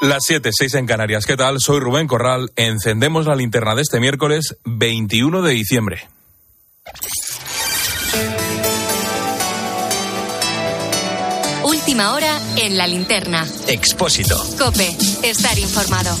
Las 0.00 0.24
7, 0.24 0.50
6 0.50 0.74
en 0.76 0.86
Canarias. 0.86 1.26
¿Qué 1.26 1.36
tal? 1.36 1.60
Soy 1.60 1.78
Rubén 1.78 2.06
Corral. 2.06 2.50
Encendemos 2.56 3.26
la 3.26 3.36
linterna 3.36 3.74
de 3.74 3.82
este 3.82 4.00
miércoles 4.00 4.56
21 4.64 5.42
de 5.42 5.52
diciembre. 5.52 6.08
Última 11.64 12.14
hora 12.14 12.40
en 12.56 12.78
la 12.78 12.86
linterna. 12.86 13.46
Expósito. 13.68 14.42
Cope, 14.58 14.88
estar 15.22 15.58
informado. 15.58 16.16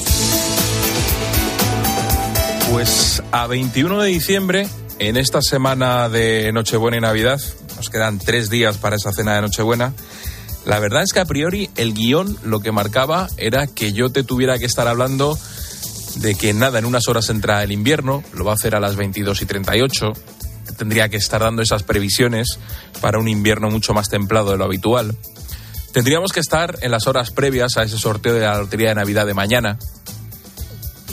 Pues 2.70 3.22
a 3.32 3.46
21 3.46 4.02
de 4.02 4.08
diciembre, 4.10 4.68
en 4.98 5.16
esta 5.16 5.40
semana 5.40 6.10
de 6.10 6.52
Nochebuena 6.52 6.98
y 6.98 7.00
Navidad, 7.00 7.40
nos 7.76 7.88
quedan 7.88 8.18
tres 8.18 8.50
días 8.50 8.76
para 8.76 8.96
esa 8.96 9.10
cena 9.10 9.36
de 9.36 9.40
Nochebuena. 9.40 9.94
La 10.64 10.78
verdad 10.78 11.02
es 11.02 11.12
que 11.12 11.20
a 11.20 11.24
priori 11.24 11.70
el 11.76 11.94
guion 11.94 12.36
lo 12.44 12.60
que 12.60 12.72
marcaba 12.72 13.28
era 13.36 13.66
que 13.66 13.92
yo 13.92 14.10
te 14.10 14.22
tuviera 14.22 14.58
que 14.58 14.66
estar 14.66 14.86
hablando 14.88 15.38
de 16.16 16.34
que 16.34 16.52
nada, 16.52 16.78
en 16.78 16.84
unas 16.84 17.08
horas 17.08 17.30
entra 17.30 17.62
el 17.62 17.72
invierno, 17.72 18.22
lo 18.34 18.44
va 18.44 18.52
a 18.52 18.54
hacer 18.54 18.74
a 18.74 18.80
las 18.80 18.96
22 18.96 19.42
y 19.42 19.46
38, 19.46 20.12
tendría 20.76 21.08
que 21.08 21.16
estar 21.16 21.40
dando 21.40 21.62
esas 21.62 21.82
previsiones 21.82 22.58
para 23.00 23.18
un 23.18 23.28
invierno 23.28 23.70
mucho 23.70 23.94
más 23.94 24.08
templado 24.08 24.50
de 24.50 24.58
lo 24.58 24.64
habitual. 24.64 25.16
Tendríamos 25.92 26.32
que 26.32 26.40
estar 26.40 26.78
en 26.82 26.90
las 26.90 27.06
horas 27.06 27.30
previas 27.30 27.76
a 27.76 27.82
ese 27.82 27.98
sorteo 27.98 28.34
de 28.34 28.40
la 28.40 28.58
Lotería 28.58 28.90
de 28.90 28.94
Navidad 28.96 29.26
de 29.26 29.34
mañana. 29.34 29.78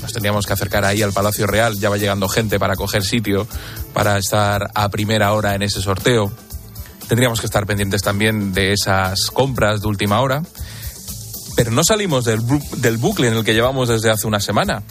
Nos 0.01 0.13
tendríamos 0.13 0.45
que 0.45 0.53
acercar 0.53 0.85
ahí 0.85 1.01
al 1.01 1.13
Palacio 1.13 1.47
Real, 1.47 1.75
ya 1.79 1.89
va 1.89 1.97
llegando 1.97 2.29
gente 2.29 2.59
para 2.59 2.75
coger 2.75 3.03
sitio, 3.03 3.47
para 3.93 4.17
estar 4.17 4.69
a 4.73 4.89
primera 4.89 5.33
hora 5.33 5.55
en 5.55 5.63
ese 5.63 5.81
sorteo. 5.81 6.31
Tendríamos 7.07 7.39
que 7.39 7.45
estar 7.45 7.65
pendientes 7.65 8.01
también 8.01 8.53
de 8.53 8.73
esas 8.73 9.31
compras 9.31 9.81
de 9.81 9.87
última 9.87 10.19
hora. 10.21 10.43
Pero 11.55 11.71
no 11.71 11.83
salimos 11.83 12.25
del, 12.25 12.41
bucle 12.97 13.27
en 13.27 13.33
el 13.33 13.43
que 13.43 13.53
llevamos 13.53 13.89
desde 13.89 14.11
hace 14.11 14.27
una 14.27 14.39
semana. 14.39 14.83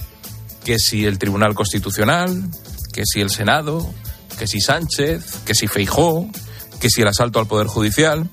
Que 0.64 0.78
si 0.78 1.04
el 1.04 1.18
Tribunal 1.18 1.54
Constitucional, 1.54 2.42
que 2.92 3.02
si 3.04 3.20
el 3.20 3.30
Senado, 3.30 3.88
que 4.38 4.46
si 4.46 4.60
Sánchez, 4.60 5.40
que 5.44 5.54
si 5.54 5.68
Feijó, 5.68 6.28
que 6.80 6.90
si 6.90 7.02
el 7.02 7.08
asalto 7.08 7.38
al 7.38 7.46
Poder 7.46 7.66
Judicial. 7.66 8.28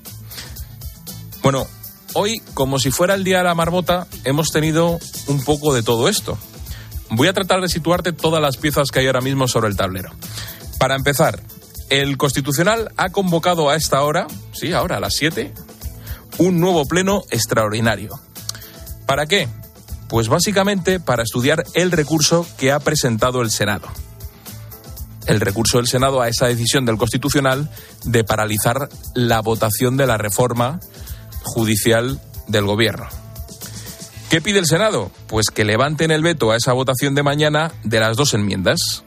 Bueno, 1.42 1.66
hoy, 2.14 2.40
como 2.54 2.78
si 2.78 2.90
fuera 2.90 3.14
el 3.14 3.22
día 3.22 3.38
de 3.38 3.44
la 3.44 3.54
marmota, 3.54 4.06
hemos 4.24 4.50
tenido 4.50 4.98
un 5.28 5.44
poco 5.44 5.74
de 5.74 5.82
todo 5.82 6.08
esto. 6.08 6.38
Voy 7.10 7.28
a 7.28 7.32
tratar 7.32 7.60
de 7.60 7.68
situarte 7.68 8.12
todas 8.12 8.42
las 8.42 8.56
piezas 8.56 8.90
que 8.90 9.00
hay 9.00 9.06
ahora 9.06 9.20
mismo 9.20 9.46
sobre 9.46 9.68
el 9.68 9.76
tablero. 9.76 10.10
Para 10.78 10.96
empezar, 10.96 11.40
el 11.90 12.16
Constitucional 12.16 12.92
ha 12.96 13.10
convocado 13.10 13.70
a 13.70 13.76
esta 13.76 14.02
hora, 14.02 14.26
sí, 14.52 14.72
ahora 14.72 14.96
a 14.96 15.00
las 15.00 15.14
7, 15.14 15.52
un 16.38 16.60
nuevo 16.60 16.84
pleno 16.86 17.22
extraordinario. 17.30 18.18
¿Para 19.06 19.26
qué? 19.26 19.48
Pues 20.08 20.28
básicamente 20.28 21.00
para 21.00 21.22
estudiar 21.22 21.64
el 21.74 21.90
recurso 21.90 22.46
que 22.58 22.72
ha 22.72 22.80
presentado 22.80 23.42
el 23.42 23.50
Senado. 23.50 23.88
El 25.26 25.40
recurso 25.40 25.78
del 25.78 25.86
Senado 25.86 26.20
a 26.20 26.28
esa 26.28 26.46
decisión 26.46 26.84
del 26.84 26.98
Constitucional 26.98 27.70
de 28.04 28.24
paralizar 28.24 28.88
la 29.14 29.40
votación 29.40 29.96
de 29.96 30.06
la 30.06 30.18
reforma 30.18 30.80
judicial 31.42 32.20
del 32.46 32.64
Gobierno. 32.64 33.06
¿Qué 34.28 34.40
pide 34.40 34.58
el 34.58 34.66
Senado? 34.66 35.10
Pues 35.28 35.46
que 35.46 35.64
levanten 35.64 36.10
el 36.10 36.22
veto 36.22 36.50
a 36.50 36.56
esa 36.56 36.72
votación 36.72 37.14
de 37.14 37.22
mañana 37.22 37.72
de 37.84 38.00
las 38.00 38.16
dos 38.16 38.34
enmiendas. 38.34 39.04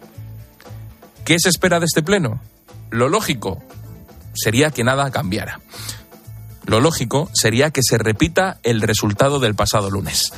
¿Qué 1.26 1.38
se 1.40 1.50
espera 1.50 1.80
de 1.80 1.86
este 1.86 2.02
Pleno? 2.02 2.40
Lo 2.90 3.10
lógico 3.10 3.62
sería 4.34 4.72
que 4.72 4.84
nada 4.84 5.12
cambiara. 5.12 5.60
Lo 6.66 6.82
lógico 6.82 7.30
sería 7.34 7.72
que 7.72 7.82
se 7.82 7.98
repita 7.98 8.60
el 8.64 8.82
resultado 8.82 9.40
del 9.40 9.56
pasado 9.56 9.90
lunes. 9.90 10.34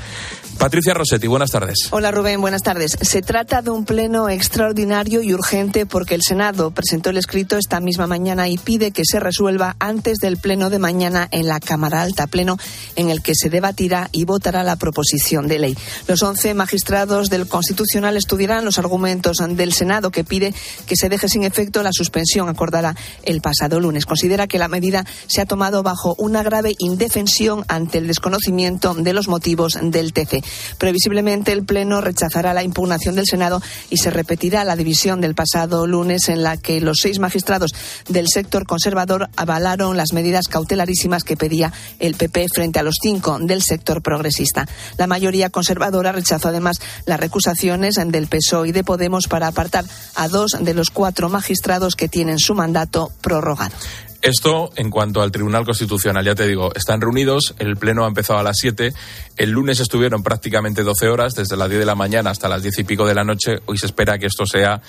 Patricia 0.59 0.93
Rossetti, 0.93 1.25
buenas 1.27 1.51
tardes. 1.51 1.87
Hola 1.91 2.11
Rubén, 2.11 2.41
buenas 2.41 2.63
tardes. 2.63 2.97
Se 2.99 3.21
trata 3.21 3.61
de 3.61 3.69
un 3.69 3.85
pleno 3.85 4.27
extraordinario 4.27 5.21
y 5.21 5.33
urgente 5.33 5.85
porque 5.85 6.15
el 6.15 6.21
Senado 6.21 6.71
presentó 6.71 7.11
el 7.11 7.17
escrito 7.17 7.57
esta 7.57 7.79
misma 7.79 8.07
mañana 8.07 8.49
y 8.49 8.57
pide 8.57 8.91
que 8.91 9.03
se 9.05 9.21
resuelva 9.21 9.77
antes 9.79 10.17
del 10.17 10.35
pleno 10.35 10.69
de 10.69 10.77
mañana 10.77 11.29
en 11.31 11.47
la 11.47 11.61
Cámara 11.61 12.01
Alta, 12.01 12.27
pleno 12.27 12.57
en 12.97 13.09
el 13.09 13.21
que 13.21 13.35
se 13.35 13.49
debatirá 13.49 14.09
y 14.11 14.25
votará 14.25 14.63
la 14.63 14.75
proposición 14.75 15.47
de 15.47 15.59
ley. 15.59 15.77
Los 16.07 16.23
once 16.23 16.53
magistrados 16.53 17.29
del 17.29 17.47
Constitucional 17.47 18.17
estudiarán 18.17 18.65
los 18.65 18.79
argumentos 18.79 19.37
del 19.37 19.71
Senado 19.71 20.11
que 20.11 20.25
pide 20.25 20.53
que 20.85 20.97
se 20.97 21.07
deje 21.07 21.29
sin 21.29 21.45
efecto 21.45 21.83
la 21.83 21.93
suspensión 21.93 22.49
acordada 22.49 22.97
el 23.23 23.39
pasado 23.39 23.79
lunes. 23.79 24.05
Considera 24.05 24.47
que 24.47 24.59
la 24.59 24.67
medida 24.67 25.05
se 25.27 25.39
ha 25.39 25.45
tomado 25.45 25.83
bajo 25.83 26.15
una 26.17 26.43
grave 26.43 26.75
indefensión 26.79 27.63
ante 27.69 27.97
el 27.97 28.07
desconocimiento 28.07 28.93
de 28.93 29.13
los 29.13 29.29
motivos 29.29 29.77
del 29.81 30.11
TC. 30.11 30.48
Previsiblemente 30.77 31.51
el 31.51 31.63
Pleno 31.63 32.01
rechazará 32.01 32.53
la 32.53 32.63
impugnación 32.63 33.15
del 33.15 33.25
Senado 33.25 33.61
y 33.89 33.97
se 33.97 34.09
repetirá 34.09 34.63
la 34.63 34.75
división 34.75 35.21
del 35.21 35.35
pasado 35.35 35.87
lunes 35.87 36.29
en 36.29 36.43
la 36.43 36.57
que 36.57 36.81
los 36.81 36.99
seis 37.01 37.19
magistrados 37.19 37.71
del 38.07 38.27
sector 38.27 38.65
conservador 38.65 39.29
avalaron 39.35 39.97
las 39.97 40.13
medidas 40.13 40.47
cautelarísimas 40.47 41.23
que 41.23 41.37
pedía 41.37 41.73
el 41.99 42.15
PP 42.15 42.47
frente 42.53 42.79
a 42.79 42.83
los 42.83 42.95
cinco 43.01 43.37
del 43.39 43.61
sector 43.61 44.01
progresista. 44.01 44.67
La 44.97 45.07
mayoría 45.07 45.49
conservadora 45.49 46.11
rechazó 46.11 46.49
además 46.49 46.77
las 47.05 47.19
recusaciones 47.19 47.95
del 47.95 48.27
PSOE 48.27 48.69
y 48.69 48.71
de 48.71 48.83
Podemos 48.83 49.27
para 49.27 49.47
apartar 49.47 49.85
a 50.15 50.27
dos 50.27 50.57
de 50.59 50.73
los 50.73 50.89
cuatro 50.89 51.29
magistrados 51.29 51.95
que 51.95 52.09
tienen 52.09 52.39
su 52.39 52.55
mandato 52.55 53.11
prorrogado. 53.21 53.75
Esto 54.21 54.69
en 54.75 54.89
cuanto 54.89 55.21
al 55.21 55.31
Tribunal 55.31 55.63
Constitucional, 55.63 56.25
ya 56.25 56.35
te 56.35 56.45
digo, 56.45 56.73
están 56.75 56.99
reunidos, 56.99 57.55
el 57.57 57.77
pleno 57.77 58.03
ha 58.03 58.07
empezado 58.09 58.39
a 58.39 58.43
las 58.43 58.57
7, 58.59 58.91
el 59.37 59.49
lunes 59.51 59.79
estuvieron 59.79 60.23
prácticamente 60.23 60.83
12 60.83 61.07
horas, 61.07 61.35
desde 61.35 61.55
las 61.55 61.69
10 61.69 61.79
de 61.79 61.85
la 61.85 61.95
mañana 61.95 62.29
hasta 62.29 62.49
las 62.49 62.61
10 62.61 62.79
y 62.79 62.83
pico 62.83 63.07
de 63.07 63.15
la 63.15 63.23
noche, 63.23 63.59
hoy 63.65 63.77
se 63.77 63.85
espera 63.85 64.19
que 64.19 64.25
esto 64.25 64.45
sea 64.45 64.81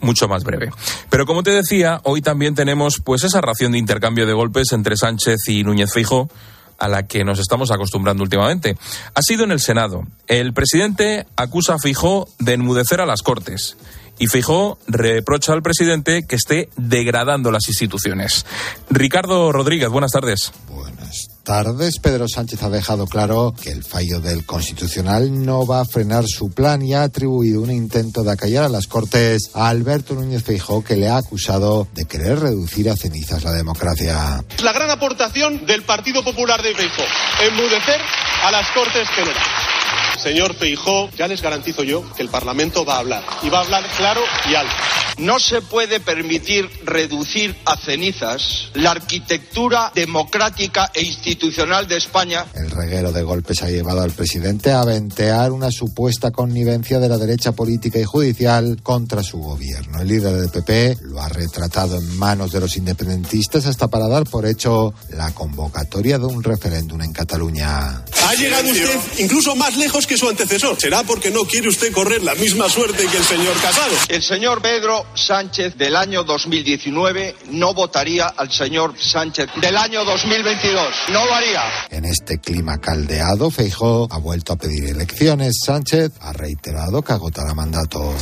mucho 0.00 0.28
más 0.28 0.44
breve. 0.44 0.70
Pero 1.10 1.26
como 1.26 1.42
te 1.42 1.50
decía, 1.50 2.00
hoy 2.04 2.22
también 2.22 2.54
tenemos 2.54 3.00
pues 3.04 3.24
esa 3.24 3.40
ración 3.40 3.72
de 3.72 3.78
intercambio 3.78 4.24
de 4.24 4.34
golpes 4.34 4.72
entre 4.72 4.96
Sánchez 4.96 5.38
y 5.48 5.64
Núñez 5.64 5.92
Fijo 5.92 6.30
a 6.78 6.88
la 6.88 7.06
que 7.06 7.24
nos 7.24 7.38
estamos 7.38 7.70
acostumbrando 7.70 8.22
últimamente. 8.22 8.76
Ha 9.14 9.22
sido 9.22 9.44
en 9.44 9.50
el 9.50 9.60
Senado. 9.60 10.06
El 10.26 10.52
presidente 10.52 11.26
acusa 11.34 11.74
a 11.74 11.78
Fijo 11.78 12.28
de 12.38 12.52
enmudecer 12.52 13.00
a 13.00 13.06
las 13.06 13.22
Cortes 13.22 13.76
y 14.18 14.28
Fijó 14.28 14.78
reprocha 14.86 15.52
al 15.52 15.62
presidente 15.62 16.26
que 16.26 16.36
esté 16.36 16.68
degradando 16.76 17.50
las 17.50 17.68
instituciones. 17.68 18.46
Ricardo 18.90 19.52
Rodríguez, 19.52 19.88
buenas 19.88 20.12
tardes. 20.12 20.52
Buenas 20.68 21.28
tardes. 21.44 21.98
Pedro 22.00 22.26
Sánchez 22.28 22.62
ha 22.62 22.70
dejado 22.70 23.06
claro 23.06 23.54
que 23.62 23.70
el 23.70 23.84
fallo 23.84 24.20
del 24.20 24.44
Constitucional 24.44 25.44
no 25.44 25.66
va 25.66 25.80
a 25.80 25.84
frenar 25.84 26.24
su 26.26 26.50
plan 26.50 26.82
y 26.82 26.94
ha 26.94 27.02
atribuido 27.02 27.62
un 27.62 27.70
intento 27.70 28.24
de 28.24 28.32
acallar 28.32 28.64
a 28.64 28.68
las 28.68 28.86
Cortes 28.86 29.50
a 29.54 29.68
Alberto 29.68 30.14
Núñez 30.14 30.42
Feijó, 30.42 30.82
que 30.82 30.96
le 30.96 31.08
ha 31.08 31.18
acusado 31.18 31.86
de 31.94 32.04
querer 32.04 32.40
reducir 32.40 32.90
a 32.90 32.96
cenizas 32.96 33.44
la 33.44 33.52
democracia. 33.52 34.44
La 34.62 34.72
gran 34.72 34.90
aportación 34.90 35.66
del 35.66 35.82
Partido 35.82 36.24
Popular 36.24 36.62
de 36.62 36.74
Feijó, 36.74 37.04
enmudecer 37.42 38.00
a 38.42 38.50
las 38.50 38.68
Cortes 38.72 39.08
Generales. 39.10 39.75
Señor 40.18 40.54
Feijó, 40.54 41.10
ya 41.16 41.28
les 41.28 41.42
garantizo 41.42 41.82
yo 41.82 42.02
que 42.14 42.22
el 42.22 42.28
Parlamento 42.28 42.84
va 42.84 42.96
a 42.96 42.98
hablar 42.98 43.22
y 43.42 43.48
va 43.48 43.58
a 43.58 43.62
hablar 43.62 43.84
claro 43.96 44.22
y 44.50 44.54
alto. 44.54 44.74
No 45.18 45.40
se 45.40 45.62
puede 45.62 45.98
permitir 45.98 46.68
reducir 46.84 47.56
a 47.64 47.76
cenizas 47.76 48.70
la 48.74 48.90
arquitectura 48.90 49.90
democrática 49.94 50.90
e 50.92 51.02
institucional 51.02 51.88
de 51.88 51.96
España. 51.96 52.44
El 52.54 52.70
reguero 52.70 53.12
de 53.12 53.22
golpes 53.22 53.62
ha 53.62 53.70
llevado 53.70 54.02
al 54.02 54.12
presidente 54.12 54.72
a 54.72 54.84
ventear 54.84 55.52
una 55.52 55.70
supuesta 55.70 56.30
connivencia 56.30 56.98
de 56.98 57.08
la 57.08 57.16
derecha 57.16 57.52
política 57.52 57.98
y 57.98 58.04
judicial 58.04 58.78
contra 58.82 59.22
su 59.22 59.38
gobierno. 59.38 60.02
El 60.02 60.08
líder 60.08 60.34
del 60.34 60.50
PP 60.50 60.98
lo 61.02 61.22
ha 61.22 61.28
retratado 61.28 61.96
en 61.96 62.18
manos 62.18 62.52
de 62.52 62.60
los 62.60 62.76
independentistas 62.76 63.64
hasta 63.66 63.88
para 63.88 64.08
dar 64.08 64.24
por 64.24 64.44
hecho 64.44 64.92
la 65.10 65.32
convocatoria 65.32 66.18
de 66.18 66.26
un 66.26 66.42
referéndum 66.42 67.00
en 67.00 67.12
Cataluña. 67.12 68.04
Ha 68.26 68.34
llegado 68.34 68.68
usted 68.68 69.00
incluso 69.18 69.56
más 69.56 69.76
lejos 69.76 70.06
que 70.06 70.18
su 70.18 70.28
antecesor. 70.28 70.78
Será 70.78 71.02
porque 71.04 71.30
no 71.30 71.44
quiere 71.44 71.68
usted 71.68 71.92
correr 71.92 72.22
la 72.22 72.34
misma 72.34 72.68
suerte 72.68 73.06
que 73.06 73.16
el 73.16 73.24
señor 73.24 73.54
Casado. 73.62 73.94
El 74.08 74.22
señor 74.22 74.60
Pedro 74.60 75.05
Sánchez 75.14 75.76
del 75.76 75.96
año 75.96 76.24
2019 76.24 77.36
no 77.50 77.74
votaría 77.74 78.26
al 78.26 78.50
señor 78.50 78.94
Sánchez 78.98 79.48
del 79.60 79.76
año 79.76 80.04
2022. 80.04 80.86
No 81.12 81.24
lo 81.24 81.34
haría. 81.34 81.62
En 81.90 82.04
este 82.04 82.38
clima 82.38 82.78
caldeado, 82.78 83.50
Feijó 83.50 84.08
ha 84.10 84.18
vuelto 84.18 84.52
a 84.52 84.56
pedir 84.56 84.90
elecciones. 84.90 85.60
Sánchez 85.64 86.12
ha 86.20 86.32
reiterado 86.32 87.02
que 87.02 87.12
agotará 87.12 87.54
mandato. 87.54 88.14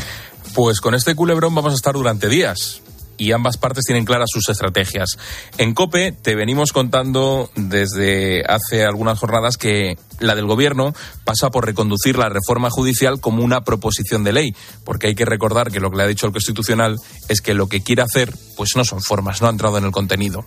Pues 0.54 0.80
con 0.80 0.94
este 0.94 1.14
culebrón 1.14 1.54
vamos 1.54 1.72
a 1.72 1.76
estar 1.76 1.94
durante 1.94 2.28
días 2.28 2.83
y 3.16 3.32
ambas 3.32 3.56
partes 3.56 3.84
tienen 3.84 4.04
claras 4.04 4.30
sus 4.32 4.48
estrategias. 4.48 5.18
En 5.58 5.74
COPE 5.74 6.12
te 6.12 6.34
venimos 6.34 6.72
contando 6.72 7.50
desde 7.56 8.42
hace 8.46 8.84
algunas 8.84 9.18
jornadas 9.18 9.56
que 9.56 9.96
la 10.20 10.34
del 10.34 10.46
gobierno 10.46 10.94
pasa 11.24 11.50
por 11.50 11.66
reconducir 11.66 12.16
la 12.16 12.28
reforma 12.28 12.70
judicial 12.70 13.20
como 13.20 13.42
una 13.42 13.64
proposición 13.64 14.24
de 14.24 14.32
ley, 14.32 14.54
porque 14.84 15.08
hay 15.08 15.14
que 15.14 15.24
recordar 15.24 15.70
que 15.70 15.80
lo 15.80 15.90
que 15.90 15.96
le 15.96 16.02
ha 16.04 16.08
dicho 16.08 16.26
el 16.26 16.32
Constitucional 16.32 16.98
es 17.28 17.40
que 17.40 17.54
lo 17.54 17.68
que 17.68 17.82
quiere 17.82 18.02
hacer 18.02 18.32
pues 18.56 18.70
no 18.76 18.84
son 18.84 19.02
formas, 19.02 19.42
no 19.42 19.48
ha 19.48 19.50
entrado 19.50 19.78
en 19.78 19.84
el 19.84 19.92
contenido. 19.92 20.44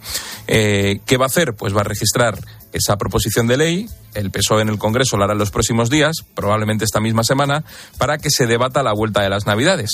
Eh, 0.47 1.01
¿Qué 1.05 1.17
va 1.17 1.25
a 1.25 1.27
hacer? 1.27 1.55
Pues 1.55 1.75
va 1.75 1.81
a 1.81 1.85
registrar 1.85 2.39
esa 2.73 2.97
proposición 2.97 3.47
de 3.47 3.57
ley, 3.57 3.89
el 4.13 4.31
PSOE 4.31 4.61
en 4.61 4.69
el 4.69 4.77
Congreso 4.77 5.17
la 5.17 5.25
hará 5.25 5.33
en 5.33 5.39
los 5.39 5.51
próximos 5.51 5.89
días, 5.89 6.17
probablemente 6.33 6.85
esta 6.85 6.99
misma 6.99 7.23
semana, 7.23 7.63
para 7.97 8.17
que 8.17 8.29
se 8.29 8.47
debata 8.47 8.83
la 8.83 8.93
vuelta 8.93 9.21
de 9.21 9.29
las 9.29 9.45
Navidades. 9.45 9.91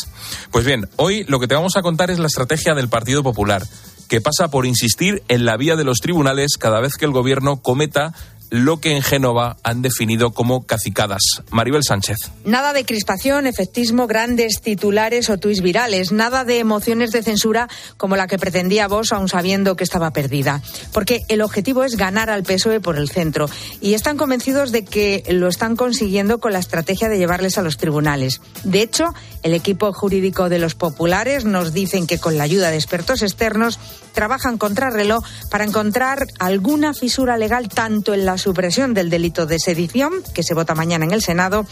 Pues 0.52 0.66
bien, 0.66 0.90
hoy 0.96 1.24
lo 1.25 1.40
que 1.40 1.48
te 1.48 1.56
vamos 1.56 1.75
a 1.75 1.81
contar 1.81 2.12
es 2.12 2.20
la 2.20 2.28
estrategia 2.28 2.74
del 2.74 2.90
Partido 2.90 3.24
Popular, 3.24 3.64
que 4.08 4.22
pasa 4.22 4.50
por 4.50 4.66
insistir 4.66 5.24
en 5.28 5.46
la 5.46 5.58
vía 5.58 5.75
de 5.75 5.84
los 5.84 6.00
tribunales 6.00 6.58
cada 6.60 6.80
vez 6.80 6.98
que 6.98 7.06
el 7.06 7.12
Gobierno 7.12 7.62
cometa 7.62 8.14
lo 8.54 8.80
que 8.80 8.96
en 8.96 9.02
Génova 9.02 9.58
han 9.64 9.82
definido 9.82 10.32
como 10.32 10.68
cacicadas. 10.68 11.42
Maribel 11.50 11.84
Sánchez. 11.84 12.30
Nada 12.46 12.72
de 12.72 12.86
crispación, 12.86 13.48
efectismo, 13.48 14.06
grandes 14.06 14.62
titulares 14.62 15.32
o 15.32 15.40
tuits 15.40 15.62
virales. 15.62 16.12
Nada 16.12 16.46
de 16.46 16.60
emociones 16.60 17.12
de 17.12 17.24
censura 17.24 17.68
como 17.98 18.16
la 18.16 18.28
que 18.28 18.38
pretendía 18.38 18.88
vos, 18.88 19.12
aun 19.12 19.28
sabiendo 19.28 19.76
que 19.76 19.84
estaba 19.84 20.14
perdida. 20.14 20.62
Porque 20.92 21.22
el 21.30 21.42
objetivo 21.42 21.84
es 21.84 21.98
ganar 21.98 22.30
al 22.30 22.44
PSOE 22.44 22.80
por 22.80 23.00
el 23.00 23.10
centro. 23.10 23.50
Y 23.82 23.96
están 23.96 24.18
convencidos 24.18 24.72
de 24.72 24.86
que 24.86 25.24
lo 25.30 25.48
están 25.48 25.76
consiguiendo 25.76 26.40
con 26.40 26.54
la 26.54 26.60
estrategia 26.60 27.10
de 27.10 27.18
llevarles 27.18 27.58
a 27.58 27.64
los 27.64 27.78
tribunales. 27.78 28.40
De 28.64 28.84
hecho, 28.84 29.16
el 29.42 29.56
equipo 29.56 29.92
jurídico 29.94 30.50
de 30.50 30.60
los 30.60 30.76
populares 30.76 31.44
nos 31.44 31.74
dicen 31.74 32.06
que 32.06 32.20
con 32.20 32.38
la 32.38 32.44
ayuda 32.44 32.70
de 32.70 32.78
expertos 32.78 33.24
externos 33.24 33.80
trabajan 34.13 34.57
contra 34.57 34.89
reloj 34.89 35.24
para 35.50 35.65
encontrar 35.65 36.25
alguna 36.39 36.94
fisura 36.94 37.38
legal 37.38 37.68
tanto 37.68 38.13
en 38.13 38.25
la 38.25 38.38
supresión 38.38 38.94
del 38.94 39.10
delito 39.10 39.45
de 39.45 39.60
sedición, 39.60 40.13
que 40.33 40.44
se 40.44 40.54
vota 40.54 40.75
mañana 40.75 41.06
en 41.06 41.12
el 41.12 41.21
Senado, 41.21 41.65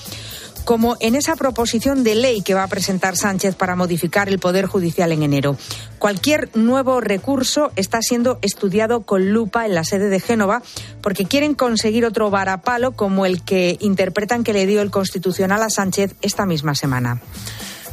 como 0.66 0.96
en 1.00 1.16
esa 1.16 1.36
proposición 1.36 2.04
de 2.04 2.16
ley 2.16 2.42
que 2.42 2.54
va 2.54 2.64
a 2.64 2.68
presentar 2.68 3.16
Sánchez 3.18 3.56
para 3.56 3.76
modificar 3.76 4.30
el 4.30 4.40
Poder 4.40 4.66
Judicial 4.66 5.12
en 5.12 5.24
enero. 5.24 5.58
Cualquier 6.00 6.50
nuevo 6.56 7.02
recurso 7.02 7.72
está 7.76 8.00
siendo 8.02 8.40
estudiado 8.42 9.02
con 9.02 9.32
lupa 9.32 9.66
en 9.66 9.76
la 9.76 9.84
sede 9.84 10.10
de 10.10 10.20
Génova 10.20 10.62
porque 11.02 11.26
quieren 11.26 11.56
conseguir 11.56 12.06
otro 12.06 12.30
varapalo 12.30 12.94
como 12.94 13.26
el 13.26 13.44
que 13.44 13.78
interpretan 13.80 14.44
que 14.44 14.54
le 14.54 14.66
dio 14.66 14.82
el 14.82 14.92
Constitucional 14.92 15.62
a 15.64 15.70
Sánchez 15.70 16.16
esta 16.22 16.46
misma 16.46 16.76
semana. 16.76 17.22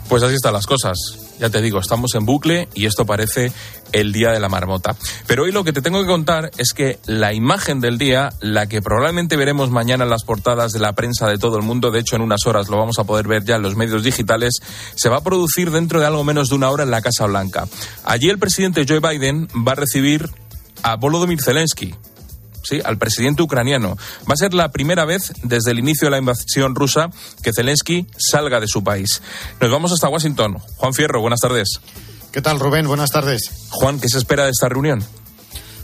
Pues 0.08 0.22
así 0.22 0.34
están 0.34 0.54
las 0.54 0.66
cosas. 0.66 1.27
Ya 1.38 1.50
te 1.50 1.60
digo, 1.60 1.78
estamos 1.78 2.14
en 2.14 2.24
bucle 2.24 2.68
y 2.74 2.86
esto 2.86 3.06
parece 3.06 3.52
el 3.92 4.12
día 4.12 4.30
de 4.30 4.40
la 4.40 4.48
marmota. 4.48 4.96
Pero 5.26 5.44
hoy 5.44 5.52
lo 5.52 5.64
que 5.64 5.72
te 5.72 5.82
tengo 5.82 6.00
que 6.00 6.06
contar 6.06 6.50
es 6.58 6.72
que 6.74 6.98
la 7.06 7.32
imagen 7.32 7.80
del 7.80 7.96
día, 7.98 8.30
la 8.40 8.66
que 8.66 8.82
probablemente 8.82 9.36
veremos 9.36 9.70
mañana 9.70 10.04
en 10.04 10.10
las 10.10 10.24
portadas 10.24 10.72
de 10.72 10.80
la 10.80 10.94
prensa 10.94 11.28
de 11.28 11.38
todo 11.38 11.56
el 11.56 11.62
mundo, 11.62 11.90
de 11.90 12.00
hecho 12.00 12.16
en 12.16 12.22
unas 12.22 12.46
horas 12.46 12.68
lo 12.68 12.76
vamos 12.76 12.98
a 12.98 13.04
poder 13.04 13.28
ver 13.28 13.44
ya 13.44 13.56
en 13.56 13.62
los 13.62 13.76
medios 13.76 14.02
digitales, 14.02 14.58
se 14.94 15.08
va 15.08 15.18
a 15.18 15.22
producir 15.22 15.70
dentro 15.70 16.00
de 16.00 16.06
algo 16.06 16.24
menos 16.24 16.48
de 16.48 16.56
una 16.56 16.70
hora 16.70 16.84
en 16.84 16.90
la 16.90 17.02
Casa 17.02 17.26
Blanca. 17.26 17.68
Allí 18.04 18.28
el 18.28 18.38
presidente 18.38 18.84
Joe 18.88 19.00
Biden 19.00 19.48
va 19.66 19.72
a 19.72 19.76
recibir 19.76 20.28
a 20.82 20.96
Volodymyr 20.96 21.40
Zelensky, 21.42 21.94
sí, 22.62 22.80
al 22.84 22.98
presidente 22.98 23.42
ucraniano. 23.42 23.96
Va 24.28 24.34
a 24.34 24.36
ser 24.36 24.54
la 24.54 24.70
primera 24.70 25.04
vez 25.04 25.32
desde 25.42 25.70
el 25.70 25.78
inicio 25.78 26.06
de 26.06 26.12
la 26.12 26.18
invasión 26.18 26.74
rusa 26.74 27.10
que 27.42 27.52
Zelensky 27.52 28.06
salga 28.16 28.60
de 28.60 28.68
su 28.68 28.82
país. 28.82 29.22
Nos 29.60 29.70
vamos 29.70 29.92
hasta 29.92 30.08
Washington. 30.08 30.58
Juan 30.76 30.94
Fierro, 30.94 31.20
buenas 31.20 31.40
tardes. 31.40 31.80
¿Qué 32.32 32.42
tal, 32.42 32.60
Rubén? 32.60 32.86
Buenas 32.86 33.10
tardes. 33.10 33.50
Juan, 33.70 34.00
¿qué 34.00 34.08
se 34.08 34.18
espera 34.18 34.44
de 34.44 34.50
esta 34.50 34.68
reunión? 34.68 35.04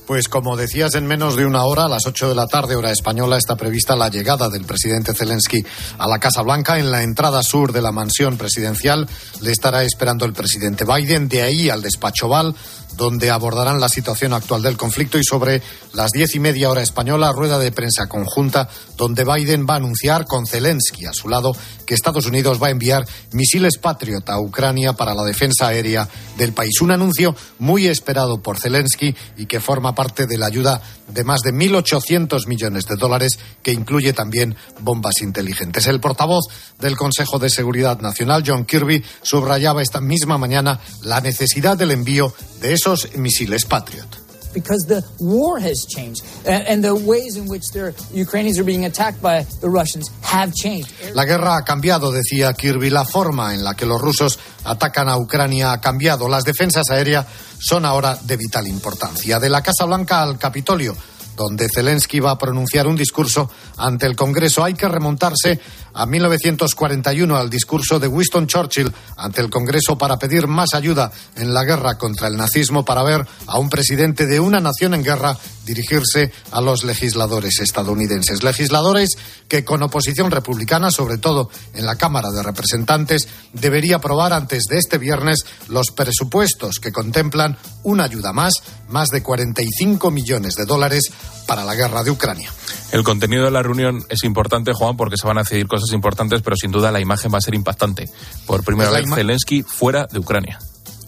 Pues 0.06 0.28
como 0.28 0.54
decías, 0.56 0.94
en 0.96 1.06
menos 1.06 1.34
de 1.34 1.46
una 1.46 1.64
hora, 1.64 1.86
a 1.86 1.88
las 1.88 2.06
8 2.06 2.28
de 2.28 2.34
la 2.34 2.46
tarde, 2.46 2.76
hora 2.76 2.90
española, 2.90 3.38
está 3.38 3.56
prevista 3.56 3.96
la 3.96 4.10
llegada 4.10 4.50
del 4.50 4.66
presidente 4.66 5.14
Zelensky 5.14 5.64
a 5.96 6.06
la 6.06 6.18
Casa 6.18 6.42
Blanca. 6.42 6.78
En 6.78 6.90
la 6.90 7.02
entrada 7.02 7.42
sur 7.42 7.72
de 7.72 7.80
la 7.80 7.90
mansión 7.90 8.36
presidencial 8.36 9.08
le 9.40 9.50
estará 9.50 9.82
esperando 9.82 10.26
el 10.26 10.34
presidente 10.34 10.84
Biden. 10.84 11.26
De 11.28 11.40
ahí 11.40 11.70
al 11.70 11.80
despacho 11.80 12.28
Val, 12.28 12.54
donde 12.96 13.30
abordarán 13.30 13.80
la 13.80 13.88
situación 13.88 14.32
actual 14.32 14.62
del 14.62 14.76
conflicto 14.76 15.18
y 15.18 15.24
sobre 15.24 15.62
las 15.92 16.10
diez 16.12 16.34
y 16.34 16.40
media 16.40 16.70
hora 16.70 16.82
española, 16.82 17.32
rueda 17.32 17.58
de 17.58 17.72
prensa 17.72 18.08
conjunta, 18.08 18.68
donde 18.96 19.24
Biden 19.24 19.66
va 19.68 19.74
a 19.74 19.78
anunciar 19.78 20.24
con 20.26 20.46
Zelensky 20.46 21.06
a 21.06 21.12
su 21.12 21.28
lado 21.28 21.56
que 21.84 21.94
Estados 21.94 22.26
Unidos 22.26 22.62
va 22.62 22.68
a 22.68 22.70
enviar 22.70 23.04
misiles 23.32 23.78
Patriot 23.78 24.28
a 24.28 24.40
Ucrania 24.40 24.94
para 24.94 25.14
la 25.14 25.22
defensa 25.22 25.68
aérea 25.68 26.08
del 26.36 26.52
país. 26.52 26.80
Un 26.80 26.90
anuncio 26.90 27.34
muy 27.58 27.86
esperado 27.86 28.40
por 28.40 28.58
Zelensky 28.58 29.14
y 29.36 29.46
que 29.46 29.60
forma 29.60 29.94
parte 29.94 30.26
de 30.26 30.38
la 30.38 30.46
ayuda 30.46 30.80
de 31.08 31.24
más 31.24 31.40
de 31.40 31.52
1.800 31.52 32.46
millones 32.46 32.86
de 32.86 32.96
dólares, 32.96 33.38
que 33.62 33.72
incluye 33.72 34.12
también 34.12 34.56
bombas 34.80 35.20
inteligentes. 35.20 35.86
El 35.86 36.00
portavoz 36.00 36.44
del 36.80 36.96
Consejo 36.96 37.38
de 37.38 37.50
Seguridad 37.50 38.00
Nacional, 38.00 38.42
John 38.46 38.64
Kirby, 38.64 39.04
subrayaba 39.22 39.82
esta 39.82 40.00
misma 40.00 40.38
mañana 40.38 40.80
la 41.02 41.20
necesidad 41.20 41.76
del 41.76 41.90
envío 41.90 42.32
de 42.60 42.72
esos 42.84 43.16
misiles 43.16 43.64
Patriot. 43.64 44.08
because 44.52 44.86
the 44.86 45.02
war 45.18 45.58
has 45.58 45.84
changed 45.84 46.22
and 46.46 46.84
the 46.84 46.94
ways 46.94 47.36
in 47.36 47.48
which 47.48 47.64
the 47.72 47.92
Ukrainians 48.12 48.56
are 48.56 48.62
being 48.62 48.84
attacked 48.84 49.20
by 49.20 49.42
the 49.60 49.68
Russians 49.68 50.08
have 50.22 50.54
changed. 50.54 50.92
La 51.12 51.24
guerra 51.24 51.56
ha 51.56 51.64
cambiado, 51.64 52.12
decía 52.12 52.52
Kirby, 52.52 52.88
la 52.90 53.04
forma 53.04 53.52
en 53.52 53.64
la 53.64 53.74
que 53.74 53.84
los 53.84 54.00
rusos 54.00 54.38
atacan 54.62 55.08
a 55.08 55.18
Ucrania 55.18 55.72
ha 55.72 55.80
cambiado. 55.80 56.28
Las 56.28 56.44
defensas 56.44 56.84
aéreas 56.90 57.26
son 57.58 57.84
ahora 57.84 58.16
de 58.22 58.36
vital 58.36 58.68
importancia. 58.68 59.40
De 59.40 59.48
la 59.48 59.60
Casa 59.60 59.86
Blanca 59.86 60.22
al 60.22 60.38
Capitolio, 60.38 60.96
donde 61.36 61.68
Zelensky 61.72 62.20
va 62.20 62.32
a 62.32 62.38
pronunciar 62.38 62.86
un 62.86 62.96
discurso 62.96 63.50
ante 63.76 64.06
el 64.06 64.16
Congreso, 64.16 64.64
hay 64.64 64.74
que 64.74 64.88
remontarse 64.88 65.60
a 65.94 66.06
1941 66.06 67.36
al 67.36 67.48
discurso 67.48 68.00
de 68.00 68.08
Winston 68.08 68.46
Churchill 68.46 68.92
ante 69.16 69.40
el 69.40 69.50
Congreso 69.50 69.96
para 69.96 70.18
pedir 70.18 70.46
más 70.46 70.74
ayuda 70.74 71.10
en 71.36 71.54
la 71.54 71.64
guerra 71.64 71.96
contra 71.96 72.28
el 72.28 72.36
nazismo, 72.36 72.84
para 72.84 73.02
ver 73.02 73.26
a 73.46 73.58
un 73.58 73.68
presidente 73.68 74.26
de 74.26 74.40
una 74.40 74.60
nación 74.60 74.94
en 74.94 75.04
guerra 75.04 75.36
dirigirse 75.64 76.32
a 76.50 76.60
los 76.60 76.84
legisladores 76.84 77.60
estadounidenses. 77.60 78.42
Legisladores 78.42 79.16
que 79.48 79.64
con 79.64 79.82
oposición 79.82 80.30
republicana, 80.30 80.90
sobre 80.90 81.18
todo 81.18 81.48
en 81.74 81.86
la 81.86 81.96
Cámara 81.96 82.30
de 82.30 82.42
Representantes, 82.42 83.28
debería 83.52 83.96
aprobar 83.96 84.32
antes 84.32 84.64
de 84.64 84.78
este 84.78 84.98
viernes 84.98 85.44
los 85.68 85.90
presupuestos 85.90 86.80
que 86.80 86.92
contemplan 86.92 87.56
una 87.82 88.04
ayuda 88.04 88.32
más, 88.32 88.54
más 88.88 89.08
de 89.08 89.22
45 89.22 90.10
millones 90.10 90.54
de 90.54 90.64
dólares 90.64 91.12
para 91.46 91.64
la 91.64 91.74
guerra 91.74 92.02
de 92.02 92.10
Ucrania. 92.10 92.50
El 92.92 93.02
contenido 93.02 93.44
de 93.44 93.50
la 93.50 93.62
reunión 93.62 94.04
es 94.08 94.24
importante, 94.24 94.72
Juan, 94.72 94.96
porque 94.96 95.16
se 95.16 95.26
van 95.26 95.38
a 95.38 95.42
decidir 95.42 95.66
cosas 95.66 95.92
importantes, 95.92 96.42
pero 96.42 96.56
sin 96.56 96.70
duda 96.70 96.92
la 96.92 97.00
imagen 97.00 97.32
va 97.32 97.38
a 97.38 97.42
ser 97.42 97.54
impactante. 97.54 98.08
Por 98.46 98.64
primera 98.64 98.90
vez, 98.90 99.06
Zelensky 99.14 99.62
fuera 99.62 100.06
de 100.06 100.18
Ucrania 100.18 100.58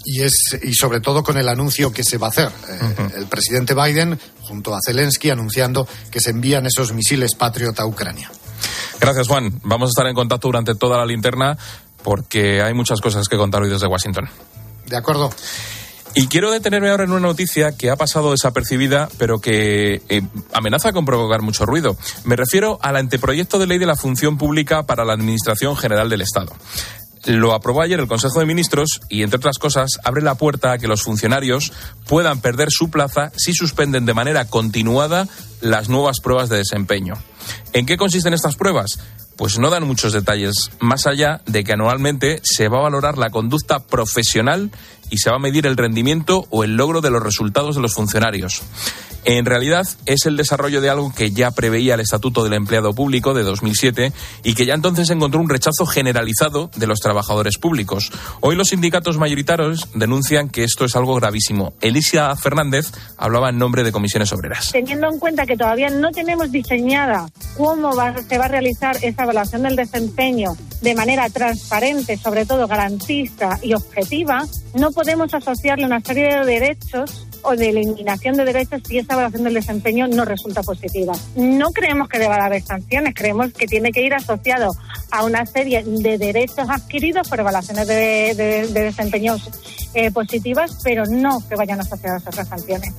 y 0.07 0.23
es 0.23 0.33
y 0.63 0.73
sobre 0.73 1.01
todo 1.01 1.25
con 1.25 1.37
el 1.37 1.49
anuncio 1.49 1.93
que 1.93 2.05
se 2.05 2.17
va 2.17 2.29
a 2.29 2.31
hacer. 2.31 2.49
Eh, 2.69 3.09
el 3.17 3.27
presidente 3.27 3.75
Biden 3.75 4.19
junto 4.43 4.75
a 4.75 4.79
Zelensky 4.85 5.31
anunciando 5.31 5.87
que 6.11 6.21
se 6.21 6.31
envían 6.31 6.65
esos 6.65 6.93
misiles 6.93 7.35
Patriot 7.35 7.79
a 7.81 7.87
Ucrania. 7.87 8.31
Gracias, 9.01 9.27
Juan. 9.27 9.61
Vamos 9.65 9.89
a 9.89 9.91
estar 9.91 10.07
en 10.07 10.15
contacto 10.15 10.49
durante 10.49 10.75
toda 10.77 10.97
la 10.97 11.05
linterna 11.05 11.59
porque 12.02 12.62
hay 12.62 12.73
muchas 12.73 13.00
cosas 13.00 13.26
que 13.29 13.37
contar 13.37 13.62
hoy 13.62 13.69
desde 13.69 13.88
Washington. 13.88 14.29
De 14.87 14.97
acuerdo. 14.97 15.31
Y 16.18 16.28
quiero 16.28 16.50
detenerme 16.50 16.88
ahora 16.88 17.04
en 17.04 17.11
una 17.11 17.20
noticia 17.20 17.76
que 17.76 17.90
ha 17.90 17.96
pasado 17.96 18.30
desapercibida, 18.30 19.11
pero 19.18 19.38
que 19.38 20.00
eh, 20.08 20.23
amenaza 20.54 20.94
con 20.94 21.04
provocar 21.04 21.42
mucho 21.42 21.66
ruido. 21.66 21.94
Me 22.25 22.37
refiero 22.37 22.78
al 22.80 22.96
anteproyecto 22.96 23.58
de 23.58 23.66
ley 23.66 23.76
de 23.76 23.85
la 23.85 23.96
función 23.96 24.38
pública 24.38 24.85
para 24.85 25.04
la 25.04 25.12
Administración 25.12 25.76
General 25.76 26.08
del 26.08 26.23
Estado. 26.23 26.56
Lo 27.26 27.52
aprobó 27.52 27.82
ayer 27.82 28.00
el 28.00 28.08
Consejo 28.08 28.40
de 28.40 28.46
Ministros 28.46 29.02
y, 29.11 29.25
entre 29.25 29.37
otras 29.37 29.58
cosas, 29.58 29.99
abre 30.04 30.23
la 30.23 30.37
puerta 30.37 30.73
a 30.73 30.78
que 30.78 30.88
los 30.88 31.02
funcionarios 31.02 31.70
puedan 32.06 32.40
perder 32.40 32.68
su 32.70 32.88
plaza 32.88 33.30
si 33.37 33.52
suspenden 33.52 34.06
de 34.06 34.14
manera 34.14 34.46
continuada 34.46 35.28
las 35.61 35.90
nuevas 35.90 36.20
pruebas 36.20 36.49
de 36.49 36.56
desempeño. 36.56 37.12
¿En 37.75 37.85
qué 37.85 37.99
consisten 37.99 38.32
estas 38.32 38.56
pruebas? 38.56 39.00
Pues 39.37 39.58
no 39.58 39.68
dan 39.68 39.87
muchos 39.87 40.14
detalles, 40.14 40.70
más 40.80 41.06
allá 41.06 41.42
de 41.44 41.62
que 41.62 41.75
anualmente 41.75 42.40
se 42.42 42.68
va 42.68 42.78
a 42.78 42.82
valorar 42.82 43.18
la 43.18 43.28
conducta 43.28 43.80
profesional 43.80 44.70
y 45.11 45.19
se 45.19 45.31
va 45.31 45.37
a 45.37 45.41
medir 45.41 45.67
el 45.67 45.77
rendimiento 45.77 46.47
o 46.51 46.65
el 46.65 46.77
logro 46.77 47.01
de 47.01 47.11
los 47.11 47.23
resultados 47.23 47.77
de 47.77 47.83
los 47.83 47.95
funcionarios. 47.95 48.63
En 49.29 49.45
realidad 49.45 49.85
es 50.07 50.25
el 50.27 50.37
desarrollo 50.37 50.81
de 50.81 50.89
algo 50.89 51.13
que 51.13 51.33
ya 51.33 51.51
preveía 51.51 51.95
el 51.95 52.01
Estatuto 52.01 52.45
del 52.45 52.53
Empleado 52.53 52.95
Público 52.95 53.35
de 53.35 53.43
2007 53.43 54.13
y 54.45 54.55
que 54.55 54.67
ya 54.67 54.75
entonces 54.75 55.11
encontró 55.11 55.41
un 55.41 55.49
rechazo 55.49 55.85
generalizado 55.85 56.71
de 56.77 56.87
los 56.87 57.01
trabajadores 57.01 57.59
públicos. 57.59 58.13
Hoy 58.41 58.55
los 58.55 58.69
sindicatos 58.69 59.19
mayoritarios 59.19 59.89
denuncian 59.95 60.49
que 60.49 60.63
esto 60.63 60.85
es 60.85 60.95
algo 60.95 61.17
gravísimo. 61.17 61.73
Elisa 61.81 62.37
Fernández 62.37 62.93
hablaba 63.17 63.51
en 63.51 63.59
nombre 63.59 63.83
de 63.83 63.91
comisiones 63.91 64.33
obreras. 64.33 64.71
Teniendo 64.71 65.09
en 65.09 65.19
cuenta 65.19 65.45
que 65.45 65.57
todavía 65.57 65.91
no 65.91 66.13
tenemos 66.13 66.53
diseñada 66.53 67.29
cómo 67.57 67.95
se 68.29 68.39
va 68.39 68.45
a 68.45 68.49
realizar 68.49 68.97
esa 69.03 69.25
evaluación 69.25 69.65
del 69.65 69.75
desempeño 69.75 70.57
de 70.83 70.95
manera 70.95 71.29
transparente, 71.31 72.17
sobre 72.17 72.47
todo 72.47 72.69
garantista 72.69 73.59
y 73.61 73.75
objetiva, 73.75 74.47
no 74.75 74.93
podemos 74.97 75.33
asociarle 75.35 75.85
una 75.85 76.00
serie 76.00 76.38
de 76.38 76.45
derechos 76.47 77.29
o 77.43 77.55
de 77.55 77.69
eliminación 77.69 78.35
de 78.35 78.47
derechos 78.47 78.81
si 78.88 78.97
esa 78.97 79.12
evaluación 79.12 79.45
del 79.45 79.53
desempeño 79.53 80.09
no 80.09 80.25
resulta 80.25 80.62
positiva. 80.62 81.12
No 81.37 81.71
creemos 81.71 82.09
que 82.09 82.19
deba 82.19 82.37
haber 82.37 82.62
sanciones, 82.62 83.15
creemos 83.15 83.53
que 83.53 83.67
tiene 83.67 83.93
que 83.93 84.00
ir 84.00 84.15
asociado 84.15 84.73
a 85.11 85.23
una 85.23 85.45
serie 85.45 85.85
de 85.85 86.17
derechos 86.17 86.67
adquiridos 86.71 87.29
por 87.29 87.38
evaluaciones 87.38 87.87
de, 87.87 88.35
de, 88.35 88.85
desempeños 88.85 89.43
eh, 89.93 90.11
positivas, 90.11 90.79
pero 90.83 91.05
no 91.05 91.47
que 91.47 91.57
vayan 91.57 91.79
asociadas 91.79 92.26
a 92.26 92.31
otras 92.31 92.49
sanciones. 92.49 92.95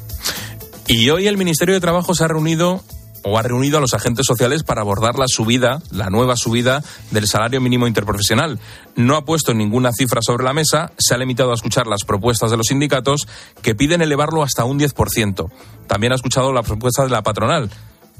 Y 0.85 1.09
hoy 1.09 1.27
el 1.27 1.35
Ministerio 1.35 1.73
de 1.73 1.81
Trabajo 1.81 2.13
se 2.13 2.23
ha 2.23 2.27
reunido 2.27 2.83
o 3.29 3.37
ha 3.37 3.41
reunido 3.41 3.77
a 3.77 3.81
los 3.81 3.93
agentes 3.93 4.25
sociales 4.25 4.63
para 4.63 4.81
abordar 4.81 5.19
la 5.19 5.25
subida, 5.27 5.81
la 5.91 6.09
nueva 6.09 6.37
subida 6.37 6.81
del 7.11 7.27
salario 7.27 7.59
mínimo 7.59 7.85
interprofesional. 7.85 8.59
No 8.95 9.17
ha 9.17 9.25
puesto 9.25 9.53
ninguna 9.53 9.91
cifra 9.91 10.21
sobre 10.21 10.45
la 10.45 10.53
mesa, 10.53 10.91
se 10.97 11.13
ha 11.13 11.17
limitado 11.17 11.51
a 11.51 11.55
escuchar 11.55 11.87
las 11.87 12.05
propuestas 12.05 12.51
de 12.51 12.57
los 12.57 12.67
sindicatos 12.67 13.27
que 13.61 13.75
piden 13.75 14.01
elevarlo 14.01 14.43
hasta 14.43 14.63
un 14.63 14.79
10%. 14.79 15.51
También 15.87 16.13
ha 16.13 16.15
escuchado 16.15 16.53
la 16.53 16.63
propuesta 16.63 17.03
de 17.03 17.09
la 17.09 17.21
patronal 17.21 17.69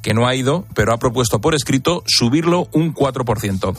que 0.01 0.13
no 0.13 0.27
ha 0.27 0.35
ido, 0.35 0.65
pero 0.73 0.93
ha 0.93 0.97
propuesto 0.97 1.39
por 1.39 1.55
escrito 1.55 2.03
subirlo 2.05 2.67
un 2.71 2.93
4%. 2.93 3.75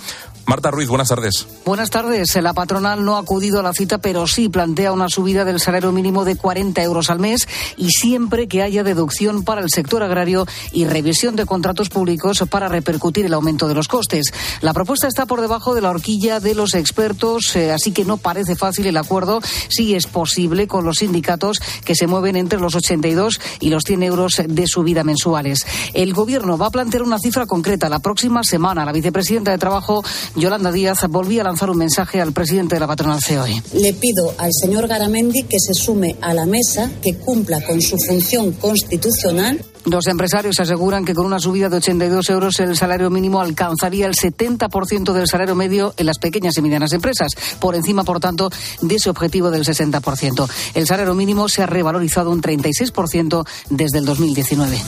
Marta 0.48 0.70
Ruiz, 0.70 0.88
buenas 0.88 1.08
tardes. 1.08 1.46
Buenas 1.66 1.90
tardes. 1.90 2.34
La 2.36 2.54
patronal 2.54 3.04
no 3.04 3.16
ha 3.16 3.20
acudido 3.20 3.60
a 3.60 3.62
la 3.62 3.74
cita, 3.74 3.98
pero 3.98 4.26
sí 4.26 4.48
plantea 4.48 4.92
una 4.92 5.10
subida 5.10 5.44
del 5.44 5.60
salario 5.60 5.92
mínimo 5.92 6.24
de 6.24 6.36
40 6.36 6.82
euros 6.82 7.10
al 7.10 7.18
mes 7.18 7.46
y 7.76 7.90
siempre 7.90 8.48
que 8.48 8.62
haya 8.62 8.82
deducción 8.82 9.44
para 9.44 9.60
el 9.60 9.68
sector 9.68 10.02
agrario 10.02 10.46
y 10.72 10.86
revisión 10.86 11.36
de 11.36 11.44
contratos 11.44 11.90
públicos 11.90 12.42
para 12.48 12.68
repercutir 12.68 13.26
el 13.26 13.34
aumento 13.34 13.68
de 13.68 13.74
los 13.74 13.88
costes. 13.88 14.32
La 14.62 14.72
propuesta 14.72 15.06
está 15.06 15.26
por 15.26 15.42
debajo 15.42 15.74
de 15.74 15.82
la 15.82 15.90
horquilla 15.90 16.40
de 16.40 16.54
los 16.54 16.72
expertos, 16.72 17.54
eh, 17.54 17.70
así 17.70 17.92
que 17.92 18.06
no 18.06 18.16
parece 18.16 18.56
fácil 18.56 18.86
el 18.86 18.96
acuerdo. 18.96 19.40
Sí 19.68 19.94
es 19.94 20.06
posible 20.06 20.66
con 20.66 20.82
los 20.82 20.96
sindicatos 21.00 21.60
que 21.84 21.94
se 21.94 22.06
mueven 22.06 22.36
entre 22.36 22.58
los 22.58 22.74
82 22.74 23.38
y 23.60 23.68
los 23.68 23.84
100 23.84 24.02
euros 24.02 24.42
de 24.48 24.66
subida 24.66 25.04
mensuales. 25.04 25.66
Gobierno 26.12 26.58
va 26.58 26.66
a 26.66 26.70
plantear 26.70 27.02
una 27.02 27.18
cifra 27.18 27.46
concreta 27.46 27.88
la 27.88 27.98
próxima 27.98 28.42
semana. 28.42 28.84
La 28.84 28.92
vicepresidenta 28.92 29.50
de 29.50 29.58
Trabajo, 29.58 30.02
Yolanda 30.36 30.72
Díaz, 30.72 31.06
volvía 31.08 31.42
a 31.42 31.44
lanzar 31.44 31.70
un 31.70 31.78
mensaje 31.78 32.20
al 32.20 32.32
presidente 32.32 32.76
de 32.76 32.80
la 32.80 32.86
patronal 32.86 33.20
COE. 33.26 33.62
Le 33.74 33.92
pido 33.94 34.34
al 34.38 34.50
señor 34.52 34.88
Garamendi 34.88 35.42
que 35.44 35.58
se 35.58 35.74
sume 35.74 36.16
a 36.20 36.34
la 36.34 36.46
mesa, 36.46 36.90
que 37.02 37.14
cumpla 37.14 37.60
con 37.60 37.80
su 37.80 37.96
función 38.06 38.52
constitucional. 38.52 39.64
Los 39.84 40.06
empresarios 40.06 40.60
aseguran 40.60 41.04
que 41.04 41.14
con 41.14 41.24
una 41.24 41.38
subida 41.38 41.68
de 41.68 41.76
82 41.76 42.28
euros 42.30 42.60
el 42.60 42.76
salario 42.76 43.10
mínimo 43.10 43.40
alcanzaría 43.40 44.06
el 44.06 44.14
70% 44.14 45.12
del 45.12 45.26
salario 45.26 45.54
medio 45.54 45.94
en 45.96 46.06
las 46.06 46.18
pequeñas 46.18 46.58
y 46.58 46.62
medianas 46.62 46.92
empresas, 46.92 47.30
por 47.58 47.74
encima, 47.74 48.04
por 48.04 48.20
tanto, 48.20 48.50
de 48.82 48.96
ese 48.96 49.08
objetivo 49.08 49.50
del 49.50 49.64
60%. 49.64 50.48
El 50.74 50.86
salario 50.86 51.14
mínimo 51.14 51.48
se 51.48 51.62
ha 51.62 51.66
revalorizado 51.66 52.30
un 52.30 52.42
36% 52.42 53.46
desde 53.70 53.98
el 53.98 54.04
2019. 54.04 54.78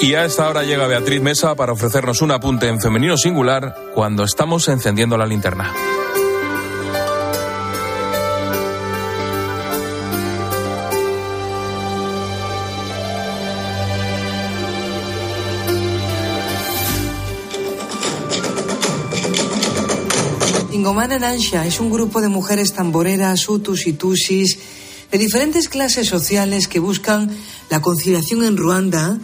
Y 0.00 0.14
a 0.14 0.24
esta 0.24 0.48
hora 0.48 0.62
llega 0.62 0.86
Beatriz 0.86 1.20
Mesa 1.20 1.56
para 1.56 1.72
ofrecernos 1.72 2.22
un 2.22 2.30
apunte 2.30 2.68
en 2.68 2.80
femenino 2.80 3.16
singular 3.16 3.74
cuando 3.94 4.22
estamos 4.22 4.68
encendiendo 4.68 5.18
la 5.18 5.26
linterna. 5.26 5.74
Ingomana 20.70 21.18
Nansha 21.18 21.66
es 21.66 21.80
un 21.80 21.90
grupo 21.90 22.20
de 22.20 22.28
mujeres 22.28 22.72
tamboreras, 22.72 23.48
utus 23.48 23.88
y 23.88 23.94
tusis, 23.94 24.60
de 25.10 25.18
diferentes 25.18 25.68
clases 25.68 26.06
sociales 26.06 26.68
que 26.68 26.78
buscan 26.78 27.36
la 27.68 27.80
conciliación 27.80 28.44
en 28.44 28.56
Ruanda 28.56 29.18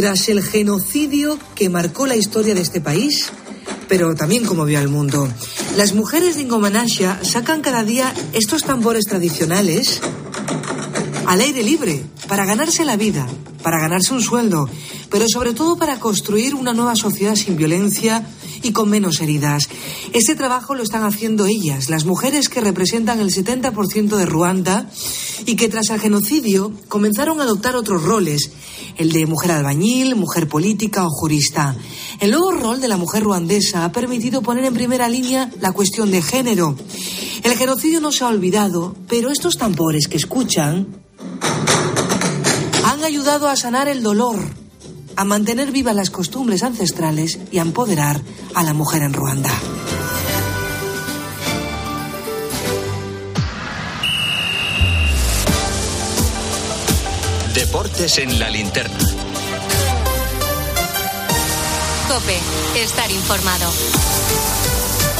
tras 0.00 0.30
el 0.30 0.42
genocidio 0.42 1.38
que 1.54 1.68
marcó 1.68 2.06
la 2.06 2.16
historia 2.16 2.54
de 2.54 2.62
este 2.62 2.80
país, 2.80 3.32
pero 3.86 4.14
también 4.14 4.46
como 4.46 4.64
vio 4.64 4.78
al 4.78 4.88
mundo. 4.88 5.28
Las 5.76 5.92
mujeres 5.92 6.36
de 6.36 6.42
Ingomanasha 6.44 7.20
sacan 7.22 7.60
cada 7.60 7.84
día 7.84 8.14
estos 8.32 8.62
tambores 8.62 9.04
tradicionales 9.04 10.00
al 11.26 11.42
aire 11.42 11.62
libre, 11.62 12.02
para 12.28 12.46
ganarse 12.46 12.86
la 12.86 12.96
vida, 12.96 13.26
para 13.62 13.78
ganarse 13.78 14.14
un 14.14 14.22
sueldo, 14.22 14.70
pero 15.10 15.26
sobre 15.28 15.52
todo 15.52 15.76
para 15.76 16.00
construir 16.00 16.54
una 16.54 16.72
nueva 16.72 16.96
sociedad 16.96 17.34
sin 17.34 17.58
violencia 17.58 18.26
y 18.62 18.72
con 18.72 18.90
menos 18.90 19.20
heridas. 19.20 19.68
Este 20.12 20.34
trabajo 20.34 20.74
lo 20.74 20.82
están 20.82 21.04
haciendo 21.04 21.46
ellas, 21.46 21.88
las 21.88 22.04
mujeres 22.04 22.48
que 22.48 22.60
representan 22.60 23.20
el 23.20 23.32
70% 23.32 24.16
de 24.16 24.26
Ruanda 24.26 24.90
y 25.46 25.56
que 25.56 25.68
tras 25.68 25.90
el 25.90 26.00
genocidio 26.00 26.72
comenzaron 26.88 27.40
a 27.40 27.44
adoptar 27.44 27.76
otros 27.76 28.02
roles, 28.02 28.50
el 28.96 29.12
de 29.12 29.26
mujer 29.26 29.52
albañil, 29.52 30.16
mujer 30.16 30.48
política 30.48 31.06
o 31.06 31.10
jurista. 31.10 31.76
El 32.18 32.32
nuevo 32.32 32.52
rol 32.52 32.80
de 32.80 32.88
la 32.88 32.96
mujer 32.96 33.22
ruandesa 33.22 33.84
ha 33.84 33.92
permitido 33.92 34.42
poner 34.42 34.64
en 34.64 34.74
primera 34.74 35.08
línea 35.08 35.50
la 35.60 35.72
cuestión 35.72 36.10
de 36.10 36.22
género. 36.22 36.76
El 37.42 37.56
genocidio 37.56 38.00
no 38.00 38.12
se 38.12 38.24
ha 38.24 38.28
olvidado, 38.28 38.94
pero 39.08 39.30
estos 39.30 39.56
tambores 39.56 40.08
que 40.08 40.18
escuchan 40.18 40.86
han 42.84 43.04
ayudado 43.04 43.48
a 43.48 43.56
sanar 43.56 43.88
el 43.88 44.02
dolor, 44.02 44.38
a 45.16 45.24
mantener 45.24 45.72
vivas 45.72 45.94
las 45.94 46.10
costumbres 46.10 46.62
ancestrales 46.62 47.38
y 47.50 47.58
a 47.58 47.62
empoderar 47.62 48.20
a 48.54 48.62
la 48.62 48.72
mujer 48.72 49.02
en 49.02 49.12
Ruanda. 49.12 49.50
Deportes 57.54 58.18
en 58.18 58.38
la 58.38 58.48
linterna. 58.48 58.96
Cope, 62.08 62.38
estar 62.82 63.10
informado. 63.10 63.70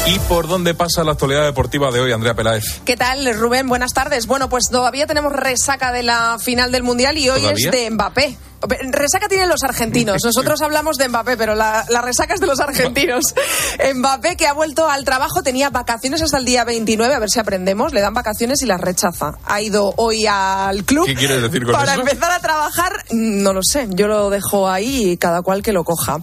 ¿Y 0.06 0.18
por 0.20 0.49
dónde 0.49 0.75
pasa 0.75 1.04
la 1.04 1.12
actualidad 1.12 1.44
deportiva 1.44 1.90
de 1.90 2.00
hoy, 2.00 2.12
Andrea 2.12 2.35
Peláez? 2.35 2.80
¿Qué 2.85 2.97
tal, 2.97 3.32
Rubén? 3.38 3.68
Buenas 3.68 3.92
tardes. 3.92 4.26
Bueno, 4.26 4.49
pues 4.49 4.64
todavía 4.70 5.06
tenemos 5.06 5.32
resaca 5.32 5.92
de 5.92 6.02
la 6.02 6.38
final 6.40 6.73
del 6.73 6.82
Mundial 6.82 7.18
y 7.18 7.28
hoy 7.28 7.40
¿Todavía? 7.40 7.68
es 7.70 7.73
de 7.73 7.90
Mbappé. 7.90 8.38
Resaca 8.69 9.29
tienen 9.29 9.49
los 9.49 9.62
argentinos. 9.62 10.23
Nosotros 10.25 10.61
hablamos 10.62 10.97
de 10.97 11.09
Mbappé, 11.09 11.37
pero 11.37 11.55
la, 11.55 11.85
la 11.88 12.02
resaca 12.02 12.35
es 12.35 12.40
de 12.40 12.47
los 12.47 12.61
argentinos. 12.61 13.35
Mbappé, 13.95 14.37
que 14.37 14.47
ha 14.47 14.52
vuelto 14.52 14.88
al 14.88 15.05
trabajo, 15.05 15.43
tenía 15.43 15.71
vacaciones 15.71 16.23
hasta 16.23 16.38
el 16.38 16.45
día 16.45 16.64
29, 16.64 17.14
a 17.14 17.19
ver 17.19 17.31
si 17.31 17.40
aprendemos. 17.40 17.93
Le 17.93 18.00
dan 18.00 18.14
vacaciones 18.14 18.62
y 18.62 18.67
las 18.67 18.81
rechaza. 18.81 19.33
Ha 19.45 19.61
ido 19.61 19.95
hoy 19.97 20.26
al 20.26 20.85
club. 20.85 21.07
¿Qué 21.07 21.14
quieres 21.14 21.43
decir 21.43 21.64
con 21.64 21.73
Para 21.73 21.93
eso? 21.93 22.00
empezar 22.02 22.31
a 22.33 22.40
trabajar, 22.40 22.93
no 23.11 23.52
lo 23.52 23.61
sé. 23.62 23.87
Yo 23.90 24.07
lo 24.07 24.31
dejo 24.31 24.69
ahí 24.69 25.12
y 25.12 25.17
cada 25.17 25.43
cual 25.43 25.62
que 25.62 25.73
lo 25.73 25.85
coja. 25.85 26.19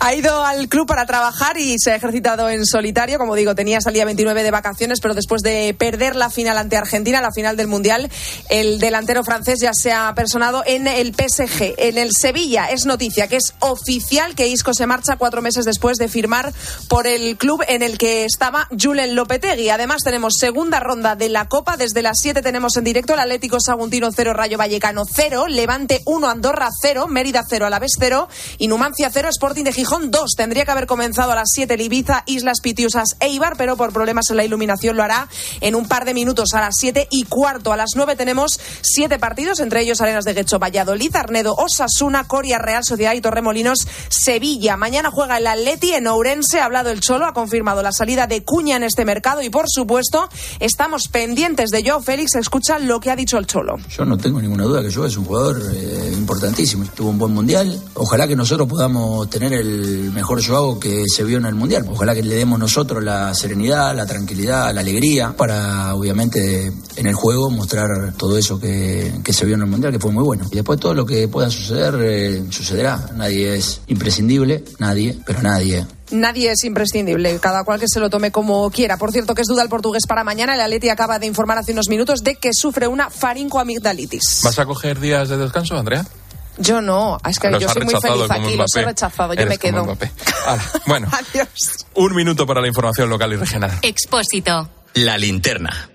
Ha 0.00 0.14
ido 0.14 0.44
al 0.44 0.68
club 0.68 0.86
para 0.86 1.06
trabajar 1.06 1.56
y 1.58 1.76
se 1.78 1.92
ha 1.92 1.96
ejercitado 1.96 2.48
en 2.48 2.64
solitario. 2.64 3.18
Como 3.18 3.34
digo, 3.34 3.54
tenía 3.54 3.78
hasta 3.78 3.90
el 3.90 3.94
día 3.94 4.04
29 4.04 4.42
de 4.42 4.50
vacaciones, 4.50 5.00
pero 5.00 5.14
después 5.14 5.42
de 5.42 5.74
perder 5.78 6.16
la 6.16 6.30
final 6.30 6.58
ante 6.58 6.76
Argentina, 6.76 7.20
la 7.20 7.32
final 7.32 7.56
del 7.56 7.66
Mundial, 7.66 8.10
el 8.48 8.78
delantero 8.78 9.24
francés 9.24 9.58
ya 9.60 9.72
se 9.74 9.92
ha 9.92 10.12
personado 10.14 10.62
en 10.66 10.86
el 10.86 11.14
PSG, 11.14 11.71
en 11.78 11.98
el 11.98 12.10
Sevilla. 12.12 12.66
Es 12.66 12.86
noticia 12.86 13.28
que 13.28 13.36
es 13.36 13.54
oficial 13.60 14.34
que 14.34 14.48
Isco 14.48 14.74
se 14.74 14.86
marcha 14.86 15.16
cuatro 15.16 15.42
meses 15.42 15.64
después 15.64 15.98
de 15.98 16.08
firmar 16.08 16.52
por 16.88 17.06
el 17.06 17.36
club 17.36 17.62
en 17.68 17.82
el 17.82 17.98
que 17.98 18.24
estaba 18.24 18.68
Julen 18.80 19.14
Lopetegui. 19.14 19.70
Además, 19.70 20.02
tenemos 20.02 20.34
segunda 20.38 20.80
ronda 20.80 21.16
de 21.16 21.28
la 21.28 21.48
Copa. 21.48 21.76
Desde 21.76 22.02
las 22.02 22.18
7 22.20 22.42
tenemos 22.42 22.76
en 22.76 22.84
directo 22.84 23.14
el 23.14 23.20
Atlético 23.20 23.60
Saguntino 23.60 24.10
0, 24.14 24.32
Rayo 24.32 24.58
Vallecano 24.58 25.04
0, 25.04 25.46
Levante 25.48 26.02
1, 26.04 26.28
Andorra 26.28 26.68
0, 26.80 27.06
Mérida 27.08 27.44
0, 27.48 27.66
Alavés 27.66 27.92
0 27.98 28.28
y 28.58 28.68
Numancia 28.68 29.10
0, 29.12 29.28
Sporting 29.28 29.64
de 29.64 29.72
Gijón 29.72 30.10
2. 30.10 30.32
Tendría 30.36 30.64
que 30.64 30.70
haber 30.70 30.86
comenzado 30.86 31.32
a 31.32 31.36
las 31.36 31.50
7 31.52 31.74
el 31.74 31.80
Ibiza, 31.80 32.22
Islas 32.26 32.60
Pitiusas 32.60 33.16
e 33.20 33.28
Ibar, 33.28 33.56
pero 33.56 33.76
por 33.76 33.92
problemas 33.92 34.30
en 34.30 34.36
la 34.36 34.44
iluminación 34.44 34.96
lo 34.96 35.02
hará 35.02 35.28
en 35.60 35.74
un 35.74 35.86
par 35.86 36.04
de 36.04 36.14
minutos 36.14 36.54
a 36.54 36.60
las 36.60 36.74
7 36.78 37.08
y 37.10 37.24
cuarto. 37.24 37.72
A 37.72 37.76
las 37.76 37.90
9 37.94 38.16
tenemos 38.16 38.60
siete 38.82 39.18
partidos, 39.18 39.60
entre 39.60 39.80
ellos 39.80 40.00
Arenas 40.00 40.24
de 40.24 40.34
Guecho, 40.34 40.58
Valladolid, 40.58 41.14
Arnedo, 41.14 41.54
Osasuna, 41.62 42.24
Coria, 42.24 42.58
Real 42.58 42.84
Sociedad 42.84 43.14
y 43.14 43.20
Torremolinos, 43.20 43.86
Sevilla. 44.08 44.76
Mañana 44.76 45.10
juega 45.10 45.38
el 45.38 45.46
Atleti 45.46 45.92
en 45.92 46.06
Ourense. 46.06 46.60
Ha 46.60 46.64
hablado 46.64 46.90
el 46.90 47.00
Cholo, 47.00 47.26
ha 47.26 47.32
confirmado 47.32 47.82
la 47.82 47.92
salida 47.92 48.26
de 48.26 48.44
Cuña 48.44 48.76
en 48.76 48.82
este 48.82 49.04
mercado 49.04 49.42
y, 49.42 49.50
por 49.50 49.66
supuesto, 49.68 50.28
estamos 50.60 51.08
pendientes 51.08 51.70
de 51.70 51.88
Joe 51.88 52.02
Félix. 52.02 52.34
Escucha 52.34 52.78
lo 52.78 53.00
que 53.00 53.10
ha 53.10 53.16
dicho 53.16 53.38
el 53.38 53.46
Cholo. 53.46 53.76
Yo 53.88 54.04
no 54.04 54.18
tengo 54.18 54.40
ninguna 54.40 54.64
duda 54.64 54.82
que 54.82 54.90
yo 54.90 55.06
es 55.06 55.16
un 55.16 55.24
jugador 55.24 55.62
eh, 55.74 56.10
importantísimo. 56.12 56.84
Tuvo 56.94 57.10
un 57.10 57.18
buen 57.18 57.32
mundial. 57.32 57.80
Ojalá 57.94 58.26
que 58.26 58.36
nosotros 58.36 58.68
podamos 58.68 59.28
tener 59.30 59.52
el 59.52 60.10
mejor 60.12 60.44
Joao 60.44 60.78
que 60.78 61.04
se 61.06 61.24
vio 61.24 61.38
en 61.38 61.46
el 61.46 61.54
mundial. 61.54 61.84
Ojalá 61.88 62.14
que 62.14 62.22
le 62.22 62.34
demos 62.34 62.58
nosotros 62.58 63.02
la 63.02 63.34
serenidad, 63.34 63.94
la 63.94 64.06
tranquilidad, 64.06 64.74
la 64.74 64.80
alegría 64.80 65.34
para, 65.36 65.94
obviamente, 65.94 66.72
en 66.96 67.06
el 67.06 67.14
juego 67.14 67.50
mostrar 67.50 68.12
todo 68.16 68.36
eso 68.36 68.58
que, 68.58 69.12
que 69.24 69.32
se 69.32 69.44
vio 69.44 69.54
en 69.54 69.62
el 69.62 69.68
mundial, 69.68 69.92
que 69.92 69.98
fue 69.98 70.12
muy 70.12 70.24
bueno. 70.24 70.46
Y 70.50 70.56
después 70.56 70.80
todo 70.80 70.94
lo 70.94 71.06
que 71.06 71.28
pueda 71.28 71.50
suceder, 71.52 71.94
eh, 72.00 72.42
sucederá. 72.50 73.08
Nadie 73.14 73.56
es 73.56 73.80
imprescindible, 73.86 74.64
nadie, 74.78 75.18
pero 75.26 75.42
nadie. 75.42 75.86
Nadie 76.10 76.50
es 76.50 76.64
imprescindible, 76.64 77.38
cada 77.38 77.64
cual 77.64 77.80
que 77.80 77.86
se 77.88 78.00
lo 78.00 78.10
tome 78.10 78.30
como 78.30 78.70
quiera. 78.70 78.96
Por 78.98 79.12
cierto, 79.12 79.34
que 79.34 79.42
es 79.42 79.48
duda 79.48 79.62
el 79.62 79.68
portugués 79.68 80.06
para 80.06 80.24
mañana. 80.24 80.54
El 80.54 80.60
Atleti 80.60 80.88
acaba 80.88 81.18
de 81.18 81.26
informar 81.26 81.58
hace 81.58 81.72
unos 81.72 81.88
minutos 81.88 82.22
de 82.22 82.34
que 82.34 82.50
sufre 82.52 82.86
una 82.86 83.08
faringoamigdalitis. 83.08 84.40
¿Vas 84.42 84.58
a 84.58 84.66
coger 84.66 85.00
días 85.00 85.28
de 85.28 85.38
descanso, 85.38 85.76
Andrea? 85.78 86.04
Yo 86.58 86.82
no, 86.82 87.18
es 87.26 87.38
que 87.38 87.50
Los 87.50 87.62
yo 87.62 87.68
soy 87.70 87.82
muy 87.84 87.94
rechazado 87.94 88.14
feliz 88.14 88.28
como 88.36 88.46
aquí, 88.48 88.56
los 88.56 88.76
he 88.76 88.84
rechazado, 88.84 89.34
yo 89.34 89.40
Eres 89.40 89.48
me 89.48 89.58
quedo. 89.58 89.96
Hala, 90.46 90.62
bueno, 90.86 91.08
Adiós. 91.32 91.48
un 91.94 92.14
minuto 92.14 92.46
para 92.46 92.60
la 92.60 92.68
información 92.68 93.08
local 93.08 93.32
y 93.32 93.36
regional. 93.36 93.78
Expósito. 93.80 94.68
La 94.94 95.16
linterna. 95.16 95.91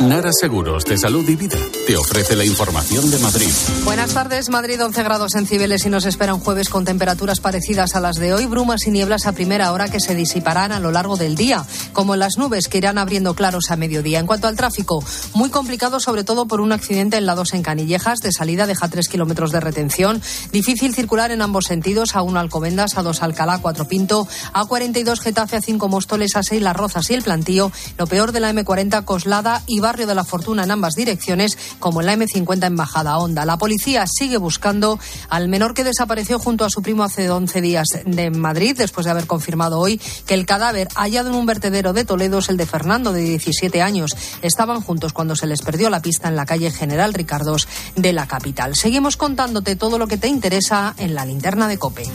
Nara 0.00 0.30
Seguros 0.30 0.84
de 0.84 0.98
Salud 0.98 1.26
y 1.26 1.36
Vida 1.36 1.56
te 1.86 1.96
ofrece 1.96 2.36
la 2.36 2.44
información 2.44 3.10
de 3.10 3.18
Madrid. 3.18 3.48
Buenas 3.84 4.12
tardes, 4.12 4.50
Madrid 4.50 4.78
11 4.82 5.02
grados 5.02 5.34
en 5.34 5.46
Cibeles 5.46 5.86
y 5.86 5.88
nos 5.88 6.04
espera 6.04 6.34
un 6.34 6.40
jueves 6.40 6.68
con 6.68 6.84
temperaturas 6.84 7.40
parecidas 7.40 7.96
a 7.96 8.00
las 8.00 8.16
de 8.16 8.34
hoy, 8.34 8.44
brumas 8.44 8.86
y 8.86 8.90
nieblas 8.90 9.26
a 9.26 9.32
primera 9.32 9.72
hora 9.72 9.88
que 9.88 9.98
se 9.98 10.14
disiparán 10.14 10.72
a 10.72 10.80
lo 10.80 10.92
largo 10.92 11.16
del 11.16 11.34
día, 11.34 11.64
como 11.94 12.14
las 12.14 12.36
nubes 12.36 12.68
que 12.68 12.76
irán 12.76 12.98
abriendo 12.98 13.32
claros 13.34 13.70
a 13.70 13.76
mediodía. 13.76 14.18
En 14.18 14.26
cuanto 14.26 14.48
al 14.48 14.56
tráfico, 14.56 15.02
muy 15.32 15.48
complicado 15.48 15.98
sobre 15.98 16.24
todo 16.24 16.46
por 16.46 16.60
un 16.60 16.72
accidente 16.72 17.16
en 17.16 17.24
la 17.24 17.34
2 17.34 17.54
en 17.54 17.62
Canillejas, 17.62 18.20
de 18.20 18.32
salida 18.32 18.66
deja 18.66 18.88
3 18.88 19.08
kilómetros 19.08 19.50
de 19.50 19.60
retención, 19.60 20.20
difícil 20.52 20.94
circular 20.94 21.30
en 21.30 21.40
ambos 21.40 21.64
sentidos, 21.64 22.16
a 22.16 22.22
1 22.22 22.38
Alcobendas, 22.38 22.98
a 22.98 23.02
2 23.02 23.22
Alcalá, 23.22 23.60
4 23.62 23.88
Pinto, 23.88 24.28
a 24.52 24.66
42 24.66 25.20
Getafe, 25.20 25.56
a 25.56 25.62
5 25.62 25.88
Móstoles, 25.88 26.36
a 26.36 26.42
6 26.42 26.60
Las 26.60 26.76
Rozas 26.76 27.08
y 27.08 27.14
el 27.14 27.22
Plantío, 27.22 27.72
lo 27.96 28.06
peor 28.06 28.32
de 28.32 28.40
la 28.40 28.52
M40 28.52 29.02
Coslada 29.06 29.62
y 29.66 29.85
Barrio 29.86 30.08
de 30.08 30.16
la 30.16 30.24
Fortuna 30.24 30.64
en 30.64 30.72
ambas 30.72 30.96
direcciones, 30.96 31.56
como 31.78 32.00
en 32.00 32.06
la 32.06 32.16
M50 32.16 32.66
Embajada 32.66 33.18
Honda. 33.18 33.44
La 33.44 33.56
policía 33.56 34.04
sigue 34.08 34.36
buscando 34.36 34.98
al 35.28 35.46
menor 35.46 35.74
que 35.74 35.84
desapareció 35.84 36.40
junto 36.40 36.64
a 36.64 36.70
su 36.70 36.82
primo 36.82 37.04
hace 37.04 37.30
11 37.30 37.60
días 37.60 37.86
de 38.04 38.32
Madrid, 38.32 38.74
después 38.76 39.04
de 39.04 39.12
haber 39.12 39.28
confirmado 39.28 39.78
hoy 39.78 40.00
que 40.26 40.34
el 40.34 40.44
cadáver 40.44 40.88
hallado 40.96 41.28
en 41.28 41.36
un 41.36 41.46
vertedero 41.46 41.92
de 41.92 42.04
Toledo 42.04 42.38
es 42.38 42.48
el 42.48 42.56
de 42.56 42.66
Fernando, 42.66 43.12
de 43.12 43.20
17 43.20 43.80
años. 43.80 44.16
Estaban 44.42 44.80
juntos 44.80 45.12
cuando 45.12 45.36
se 45.36 45.46
les 45.46 45.62
perdió 45.62 45.88
la 45.88 46.02
pista 46.02 46.26
en 46.26 46.34
la 46.34 46.46
calle 46.46 46.72
General 46.72 47.14
Ricardos 47.14 47.68
de 47.94 48.12
la 48.12 48.26
capital. 48.26 48.74
Seguimos 48.74 49.16
contándote 49.16 49.76
todo 49.76 49.98
lo 49.98 50.08
que 50.08 50.16
te 50.16 50.26
interesa 50.26 50.96
en 50.98 51.14
la 51.14 51.24
linterna 51.24 51.68
de 51.68 51.78
Cope. 51.78 52.10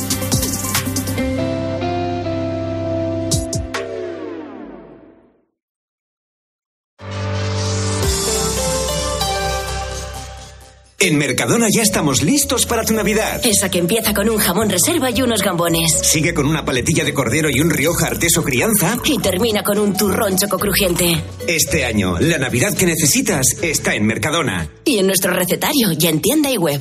En 11.04 11.18
Mercadona 11.18 11.66
ya 11.68 11.82
estamos 11.82 12.22
listos 12.22 12.68
para 12.68 12.84
tu 12.84 12.94
Navidad. 12.94 13.42
Esa 13.44 13.72
que 13.72 13.80
empieza 13.80 14.14
con 14.14 14.30
un 14.30 14.38
jamón 14.38 14.70
reserva 14.70 15.10
y 15.10 15.24
unos 15.24 15.42
gambones. 15.42 15.92
Sigue 16.04 16.32
con 16.32 16.46
una 16.46 16.64
paletilla 16.64 17.04
de 17.04 17.12
cordero 17.12 17.50
y 17.50 17.60
un 17.60 17.72
Rioja 17.72 18.06
Arteso 18.06 18.44
Crianza. 18.44 19.00
Y 19.04 19.18
termina 19.18 19.64
con 19.64 19.80
un 19.80 19.98
turrón 19.98 20.38
choco 20.38 20.60
crujiente. 20.60 21.20
Este 21.48 21.86
año, 21.86 22.20
la 22.20 22.38
Navidad 22.38 22.76
que 22.76 22.86
necesitas 22.86 23.48
está 23.64 23.96
en 23.96 24.06
Mercadona. 24.06 24.70
Y 24.86 25.00
en 25.00 25.08
nuestro 25.08 25.34
recetario, 25.34 25.90
y 25.98 26.06
en 26.06 26.22
tienda 26.22 26.52
y 26.52 26.58
web. 26.58 26.80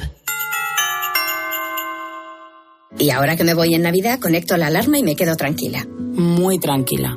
Y 2.99 3.09
ahora 3.09 3.37
que 3.37 3.45
me 3.45 3.55
voy 3.55 3.75
en 3.75 3.81
Navidad, 3.81 4.19
conecto 4.21 4.55
la 4.59 4.67
alarma 4.67 4.99
y 4.99 5.03
me 5.03 5.17
quedo 5.17 5.35
tranquila. 5.35 5.87
Muy 5.89 6.59
tranquila. 6.59 7.17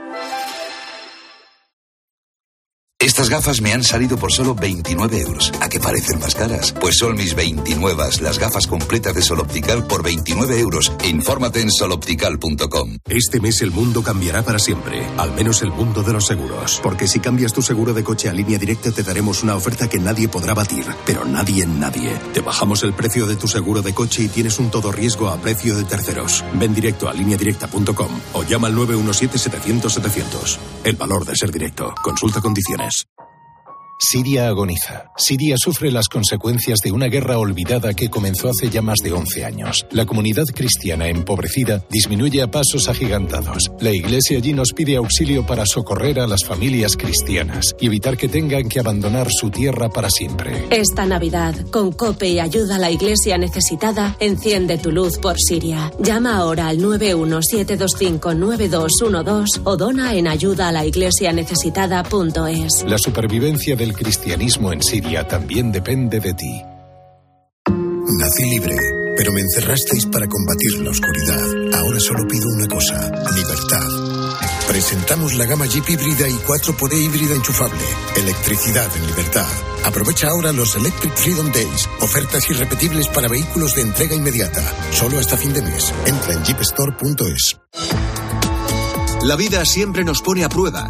Estas 3.11 3.29
gafas 3.29 3.61
me 3.61 3.73
han 3.73 3.83
salido 3.83 4.15
por 4.15 4.31
solo 4.31 4.55
29 4.55 5.19
euros. 5.19 5.51
¿A 5.59 5.67
qué 5.67 5.81
parecen 5.81 6.17
más 6.21 6.33
caras? 6.33 6.73
Pues 6.79 6.95
son 6.97 7.17
mis 7.17 7.35
29, 7.35 8.05
las 8.21 8.39
gafas 8.39 8.67
completas 8.67 9.13
de 9.13 9.21
Sol 9.21 9.41
Optical 9.41 9.85
por 9.85 10.01
29 10.01 10.57
euros. 10.57 10.93
Infórmate 11.03 11.59
en 11.59 11.69
soloptical.com. 11.71 12.99
Este 13.09 13.41
mes 13.41 13.61
el 13.63 13.71
mundo 13.71 14.01
cambiará 14.01 14.43
para 14.43 14.59
siempre, 14.59 15.05
al 15.17 15.33
menos 15.33 15.61
el 15.61 15.71
mundo 15.71 16.03
de 16.03 16.13
los 16.13 16.25
seguros. 16.25 16.79
Porque 16.81 17.05
si 17.05 17.19
cambias 17.19 17.51
tu 17.51 17.61
seguro 17.61 17.93
de 17.93 18.01
coche 18.01 18.29
a 18.29 18.33
línea 18.33 18.57
directa 18.57 18.93
te 18.93 19.03
daremos 19.03 19.43
una 19.43 19.55
oferta 19.55 19.89
que 19.89 19.99
nadie 19.99 20.29
podrá 20.29 20.53
batir. 20.53 20.85
Pero 21.05 21.25
nadie 21.25 21.63
en 21.63 21.81
nadie. 21.81 22.17
Te 22.33 22.39
bajamos 22.39 22.81
el 22.83 22.93
precio 22.93 23.27
de 23.27 23.35
tu 23.35 23.49
seguro 23.49 23.81
de 23.81 23.93
coche 23.93 24.23
y 24.23 24.29
tienes 24.29 24.57
un 24.57 24.71
todo 24.71 24.89
riesgo 24.89 25.27
a 25.27 25.35
precio 25.35 25.75
de 25.75 25.83
terceros. 25.83 26.45
Ven 26.53 26.73
directo 26.73 27.09
a 27.09 27.13
lineadirecta.com 27.13 28.21
o 28.35 28.43
llama 28.43 28.67
al 28.67 28.75
917-700-700. 28.77 30.57
El 30.85 30.95
valor 30.95 31.25
de 31.25 31.35
ser 31.35 31.51
directo. 31.51 31.93
Consulta 32.01 32.39
condiciones. 32.39 33.01
Siria 34.03 34.47
agoniza. 34.47 35.11
Siria 35.15 35.57
sufre 35.59 35.91
las 35.91 36.07
consecuencias 36.07 36.79
de 36.79 36.91
una 36.91 37.05
guerra 37.05 37.37
olvidada 37.37 37.93
que 37.93 38.09
comenzó 38.09 38.49
hace 38.49 38.71
ya 38.71 38.81
más 38.81 38.97
de 39.03 39.11
11 39.11 39.45
años. 39.45 39.85
La 39.91 40.07
comunidad 40.07 40.47
cristiana 40.47 41.07
empobrecida 41.07 41.85
disminuye 41.87 42.41
a 42.41 42.49
pasos 42.49 42.89
agigantados. 42.89 43.71
La 43.79 43.91
iglesia 43.91 44.39
allí 44.39 44.53
nos 44.53 44.73
pide 44.73 44.95
auxilio 44.95 45.45
para 45.45 45.67
socorrer 45.67 46.19
a 46.19 46.25
las 46.25 46.43
familias 46.43 46.97
cristianas 46.97 47.75
y 47.79 47.85
evitar 47.85 48.17
que 48.17 48.27
tengan 48.27 48.69
que 48.69 48.79
abandonar 48.79 49.27
su 49.29 49.51
tierra 49.51 49.89
para 49.89 50.09
siempre. 50.09 50.65
Esta 50.71 51.05
Navidad, 51.05 51.53
con 51.69 51.91
COPE 51.91 52.29
y 52.29 52.39
ayuda 52.39 52.77
a 52.77 52.79
la 52.79 52.89
iglesia 52.89 53.37
necesitada, 53.37 54.17
enciende 54.19 54.79
tu 54.79 54.91
luz 54.91 55.19
por 55.19 55.35
Siria. 55.37 55.91
Llama 55.99 56.37
ahora 56.37 56.69
al 56.69 56.79
917259212 56.79 59.61
o 59.63 59.77
dona 59.77 60.15
en 60.15 60.27
ayuda 60.27 60.69
a 60.69 60.71
la 60.71 60.87
iglesia 60.87 61.31
necesitada.es. 61.33 62.83
La 62.87 62.97
supervivencia 62.97 63.75
del 63.75 63.90
cristianismo 63.93 64.71
en 64.71 64.81
Siria 64.81 65.27
también 65.27 65.71
depende 65.71 66.19
de 66.19 66.33
ti. 66.33 66.61
Nací 67.67 68.45
libre, 68.49 68.75
pero 69.15 69.31
me 69.31 69.41
encerrasteis 69.41 70.05
para 70.07 70.27
combatir 70.27 70.79
la 70.79 70.91
oscuridad. 70.91 71.79
Ahora 71.79 71.99
solo 71.99 72.27
pido 72.27 72.47
una 72.49 72.67
cosa, 72.67 73.11
libertad. 73.35 74.11
Presentamos 74.67 75.33
la 75.35 75.45
gama 75.45 75.65
Jeep 75.65 75.89
híbrida 75.89 76.27
y 76.29 76.33
4xE 76.33 76.97
híbrida 76.97 77.35
enchufable. 77.35 77.83
Electricidad 78.15 78.89
en 78.95 79.07
libertad. 79.07 79.47
Aprovecha 79.83 80.29
ahora 80.29 80.51
los 80.51 80.75
Electric 80.75 81.13
Freedom 81.13 81.51
Days. 81.51 81.89
Ofertas 81.99 82.49
irrepetibles 82.49 83.07
para 83.09 83.27
vehículos 83.27 83.75
de 83.75 83.81
entrega 83.81 84.15
inmediata. 84.15 84.63
Solo 84.91 85.19
hasta 85.19 85.37
fin 85.37 85.53
de 85.53 85.61
mes. 85.61 85.93
Entra 86.05 86.33
en 86.33 86.43
jeepstore.es. 86.43 87.57
La 89.23 89.35
vida 89.35 89.65
siempre 89.65 90.03
nos 90.03 90.21
pone 90.21 90.43
a 90.43 90.49
prueba. 90.49 90.89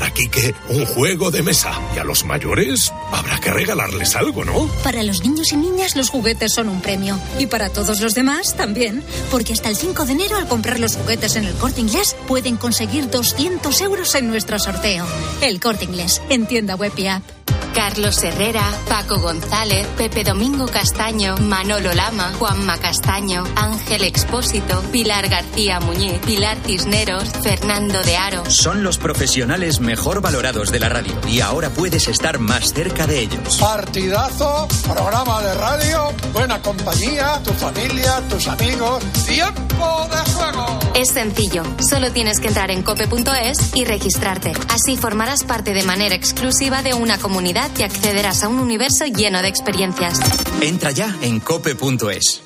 Para 0.00 0.14
Quique, 0.14 0.54
un 0.70 0.86
juego 0.86 1.30
de 1.30 1.42
mesa. 1.42 1.78
Y 1.94 1.98
a 1.98 2.04
los 2.04 2.24
mayores, 2.24 2.90
habrá 3.12 3.38
que 3.38 3.50
regalarles 3.50 4.16
algo, 4.16 4.46
¿no? 4.46 4.66
Para 4.82 5.02
los 5.02 5.22
niños 5.22 5.52
y 5.52 5.56
niñas, 5.56 5.94
los 5.94 6.08
juguetes 6.08 6.54
son 6.54 6.70
un 6.70 6.80
premio. 6.80 7.20
Y 7.38 7.48
para 7.48 7.68
todos 7.68 8.00
los 8.00 8.14
demás, 8.14 8.56
también. 8.56 9.04
Porque 9.30 9.52
hasta 9.52 9.68
el 9.68 9.76
5 9.76 10.06
de 10.06 10.12
enero, 10.12 10.38
al 10.38 10.48
comprar 10.48 10.80
los 10.80 10.96
juguetes 10.96 11.36
en 11.36 11.44
el 11.44 11.52
corte 11.52 11.82
inglés, 11.82 12.16
pueden 12.26 12.56
conseguir 12.56 13.10
200 13.10 13.78
euros 13.82 14.14
en 14.14 14.28
nuestro 14.28 14.58
sorteo. 14.58 15.04
El 15.42 15.60
corte 15.60 15.84
inglés, 15.84 16.22
en 16.30 16.46
tienda 16.46 16.76
web 16.76 16.92
y 16.96 17.06
app. 17.06 17.39
Carlos 17.74 18.22
Herrera, 18.22 18.62
Paco 18.88 19.18
González, 19.18 19.86
Pepe 19.96 20.24
Domingo 20.24 20.66
Castaño, 20.66 21.36
Manolo 21.38 21.92
Lama, 21.92 22.32
Juanma 22.38 22.78
Castaño, 22.78 23.44
Ángel 23.56 24.04
Expósito, 24.04 24.82
Pilar 24.92 25.28
García 25.28 25.80
Muñiz, 25.80 26.18
Pilar 26.24 26.58
Cisneros, 26.64 27.28
Fernando 27.42 28.02
de 28.02 28.16
Aro. 28.16 28.50
Son 28.50 28.82
los 28.82 28.98
profesionales 28.98 29.80
mejor 29.80 30.20
valorados 30.20 30.70
de 30.70 30.80
la 30.80 30.88
radio 30.88 31.12
y 31.28 31.40
ahora 31.40 31.70
puedes 31.70 32.08
estar 32.08 32.38
más 32.38 32.72
cerca 32.72 33.06
de 33.06 33.20
ellos. 33.20 33.56
Partidazo, 33.58 34.68
programa 34.82 35.42
de 35.42 35.54
radio, 35.54 36.12
buena 36.32 36.60
compañía, 36.62 37.40
tu 37.44 37.52
familia, 37.52 38.22
tus 38.28 38.46
amigos, 38.48 39.04
tiempo 39.26 40.08
de 40.10 40.32
juego. 40.32 40.78
Es 40.94 41.10
sencillo, 41.10 41.62
solo 41.88 42.10
tienes 42.12 42.40
que 42.40 42.48
entrar 42.48 42.70
en 42.70 42.82
cope.es 42.82 43.74
y 43.74 43.84
registrarte. 43.84 44.52
Así 44.68 44.96
formarás 44.96 45.44
parte 45.44 45.72
de 45.74 45.82
manera 45.82 46.14
exclusiva 46.14 46.82
de 46.82 46.94
una 46.94 47.18
comunidad 47.18 47.59
y 47.76 47.82
accederás 47.82 48.42
a 48.42 48.48
un 48.48 48.58
universo 48.58 49.04
lleno 49.04 49.42
de 49.42 49.48
experiencias. 49.48 50.18
Entra 50.62 50.92
ya 50.92 51.14
en 51.20 51.40
cope.es. 51.40 52.42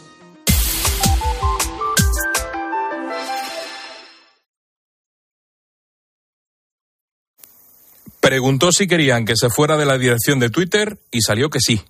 Preguntó 8.20 8.72
si 8.72 8.88
querían 8.88 9.24
que 9.24 9.36
se 9.36 9.50
fuera 9.50 9.76
de 9.76 9.84
la 9.84 9.98
dirección 9.98 10.40
de 10.40 10.50
Twitter 10.50 10.98
y 11.12 11.20
salió 11.20 11.50
que 11.50 11.60
sí. 11.60 11.82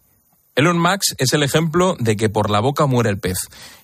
Elon 0.57 0.79
Max 0.79 1.15
es 1.19 1.33
el 1.33 1.43
ejemplo 1.43 1.97
de 1.99 2.17
que 2.17 2.29
por 2.29 2.51
la 2.51 2.61
boca 2.61 2.87
muere 2.87 3.09
el 3.09 3.19
pez 3.19 3.39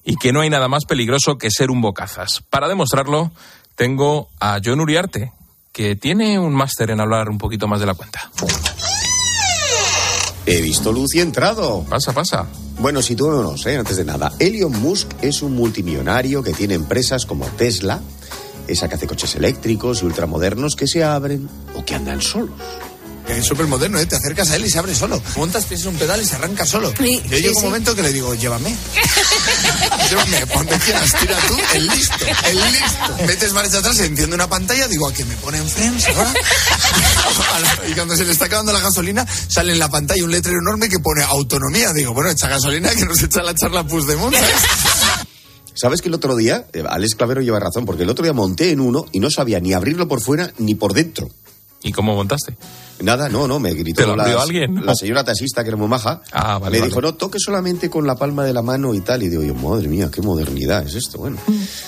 y 0.05 0.17
que 0.17 0.33
no 0.33 0.41
hay 0.41 0.51
nada 0.51 0.69
más 0.69 0.85
peligroso 0.85 1.39
que 1.39 1.51
ser 1.51 1.71
un 1.71 1.81
bocazas. 1.81 2.43
Para 2.51 2.69
demostrarlo, 2.69 3.33
tengo 3.77 4.29
a 4.39 4.61
John 4.63 4.81
Uriarte, 4.81 5.33
que 5.73 5.97
tiene 5.97 6.39
un 6.39 6.55
máster 6.55 6.91
en 6.91 7.01
hablar 7.01 7.31
un 7.31 7.39
poquito 7.39 7.67
más 7.67 7.81
de 7.81 7.87
la 7.87 7.95
cuenta. 7.95 8.31
He 10.47 10.61
visto 10.61 10.93
luz 10.93 11.15
y 11.15 11.21
entrado. 11.21 11.85
Pasa, 11.89 12.13
pasa. 12.13 12.47
Bueno, 12.79 13.03
situémonos, 13.03 13.67
¿eh? 13.67 13.77
antes 13.77 13.97
de 13.97 14.05
nada. 14.05 14.33
Elon 14.39 14.73
Musk 14.81 15.09
es 15.21 15.43
un 15.43 15.55
multimillonario 15.55 16.43
que 16.43 16.53
tiene 16.53 16.75
empresas 16.75 17.27
como 17.27 17.45
Tesla, 17.47 18.01
esa 18.67 18.89
que 18.89 18.95
hace 18.95 19.07
coches 19.07 19.35
eléctricos 19.35 20.03
y 20.03 20.07
ultramodernos 20.07 20.77
que 20.77 20.87
se 20.87 21.05
abren 21.05 21.49
o 21.75 21.85
que 21.85 21.95
andan 21.95 22.23
solos. 22.23 22.55
Es 23.29 23.47
súper 23.47 23.67
moderno, 23.67 23.99
¿eh? 23.99 24.07
Te 24.07 24.17
acercas 24.17 24.51
a 24.51 24.57
él 24.57 24.65
y 24.65 24.71
se 24.71 24.79
abre 24.79 24.95
solo. 24.95 25.23
Montas, 25.37 25.65
pies 25.65 25.83
en 25.83 25.89
un 25.89 25.97
pedal 25.97 26.21
y 26.21 26.25
se 26.25 26.35
arranca 26.35 26.67
solo. 26.67 26.93
Sí, 26.99 27.23
Yo 27.29 27.37
sí, 27.37 27.43
llego 27.43 27.59
un 27.59 27.65
momento 27.67 27.95
que 27.95 28.03
le 28.03 28.13
digo, 28.13 28.35
llévame. 28.35 28.75
llévame, 30.11 30.47
por 30.47 30.57
donde 30.57 30.79
quieras, 30.79 31.15
tira 31.21 31.39
tú, 31.47 31.57
el 31.75 31.87
listo, 31.87 32.27
el 32.49 32.57
listo. 32.57 33.27
Metes 33.27 33.53
marcha 33.53 33.79
atrás, 33.79 33.97
se 33.97 34.07
enciende 34.07 34.35
una 34.35 34.49
pantalla, 34.49 34.89
digo, 34.89 35.07
a 35.07 35.13
que 35.13 35.25
me 35.25 35.37
pone 35.37 35.59
en 35.59 35.69
frames, 35.69 36.07
¿verdad? 36.17 36.35
Y 37.89 37.93
cuando 37.93 38.17
se 38.17 38.25
le 38.25 38.33
está 38.33 38.47
acabando 38.47 38.73
la 38.73 38.81
gasolina, 38.81 39.27
sale 39.27 39.73
en 39.73 39.79
la 39.79 39.89
pantalla 39.89 40.25
un 40.25 40.31
letrero 40.31 40.59
enorme 40.59 40.89
que 40.89 40.99
pone 40.99 41.23
autonomía. 41.23 41.93
Digo, 41.93 42.13
bueno, 42.13 42.31
echa 42.31 42.49
gasolina 42.49 42.91
que 42.95 43.05
nos 43.05 43.23
echa 43.23 43.43
la 43.43 43.55
charla 43.55 43.83
de 43.83 43.99
¿sabes? 43.99 44.41
¿Sabes 45.75 46.03
que 46.03 46.09
el 46.09 46.15
otro 46.15 46.37
día, 46.37 46.67
eh, 46.73 46.85
Alex 46.89 47.15
Clavero 47.15 47.41
lleva 47.41 47.61
razón, 47.61 47.87
porque 47.87 48.03
el 48.03 48.11
otro 48.11 48.23
día 48.23 48.33
monté 48.33 48.71
en 48.71 48.81
uno 48.81 49.07
y 49.13 49.21
no 49.21 49.31
sabía 49.31 49.61
ni 49.61 49.73
abrirlo 49.73 50.09
por 50.09 50.21
fuera 50.21 50.53
ni 50.59 50.75
por 50.75 50.93
dentro. 50.93 51.31
¿Y 51.83 51.93
cómo 51.93 52.15
montaste? 52.15 52.57
Nada, 53.01 53.31
no, 53.31 53.49
no, 53.49 53.59
me 53.59 53.73
gritó 53.73 54.03
¿Te 54.03 54.07
lo 54.07 54.13
abrió 54.21 54.37
la, 54.37 54.43
alguien? 54.43 54.85
la 54.85 54.95
señora 54.95 55.25
taxista, 55.25 55.63
que 55.63 55.69
era 55.71 55.79
muy 55.79 55.89
maja. 55.89 56.21
Ah, 56.33 56.59
vale, 56.59 56.73
me 56.73 56.79
vale. 56.81 56.91
dijo, 56.91 57.01
no, 57.01 57.15
toque 57.15 57.39
solamente 57.39 57.89
con 57.89 58.07
la 58.07 58.17
palma 58.17 58.45
de 58.45 58.53
la 58.53 58.61
mano 58.61 58.93
y 58.93 59.01
tal. 59.01 59.23
Y 59.23 59.31
digo 59.31 59.43
yo, 59.43 59.55
madre 59.55 59.89
mía, 59.89 60.11
qué 60.13 60.21
modernidad 60.21 60.87
es 60.87 60.95
esto. 60.97 61.17
Bueno, 61.17 61.39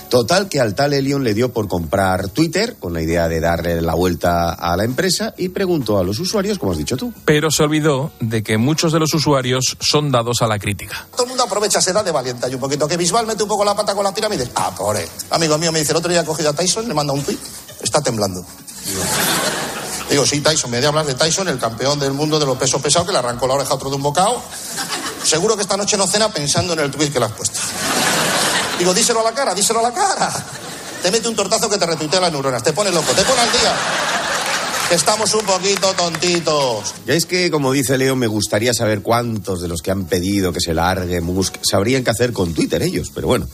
total, 0.09 0.49
que 0.49 0.59
al 0.61 0.75
tal 0.75 0.95
Elion 0.95 1.23
le 1.23 1.35
dio 1.35 1.53
por 1.53 1.69
comprar 1.69 2.29
Twitter 2.31 2.77
con 2.81 2.95
la 2.95 3.03
idea 3.03 3.29
de 3.29 3.41
darle 3.41 3.83
la 3.83 3.93
vuelta 3.95 4.55
a 4.55 4.75
la 4.79 4.85
empresa 4.85 5.35
y 5.37 5.51
preguntó 5.51 5.99
a 5.99 6.05
los 6.05 6.19
usuarios, 6.19 6.59
como 6.59 6.73
has 6.73 6.79
dicho 6.79 6.97
tú. 6.97 7.13
Pero 7.27 7.51
se 7.51 7.63
olvidó 7.63 8.11
de 8.21 8.43
que 8.43 8.57
muchos 8.57 8.95
de 8.95 8.99
los 8.99 9.13
usuarios 9.13 9.77
son 9.81 10.11
dados 10.11 10.41
a 10.41 10.47
la 10.47 10.59
crítica. 10.59 11.07
Todo 11.13 11.25
el 11.25 11.29
mundo 11.29 11.45
aprovecha 11.45 11.81
esa 11.81 11.91
edad 11.91 12.05
de 12.07 12.13
valiente 12.13 12.49
y 12.51 12.55
un 12.55 12.61
poquito. 12.61 12.89
Que 12.89 12.97
visual 12.97 13.27
mete 13.27 13.43
un 13.43 13.51
poco 13.51 13.67
la 13.67 13.77
pata 13.77 13.95
con 13.95 14.05
las 14.05 14.15
pirámides. 14.15 14.51
Ah, 14.55 14.75
pobre. 14.75 15.07
Amigo 15.31 15.59
mío 15.59 15.71
me 15.73 15.81
dice, 15.81 15.93
el 15.93 15.99
otro 15.99 16.11
día 16.11 16.23
he 16.23 16.25
cogido 16.25 16.49
a 16.49 16.53
Tyson, 16.55 16.89
le 16.89 16.95
manda 16.95 17.13
un 17.13 17.23
tweet. 17.23 17.37
Está 17.83 18.01
temblando. 18.01 18.43
Digo, 20.11 20.27
sí, 20.27 20.40
Tyson. 20.40 20.71
Me 20.71 20.81
de 20.81 20.87
hablar 20.87 21.07
de 21.07 21.14
Tyson, 21.14 21.49
el 21.49 21.59
campeón 21.59 21.99
del 21.99 22.12
mundo 22.12 22.38
de 22.38 22.47
los 22.47 22.59
pesos 22.59 22.83
pesados, 22.83 23.07
que 23.07 23.12
le 23.12 23.18
arrancó 23.18 23.47
la 23.47 23.55
oreja 23.55 23.71
a 23.71 23.75
otro 23.75 23.88
de 23.88 23.97
un 23.97 24.03
bocado. 24.03 24.42
Seguro 25.25 25.57
que 25.57 25.62
esta 25.62 25.77
noche 25.77 25.97
no 25.97 26.07
cena 26.07 26.29
pensando 26.31 26.73
en 26.75 26.81
el 26.81 26.90
tweet 26.90 27.11
que 27.11 27.18
le 27.18 27.27
has 27.27 27.33
puesto. 27.33 27.59
Digo, 28.79 28.92
díselo 28.92 29.21
a 29.21 29.25
la 29.25 29.33
cara, 29.33 29.55
díselo 29.55 29.79
a 29.79 29.83
la 29.83 29.92
cara. 29.92 30.33
Te 31.03 31.11
mete 31.11 31.29
un 31.29 31.35
tortazo 31.35 31.68
que 31.71 31.79
te 31.79 31.87
retuitea 31.87 32.21
las 32.21 32.33
neuronas. 32.33 32.62
Te 32.62 32.73
pone 32.73 32.90
loco, 32.90 33.12
te 33.12 33.23
pone 33.23 33.40
al 33.40 33.53
día. 33.53 33.75
Estamos 34.90 35.33
un 35.35 35.47
poquito 35.47 35.95
tontitos. 35.95 36.95
Ya 37.07 37.14
es 37.14 37.25
que, 37.25 37.51
como 37.51 37.73
dice 37.73 37.97
Leo, 37.97 38.14
me 38.14 38.27
gustaría 38.27 38.75
saber 38.75 39.01
cuántos 39.01 39.62
de 39.62 39.68
los 39.68 39.81
que 39.81 39.90
han 39.90 40.05
pedido 40.05 40.53
que 40.53 40.61
se 40.61 40.75
largue 40.75 41.23
Musk 41.23 41.57
sabrían 41.62 42.05
qué 42.05 42.11
hacer 42.11 42.33
con 42.33 42.53
Twitter 42.53 42.83
ellos, 42.83 43.11
pero 43.14 43.29
bueno. 43.29 43.49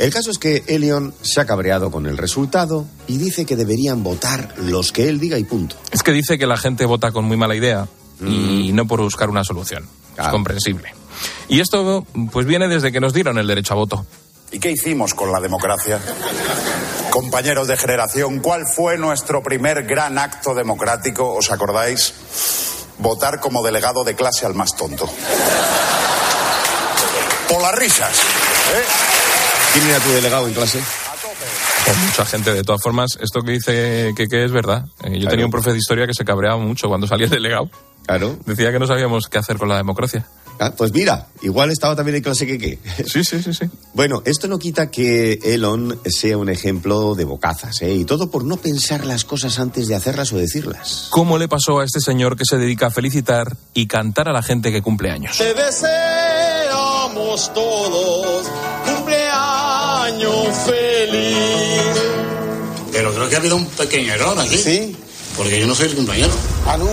El 0.00 0.10
caso 0.10 0.30
es 0.30 0.38
que 0.38 0.64
Elion 0.66 1.12
se 1.20 1.42
ha 1.42 1.44
cabreado 1.44 1.90
con 1.90 2.06
el 2.06 2.16
resultado 2.16 2.86
y 3.06 3.18
dice 3.18 3.44
que 3.44 3.54
deberían 3.54 4.02
votar 4.02 4.54
los 4.56 4.92
que 4.92 5.10
él 5.10 5.20
diga 5.20 5.36
y 5.36 5.44
punto. 5.44 5.76
Es 5.90 6.02
que 6.02 6.10
dice 6.10 6.38
que 6.38 6.46
la 6.46 6.56
gente 6.56 6.86
vota 6.86 7.12
con 7.12 7.26
muy 7.26 7.36
mala 7.36 7.54
idea 7.54 7.86
y 8.18 8.72
no 8.72 8.86
por 8.86 9.02
buscar 9.02 9.28
una 9.28 9.44
solución. 9.44 9.86
Es 10.16 10.28
comprensible. 10.28 10.94
Y 11.48 11.60
esto 11.60 12.06
pues 12.32 12.46
viene 12.46 12.66
desde 12.66 12.92
que 12.92 13.00
nos 13.00 13.12
dieron 13.12 13.36
el 13.36 13.46
derecho 13.46 13.74
a 13.74 13.76
voto. 13.76 14.06
¿Y 14.50 14.58
qué 14.58 14.70
hicimos 14.70 15.12
con 15.12 15.32
la 15.32 15.38
democracia? 15.38 16.00
Compañeros 17.10 17.68
de 17.68 17.76
generación, 17.76 18.38
¿cuál 18.38 18.64
fue 18.66 18.96
nuestro 18.96 19.42
primer 19.42 19.82
gran 19.82 20.16
acto 20.16 20.54
democrático? 20.54 21.34
¿Os 21.34 21.50
acordáis? 21.50 22.14
Votar 22.96 23.38
como 23.38 23.62
delegado 23.62 24.02
de 24.02 24.14
clase 24.14 24.46
al 24.46 24.54
más 24.54 24.74
tonto. 24.74 25.06
Por 27.50 27.60
las 27.60 27.74
risas. 27.74 28.16
¿eh? 28.16 29.19
¿Quién 29.72 29.86
era 29.86 30.00
tu 30.00 30.10
delegado 30.10 30.48
en 30.48 30.54
clase? 30.54 30.80
Con 31.84 32.04
mucha 32.04 32.24
gente, 32.24 32.52
de 32.52 32.62
todas 32.62 32.82
formas, 32.82 33.18
esto 33.20 33.40
que 33.42 33.52
dice 33.52 34.12
que, 34.16 34.26
que 34.26 34.44
es 34.44 34.52
verdad. 34.52 34.84
Eh, 35.04 35.18
yo 35.18 35.28
tenía 35.28 35.44
un 35.44 35.50
profe 35.50 35.72
de 35.72 35.78
historia 35.78 36.06
que 36.06 36.14
se 36.14 36.24
cabreaba 36.24 36.58
mucho 36.58 36.88
cuando 36.88 37.06
salía 37.06 37.26
el 37.26 37.30
delegado. 37.30 37.70
Claro. 38.06 38.38
Decía 38.46 38.72
que 38.72 38.78
no 38.78 38.86
sabíamos 38.86 39.28
qué 39.28 39.38
hacer 39.38 39.58
con 39.58 39.68
la 39.68 39.76
democracia. 39.76 40.26
Ah, 40.58 40.74
pues 40.76 40.92
mira, 40.92 41.28
igual 41.40 41.70
estaba 41.70 41.96
también 41.96 42.16
en 42.16 42.22
clase 42.22 42.46
que 42.46 42.58
qué. 42.58 42.78
Sí, 43.06 43.24
sí, 43.24 43.42
sí, 43.42 43.54
sí. 43.54 43.64
Bueno, 43.94 44.22
esto 44.26 44.46
no 44.46 44.58
quita 44.58 44.90
que 44.90 45.38
Elon 45.42 45.98
sea 46.04 46.36
un 46.36 46.50
ejemplo 46.50 47.14
de 47.14 47.24
bocazas, 47.24 47.80
¿eh? 47.80 47.94
Y 47.94 48.04
todo 48.04 48.30
por 48.30 48.44
no 48.44 48.58
pensar 48.58 49.06
las 49.06 49.24
cosas 49.24 49.58
antes 49.58 49.88
de 49.88 49.94
hacerlas 49.94 50.32
o 50.34 50.36
decirlas. 50.36 51.06
¿Cómo 51.10 51.38
le 51.38 51.48
pasó 51.48 51.80
a 51.80 51.84
este 51.84 52.00
señor 52.00 52.36
que 52.36 52.44
se 52.44 52.58
dedica 52.58 52.88
a 52.88 52.90
felicitar 52.90 53.56
y 53.72 53.86
cantar 53.86 54.28
a 54.28 54.32
la 54.32 54.42
gente 54.42 54.70
que 54.70 54.82
cumple 54.82 55.10
años? 55.10 55.38
Te 55.38 55.54
deseamos 55.54 57.54
todos 57.54 58.46
cumpleaños 60.28 60.56
feliz. 60.64 62.02
Pero 62.92 63.12
creo 63.14 63.28
que 63.28 63.34
ha 63.36 63.38
habido 63.38 63.56
un 63.56 63.66
pequeño 63.66 64.12
error 64.12 64.38
aquí. 64.38 64.58
Sí. 64.58 64.96
Porque 65.36 65.60
yo 65.60 65.66
no 65.66 65.74
soy 65.74 65.86
el 65.88 65.96
compañero. 65.96 66.30
Ah, 66.66 66.76
no. 66.76 66.86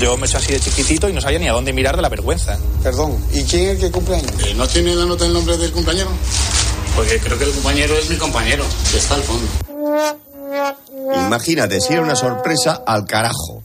Yo 0.00 0.16
me 0.16 0.26
he 0.26 0.28
hecho 0.28 0.38
así 0.38 0.52
de 0.52 0.58
chiquitito 0.58 1.08
y 1.08 1.12
no 1.12 1.20
sabía 1.20 1.38
ni 1.38 1.48
a 1.48 1.52
dónde 1.52 1.72
mirar 1.72 1.94
de 1.94 2.02
la 2.02 2.08
vergüenza. 2.08 2.58
Perdón, 2.82 3.16
¿y 3.32 3.44
quién 3.44 3.62
es 3.64 3.70
el 3.74 3.78
que 3.78 3.90
cumple 3.92 4.16
años? 4.16 4.32
Eh, 4.44 4.54
¿No 4.54 4.66
tiene 4.66 4.94
la 4.96 5.04
nota 5.06 5.26
el 5.26 5.32
nombre 5.32 5.56
del 5.56 5.70
compañero? 5.70 6.08
Porque 6.96 7.20
creo 7.20 7.38
que 7.38 7.44
el 7.44 7.52
compañero 7.52 7.94
es 7.96 8.10
mi 8.10 8.16
compañero, 8.16 8.64
que 8.90 8.98
está 8.98 9.14
al 9.14 9.22
fondo. 9.22 9.46
Imagínate, 11.26 11.80
si 11.80 11.92
era 11.92 12.02
una 12.02 12.16
sorpresa 12.16 12.82
al 12.86 13.06
carajo. 13.06 13.62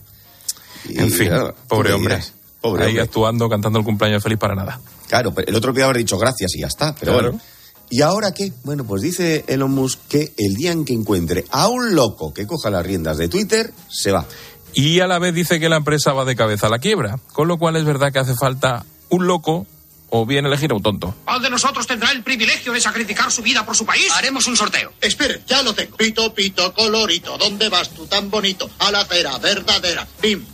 Y, 0.88 0.98
En 1.00 1.10
fin, 1.10 1.26
claro, 1.28 1.54
pobre 1.66 1.88
¿qué 1.90 1.94
hombre. 1.94 2.22
Pobre 2.60 2.82
Ahí 2.84 2.88
hombre. 2.90 3.02
actuando, 3.02 3.48
cantando 3.48 3.78
el 3.80 3.84
cumpleaños 3.84 4.22
feliz 4.22 4.38
para 4.38 4.54
nada. 4.54 4.78
Claro, 5.08 5.34
pero 5.34 5.48
el 5.48 5.54
otro 5.56 5.72
podía 5.72 5.84
haber 5.86 5.98
dicho 5.98 6.18
gracias 6.18 6.54
y 6.54 6.60
ya 6.60 6.68
está, 6.68 6.94
pero 6.94 7.12
Claro. 7.12 7.28
bueno. 7.32 7.44
¿Y 7.90 8.02
ahora 8.02 8.32
qué? 8.32 8.52
Bueno, 8.64 8.84
pues 8.84 9.02
dice 9.02 9.44
Elon 9.48 9.70
Musk 9.70 10.00
que 10.08 10.32
el 10.36 10.54
día 10.54 10.72
en 10.72 10.84
que 10.84 10.92
encuentre 10.92 11.44
a 11.50 11.68
un 11.68 11.94
loco 11.94 12.34
que 12.34 12.46
coja 12.46 12.70
las 12.70 12.84
riendas 12.84 13.16
de 13.16 13.28
Twitter, 13.28 13.72
se 13.88 14.12
va. 14.12 14.26
Y 14.74 15.00
a 15.00 15.06
la 15.06 15.18
vez 15.18 15.34
dice 15.34 15.58
que 15.58 15.68
la 15.68 15.76
empresa 15.76 16.12
va 16.12 16.24
de 16.24 16.36
cabeza 16.36 16.66
a 16.66 16.70
la 16.70 16.78
quiebra. 16.78 17.18
Con 17.32 17.48
lo 17.48 17.58
cual 17.58 17.76
es 17.76 17.84
verdad 17.84 18.12
que 18.12 18.18
hace 18.18 18.34
falta 18.34 18.84
un 19.08 19.26
loco 19.26 19.66
o 20.10 20.26
bien 20.26 20.46
elegir 20.46 20.70
a 20.72 20.74
un 20.74 20.82
tonto. 20.82 21.14
¿Cuál 21.24 21.42
de 21.42 21.50
nosotros 21.50 21.86
tendrá 21.86 22.10
el 22.12 22.22
privilegio 22.22 22.72
de 22.72 22.80
sacrificar 22.80 23.30
su 23.30 23.42
vida 23.42 23.64
por 23.64 23.76
su 23.76 23.84
país? 23.84 24.10
Haremos 24.12 24.46
un 24.46 24.56
sorteo. 24.56 24.92
Esperen, 25.00 25.42
ya 25.46 25.62
lo 25.62 25.74
tengo. 25.74 25.96
Pito, 25.96 26.32
pito, 26.34 26.72
colorito, 26.72 27.36
¿dónde 27.38 27.68
vas 27.68 27.90
tú 27.90 28.06
tan 28.06 28.30
bonito? 28.30 28.68
A 28.78 28.90
la 28.90 29.00
acera 29.00 29.38
verdadera. 29.38 30.06
Pim, 30.20 30.44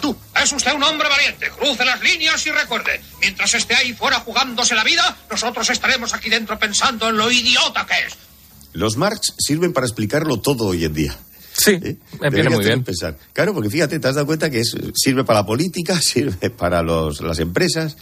tú. 0.00 0.16
Es 0.42 0.52
usted 0.52 0.72
un 0.74 0.82
hombre 0.82 1.08
valiente. 1.08 1.50
Cruce 1.58 1.84
las 1.84 2.00
líneas 2.02 2.44
y 2.46 2.50
recuerde, 2.50 3.00
mientras 3.20 3.52
esté 3.54 3.74
ahí 3.74 3.92
fuera 3.94 4.20
jugándose 4.20 4.74
la 4.74 4.84
vida, 4.84 5.16
nosotros 5.30 5.68
estaremos 5.70 6.12
aquí 6.14 6.28
dentro 6.30 6.58
pensando 6.58 7.08
en 7.08 7.16
lo 7.16 7.30
idiota 7.30 7.86
que 7.86 7.94
es. 8.06 8.14
Los 8.72 8.96
Marx 8.96 9.34
sirven 9.38 9.72
para 9.72 9.86
explicarlo 9.86 10.40
todo 10.40 10.66
hoy 10.66 10.84
en 10.84 10.92
día. 10.94 11.16
Sí, 11.52 11.70
¿Eh? 11.72 11.96
me 12.20 12.28
viene 12.28 12.50
muy 12.50 12.62
bien. 12.64 12.84
Pensar. 12.84 13.16
Claro, 13.32 13.54
porque 13.54 13.70
fíjate, 13.70 13.98
te 13.98 14.08
has 14.08 14.14
dado 14.14 14.26
cuenta 14.26 14.50
que 14.50 14.60
es- 14.60 14.76
sirve 14.94 15.24
para 15.24 15.40
la 15.40 15.46
política, 15.46 15.98
sirve 16.02 16.50
para 16.50 16.82
los- 16.82 17.20
las 17.22 17.38
empresas. 17.38 17.96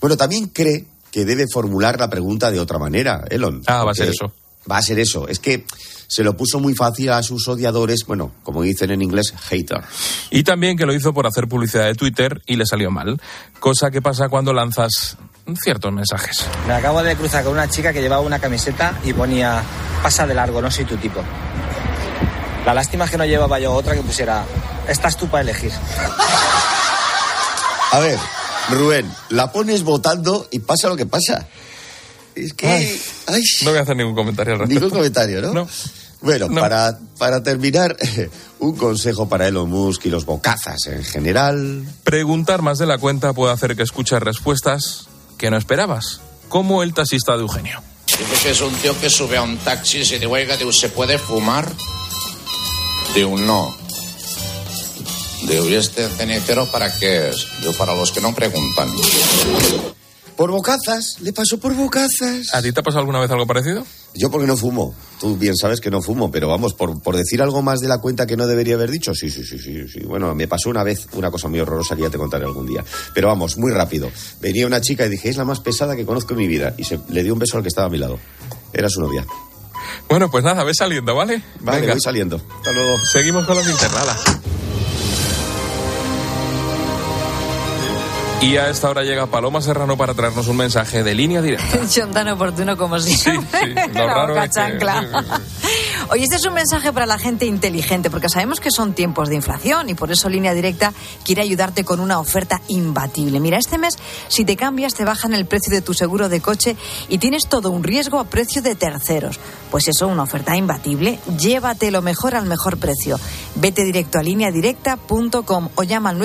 Bueno, 0.00 0.16
también 0.16 0.48
cree 0.48 0.84
que 1.12 1.24
debe 1.24 1.46
formular 1.52 1.98
la 2.00 2.10
pregunta 2.10 2.50
de 2.50 2.58
otra 2.60 2.78
manera, 2.78 3.24
Elon. 3.30 3.62
Ah, 3.66 3.84
va 3.84 3.92
a 3.92 3.94
ser 3.94 4.08
eso. 4.08 4.34
Va 4.70 4.78
a 4.78 4.82
ser 4.82 4.98
eso. 4.98 5.28
Es 5.28 5.38
que 5.38 5.64
se 6.08 6.24
lo 6.24 6.36
puso 6.36 6.58
muy 6.58 6.74
fácil 6.74 7.10
a 7.10 7.22
sus 7.22 7.46
odiadores, 7.46 8.00
bueno, 8.06 8.32
como 8.42 8.62
dicen 8.62 8.90
en 8.90 9.02
inglés, 9.02 9.34
hater. 9.38 9.82
Y 10.30 10.42
también 10.42 10.76
que 10.76 10.86
lo 10.86 10.94
hizo 10.94 11.12
por 11.12 11.26
hacer 11.26 11.46
publicidad 11.46 11.84
de 11.84 11.94
Twitter 11.94 12.42
y 12.46 12.56
le 12.56 12.64
salió 12.64 12.90
mal. 12.90 13.20
Cosa 13.60 13.90
que 13.90 14.00
pasa 14.00 14.28
cuando 14.28 14.52
lanzas 14.54 15.18
ciertos 15.62 15.92
mensajes. 15.92 16.46
Me 16.66 16.74
acabo 16.74 17.02
de 17.02 17.14
cruzar 17.14 17.44
con 17.44 17.52
una 17.52 17.68
chica 17.68 17.92
que 17.92 18.00
llevaba 18.00 18.22
una 18.22 18.38
camiseta 18.38 18.98
y 19.04 19.12
ponía 19.12 19.62
pasa 20.02 20.26
de 20.26 20.34
largo, 20.34 20.62
no 20.62 20.70
soy 20.70 20.86
tu 20.86 20.96
tipo. 20.96 21.22
La 22.64 22.74
lástima 22.74 23.04
es 23.04 23.10
que 23.10 23.18
no 23.18 23.24
llevaba 23.24 23.58
yo 23.58 23.72
otra 23.72 23.94
que 23.94 24.02
pusiera 24.02 24.44
estás 24.88 25.16
tú 25.16 25.28
para 25.28 25.42
elegir. 25.42 25.72
A 27.92 27.98
ver, 28.00 28.18
Rubén, 28.70 29.10
la 29.30 29.52
pones 29.52 29.82
votando 29.82 30.46
y 30.50 30.60
pasa 30.60 30.88
lo 30.88 30.96
que 30.96 31.06
pasa. 31.06 31.46
Es 32.44 32.54
que... 32.54 32.66
Ay, 32.66 33.00
ay, 33.26 33.42
No 33.62 33.70
voy 33.70 33.78
a 33.78 33.82
hacer 33.82 33.96
ningún 33.96 34.14
comentario 34.14 34.54
al 34.54 34.60
respecto. 34.60 34.84
Ningún 34.84 34.96
comentario, 34.98 35.42
¿no? 35.42 35.52
No. 35.52 35.68
Bueno, 36.20 36.48
No. 36.48 36.60
Para, 36.60 36.98
para 37.18 37.42
terminar, 37.42 37.96
un 38.58 38.76
consejo 38.76 39.28
para 39.28 39.46
Elon 39.46 39.68
Musk 39.70 40.06
y 40.06 40.10
los 40.10 40.24
bocazas 40.24 40.86
en 40.86 41.04
general. 41.04 41.84
Preguntar 42.04 42.62
más 42.62 42.78
de 42.78 42.86
la 42.86 42.98
cuenta 42.98 43.32
puede 43.32 43.52
hacer 43.52 43.76
que 43.76 43.82
escuches 43.82 44.20
respuestas 44.20 45.08
que 45.36 45.50
no 45.50 45.56
esperabas, 45.56 46.20
como 46.48 46.82
el 46.82 46.92
taxista 46.92 47.36
de 47.36 47.42
Eugenio. 47.42 47.80
Dice 48.06 48.42
que 48.42 48.50
es 48.50 48.60
un 48.60 48.74
tío 48.74 48.98
que 49.00 49.08
sube 49.08 49.36
a 49.36 49.42
un 49.42 49.56
taxi 49.58 49.98
y 49.98 50.04
se 50.04 50.14
dice, 50.14 50.26
oiga, 50.26 50.56
¿se 50.72 50.88
puede 50.88 51.18
fumar? 51.18 51.70
Diu, 53.14 53.36
no. 53.38 53.76
Digo, 55.46 55.68
¿y 55.68 55.74
este 55.74 56.08
cenicero 56.08 56.66
para 56.66 56.92
qué 56.98 57.28
es? 57.28 57.46
Yo 57.62 57.72
para 57.74 57.94
los 57.94 58.10
que 58.10 58.20
no 58.20 58.34
preguntan. 58.34 58.90
Por 60.38 60.52
bocazas, 60.52 61.16
le 61.18 61.32
pasó 61.32 61.58
por 61.58 61.74
bocazas. 61.74 62.54
¿A 62.54 62.62
ti 62.62 62.70
te 62.70 62.78
ha 62.78 62.82
pasado 62.84 63.00
alguna 63.00 63.18
vez 63.18 63.28
algo 63.28 63.44
parecido? 63.44 63.84
Yo 64.14 64.30
porque 64.30 64.46
no 64.46 64.56
fumo. 64.56 64.94
Tú 65.18 65.36
bien 65.36 65.56
sabes 65.56 65.80
que 65.80 65.90
no 65.90 66.00
fumo, 66.00 66.30
pero 66.30 66.46
vamos, 66.46 66.74
por, 66.74 67.02
por 67.02 67.16
decir 67.16 67.42
algo 67.42 67.60
más 67.60 67.80
de 67.80 67.88
la 67.88 67.98
cuenta 67.98 68.24
que 68.24 68.36
no 68.36 68.46
debería 68.46 68.76
haber 68.76 68.88
dicho, 68.88 69.12
sí, 69.14 69.32
sí, 69.32 69.42
sí, 69.42 69.58
sí, 69.58 69.88
sí. 69.88 69.98
Bueno, 70.04 70.32
me 70.36 70.46
pasó 70.46 70.70
una 70.70 70.84
vez 70.84 71.08
una 71.14 71.32
cosa 71.32 71.48
muy 71.48 71.58
horrorosa 71.58 71.96
que 71.96 72.02
ya 72.02 72.10
te 72.10 72.18
contaré 72.18 72.44
algún 72.44 72.68
día. 72.68 72.84
Pero 73.14 73.26
vamos, 73.26 73.58
muy 73.58 73.72
rápido. 73.72 74.12
Venía 74.40 74.64
una 74.64 74.80
chica 74.80 75.06
y 75.06 75.08
dije, 75.08 75.28
es 75.28 75.36
la 75.36 75.44
más 75.44 75.58
pesada 75.58 75.96
que 75.96 76.06
conozco 76.06 76.34
en 76.34 76.38
mi 76.38 76.46
vida. 76.46 76.72
Y 76.78 76.84
se, 76.84 77.00
le 77.08 77.24
dio 77.24 77.32
un 77.32 77.40
beso 77.40 77.56
al 77.56 77.64
que 77.64 77.68
estaba 77.70 77.88
a 77.88 77.90
mi 77.90 77.98
lado. 77.98 78.20
Era 78.72 78.88
su 78.88 79.00
novia. 79.00 79.26
Bueno, 80.08 80.30
pues 80.30 80.44
nada, 80.44 80.62
ve 80.62 80.72
saliendo, 80.72 81.16
¿vale? 81.16 81.42
Vale, 81.58 81.80
Venga. 81.80 81.94
voy 81.94 82.00
saliendo. 82.00 82.40
Hasta 82.58 82.72
luego. 82.72 82.96
Seguimos 83.12 83.44
con 83.44 83.56
las 83.56 83.68
internadas. 83.68 84.20
Y 88.40 88.56
a 88.56 88.70
esta 88.70 88.88
hora 88.88 89.02
llega 89.02 89.26
Paloma 89.26 89.60
Serrano 89.60 89.96
para 89.96 90.14
traernos 90.14 90.46
un 90.46 90.56
mensaje 90.56 91.02
de 91.02 91.12
línea 91.12 91.42
directa. 91.42 91.86
Son 91.88 92.12
tan 92.12 92.28
oportuno 92.28 92.76
como 92.76 93.00
siempre. 93.00 93.74
Lo 93.74 93.74
La 93.94 94.06
raro 94.06 94.34
boca 94.34 94.44
es 94.44 94.54
que-. 94.54 94.86
Oye, 96.10 96.22
este 96.22 96.36
es 96.36 96.46
un 96.46 96.54
mensaje 96.54 96.92
para 96.92 97.04
la 97.04 97.18
gente 97.18 97.44
inteligente, 97.44 98.08
porque 98.10 98.30
sabemos 98.30 98.60
que 98.60 98.70
son 98.70 98.94
tiempos 98.94 99.28
de 99.28 99.34
inflación 99.34 99.90
y 99.90 99.94
por 99.94 100.10
eso 100.10 100.30
Línea 100.30 100.54
Directa 100.54 100.94
quiere 101.22 101.42
ayudarte 101.42 101.84
con 101.84 102.00
una 102.00 102.18
oferta 102.18 102.62
imbatible. 102.68 103.40
Mira, 103.40 103.58
este 103.58 103.76
mes, 103.76 103.98
si 104.28 104.46
te 104.46 104.56
cambias, 104.56 104.94
te 104.94 105.04
bajan 105.04 105.34
el 105.34 105.44
precio 105.44 105.74
de 105.74 105.82
tu 105.82 105.92
seguro 105.92 106.30
de 106.30 106.40
coche 106.40 106.76
y 107.10 107.18
tienes 107.18 107.46
todo 107.48 107.70
un 107.70 107.82
riesgo 107.82 108.20
a 108.20 108.24
precio 108.24 108.62
de 108.62 108.74
terceros. 108.74 109.38
Pues 109.70 109.86
eso, 109.88 110.08
una 110.08 110.22
oferta 110.22 110.56
imbatible. 110.56 111.18
Llévate 111.38 111.90
lo 111.90 112.00
mejor 112.00 112.36
al 112.36 112.46
mejor 112.46 112.78
precio. 112.78 113.20
Vete 113.56 113.84
directo 113.84 114.18
a 114.18 114.22
lineadirecta.com 114.22 115.68
o 115.74 115.82
llama 115.82 116.08
al 116.08 116.16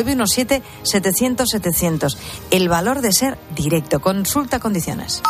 917-700-700. 2.03 2.17
El 2.51 2.69
valor 2.69 3.01
de 3.01 3.11
ser 3.11 3.37
directo. 3.55 3.99
Consulta 3.99 4.59
condiciones. 4.59 5.21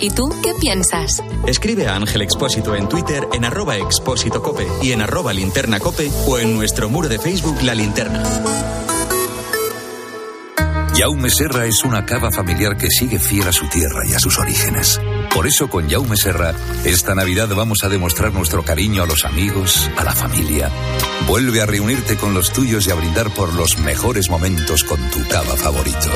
¿Y 0.00 0.10
tú 0.10 0.28
qué 0.42 0.52
piensas? 0.60 1.22
Escribe 1.46 1.86
a 1.86 1.96
Ángel 1.96 2.20
Expósito 2.20 2.74
en 2.74 2.88
Twitter 2.88 3.26
en 3.32 3.44
arroba 3.44 3.76
expósito 3.76 4.42
cope 4.42 4.66
y 4.82 4.92
en 4.92 5.00
arroba 5.00 5.32
linterna 5.32 5.80
cope 5.80 6.10
o 6.26 6.38
en 6.38 6.54
nuestro 6.54 6.90
muro 6.90 7.08
de 7.08 7.18
Facebook 7.18 7.62
La 7.62 7.74
Linterna. 7.74 8.22
Jaume 10.96 11.28
Serra 11.28 11.66
es 11.66 11.84
una 11.84 12.06
cava 12.06 12.30
familiar 12.30 12.76
que 12.76 12.88
sigue 12.88 13.18
fiel 13.18 13.48
a 13.48 13.52
su 13.52 13.68
tierra 13.68 14.02
y 14.08 14.14
a 14.14 14.20
sus 14.20 14.38
orígenes. 14.38 15.00
Por 15.34 15.46
eso 15.48 15.68
con 15.68 15.90
Jaume 15.90 16.16
Serra, 16.16 16.54
esta 16.84 17.16
Navidad 17.16 17.48
vamos 17.48 17.82
a 17.82 17.88
demostrar 17.88 18.32
nuestro 18.32 18.64
cariño 18.64 19.02
a 19.02 19.06
los 19.06 19.24
amigos, 19.24 19.90
a 19.96 20.04
la 20.04 20.14
familia. 20.14 20.70
Vuelve 21.26 21.60
a 21.60 21.66
reunirte 21.66 22.16
con 22.16 22.32
los 22.32 22.52
tuyos 22.52 22.86
y 22.86 22.92
a 22.92 22.94
brindar 22.94 23.30
por 23.30 23.52
los 23.54 23.76
mejores 23.78 24.30
momentos 24.30 24.84
con 24.84 25.00
tu 25.10 25.26
cava 25.26 25.56
favorito. 25.56 26.10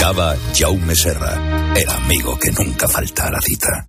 Cava 0.00 0.34
Jaume 0.58 0.96
Serra, 0.96 1.72
el 1.76 1.88
amigo 1.88 2.36
que 2.36 2.50
nunca 2.50 2.88
falta 2.88 3.28
a 3.28 3.30
la 3.30 3.40
cita. 3.40 3.88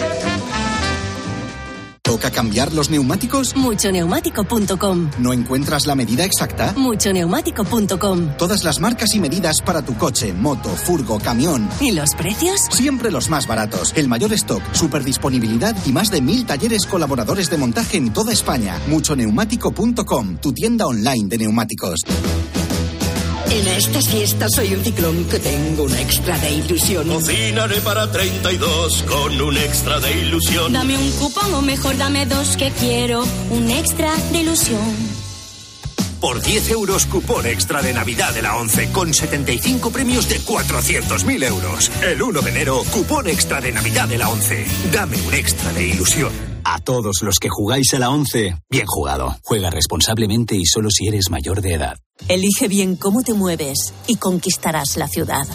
¿Toca 2.11 2.29
cambiar 2.29 2.73
los 2.73 2.89
neumáticos? 2.89 3.55
Muchoneumático.com. 3.55 5.11
¿No 5.19 5.31
encuentras 5.31 5.87
la 5.87 5.95
medida 5.95 6.25
exacta? 6.25 6.73
Muchoneumático.com. 6.75 8.35
Todas 8.37 8.65
las 8.65 8.81
marcas 8.81 9.15
y 9.15 9.21
medidas 9.21 9.61
para 9.61 9.81
tu 9.81 9.95
coche, 9.95 10.33
moto, 10.33 10.67
furgo, 10.67 11.19
camión. 11.19 11.69
¿Y 11.79 11.91
los 11.91 12.13
precios? 12.15 12.59
Siempre 12.69 13.11
los 13.11 13.29
más 13.29 13.47
baratos. 13.47 13.93
El 13.95 14.09
mayor 14.09 14.33
stock, 14.33 14.61
super 14.73 15.05
disponibilidad 15.05 15.73
y 15.85 15.93
más 15.93 16.11
de 16.11 16.19
mil 16.19 16.45
talleres 16.45 16.85
colaboradores 16.85 17.49
de 17.49 17.57
montaje 17.57 17.95
en 17.95 18.11
toda 18.11 18.33
España. 18.33 18.77
Muchoneumático.com, 18.87 20.35
tu 20.35 20.51
tienda 20.51 20.87
online 20.87 21.29
de 21.29 21.37
neumáticos. 21.37 22.01
En 23.51 23.67
estas 23.67 24.07
fiestas 24.07 24.53
soy 24.55 24.73
un 24.73 24.81
ciclón 24.81 25.25
que 25.25 25.37
tengo 25.37 25.83
un 25.83 25.93
extra 25.93 26.37
de 26.37 26.51
ilusión. 26.51 27.05
Cocinaré 27.09 27.81
para 27.81 28.09
32 28.09 29.03
con 29.03 29.41
un 29.41 29.57
extra 29.57 29.99
de 29.99 30.19
ilusión. 30.19 30.71
Dame 30.71 30.97
un 30.97 31.11
cupón 31.11 31.53
o 31.53 31.61
mejor 31.61 31.97
dame 31.97 32.25
dos 32.25 32.55
que 32.55 32.71
quiero 32.71 33.25
un 33.49 33.69
extra 33.69 34.15
de 34.31 34.39
ilusión. 34.39 34.79
Por 36.21 36.41
10 36.41 36.69
euros, 36.69 37.05
cupón 37.07 37.45
extra 37.45 37.81
de 37.81 37.93
Navidad 37.93 38.33
de 38.33 38.41
la 38.41 38.55
11 38.55 38.91
con 38.91 39.13
75 39.13 39.91
premios 39.91 40.29
de 40.29 40.39
400.000 40.39 41.43
euros. 41.43 41.91
El 42.03 42.21
1 42.21 42.41
de 42.41 42.51
enero, 42.51 42.83
cupón 42.91 43.27
extra 43.27 43.59
de 43.59 43.73
Navidad 43.73 44.07
de 44.07 44.17
la 44.17 44.29
11. 44.29 44.65
Dame 44.93 45.19
un 45.23 45.33
extra 45.33 45.73
de 45.73 45.87
ilusión. 45.87 46.50
A 46.63 46.79
todos 46.79 47.21
los 47.21 47.37
que 47.39 47.49
jugáis 47.49 47.93
a 47.93 47.99
la 47.99 48.09
11, 48.09 48.55
bien 48.69 48.85
jugado. 48.85 49.35
Juega 49.43 49.69
responsablemente 49.69 50.55
y 50.55 50.65
solo 50.65 50.89
si 50.89 51.07
eres 51.07 51.29
mayor 51.29 51.61
de 51.61 51.73
edad. 51.73 51.97
Elige 52.27 52.67
bien 52.67 52.95
cómo 52.95 53.23
te 53.23 53.33
mueves 53.33 53.93
y 54.07 54.15
conquistarás 54.15 54.97
la 54.97 55.07
ciudad. 55.07 55.47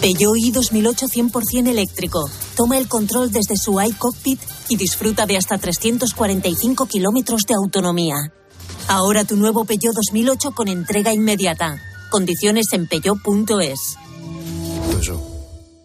Peugeot 0.00 0.36
i 0.38 0.50
2008 0.50 1.06
100% 1.08 1.68
eléctrico. 1.68 2.28
Toma 2.56 2.78
el 2.78 2.88
control 2.88 3.30
desde 3.30 3.56
su 3.56 3.80
iCockpit 3.80 4.40
y 4.68 4.76
disfruta 4.76 5.26
de 5.26 5.36
hasta 5.36 5.58
345 5.58 6.86
kilómetros 6.86 7.42
de 7.46 7.54
autonomía. 7.54 8.16
Ahora 8.88 9.24
tu 9.24 9.36
nuevo 9.36 9.64
Peugeot 9.64 9.94
2008 9.94 10.52
con 10.52 10.68
entrega 10.68 11.12
inmediata. 11.12 11.80
Condiciones 12.10 12.72
en 12.72 12.88
peugeot.es. 12.88 13.96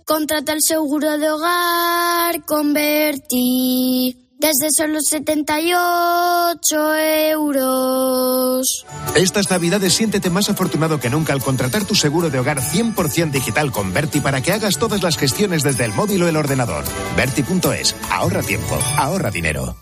Contrata 0.06 0.54
el 0.54 0.62
seguro 0.62 1.18
de 1.18 1.30
hogar 1.30 2.46
con 2.46 2.74
Berti. 2.74 4.25
Desde 4.46 4.70
solo 4.78 5.00
78 5.02 6.96
euros. 7.32 8.86
Estas 9.16 9.50
navidades 9.50 9.96
siéntete 9.96 10.30
más 10.30 10.52
afortunado 10.52 11.00
que 11.00 11.10
nunca 11.10 11.34
al 11.34 11.42
contratar 11.42 11.86
tu 11.86 11.96
seguro 11.96 12.30
de 12.30 12.38
hogar 12.38 12.62
100% 12.62 13.32
digital 13.32 13.72
con 13.72 13.92
Berti 13.92 14.20
para 14.20 14.42
que 14.42 14.52
hagas 14.52 14.78
todas 14.78 15.02
las 15.02 15.18
gestiones 15.18 15.64
desde 15.64 15.86
el 15.86 15.94
móvil 15.94 16.22
o 16.22 16.28
el 16.28 16.38
ordenador. 16.38 16.84
Berti.es, 17.18 17.96
ahorra 18.12 18.44
tiempo, 18.44 18.78
ahorra 19.00 19.32
dinero. 19.32 19.78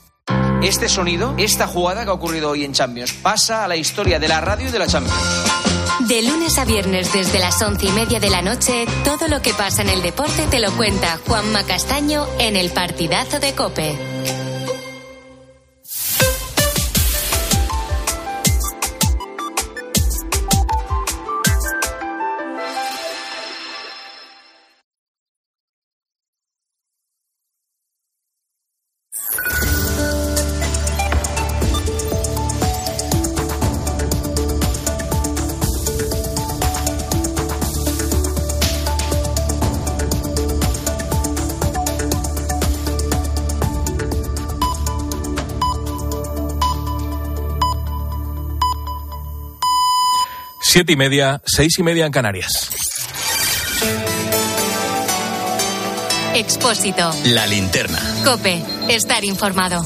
Este 0.62 0.88
sonido, 0.88 1.36
esta 1.38 1.68
jugada 1.68 2.06
que 2.06 2.12
ha 2.12 2.14
ocurrido 2.14 2.52
hoy 2.52 2.64
en 2.64 2.72
Champions, 2.72 3.12
pasa 3.12 3.66
a 3.66 3.68
la 3.68 3.76
historia 3.76 4.18
de 4.18 4.30
la 4.30 4.40
radio 4.40 4.70
y 4.70 4.72
de 4.72 4.80
la 4.80 4.88
Champions. 4.88 5.20
De 6.08 6.22
lunes 6.22 6.58
a 6.58 6.64
viernes 6.64 7.12
desde 7.12 7.40
las 7.40 7.62
once 7.62 7.88
y 7.88 7.92
media 7.92 8.22
de 8.22 8.30
la 8.30 8.42
noche, 8.42 8.86
todo 9.04 9.28
lo 9.28 9.42
que 9.42 9.54
pasa 9.54 9.82
en 9.82 9.90
el 9.90 10.02
deporte 10.02 10.48
te 10.50 10.60
lo 10.60 10.72
cuenta 10.78 11.20
Juanma 11.28 11.64
Castaño 11.64 12.26
en 12.40 12.56
el 12.56 12.72
partidazo 12.72 13.42
de 13.42 13.54
Cope. 13.54 14.53
Siete 50.74 50.94
y 50.94 50.96
media, 50.96 51.40
seis 51.46 51.78
y 51.78 51.84
media 51.84 52.08
en 52.08 52.12
Canarias. 52.12 52.72
Expósito. 56.34 57.12
La 57.26 57.46
linterna. 57.46 58.00
Cope. 58.26 58.60
Estar 58.90 59.24
informado. 59.24 59.84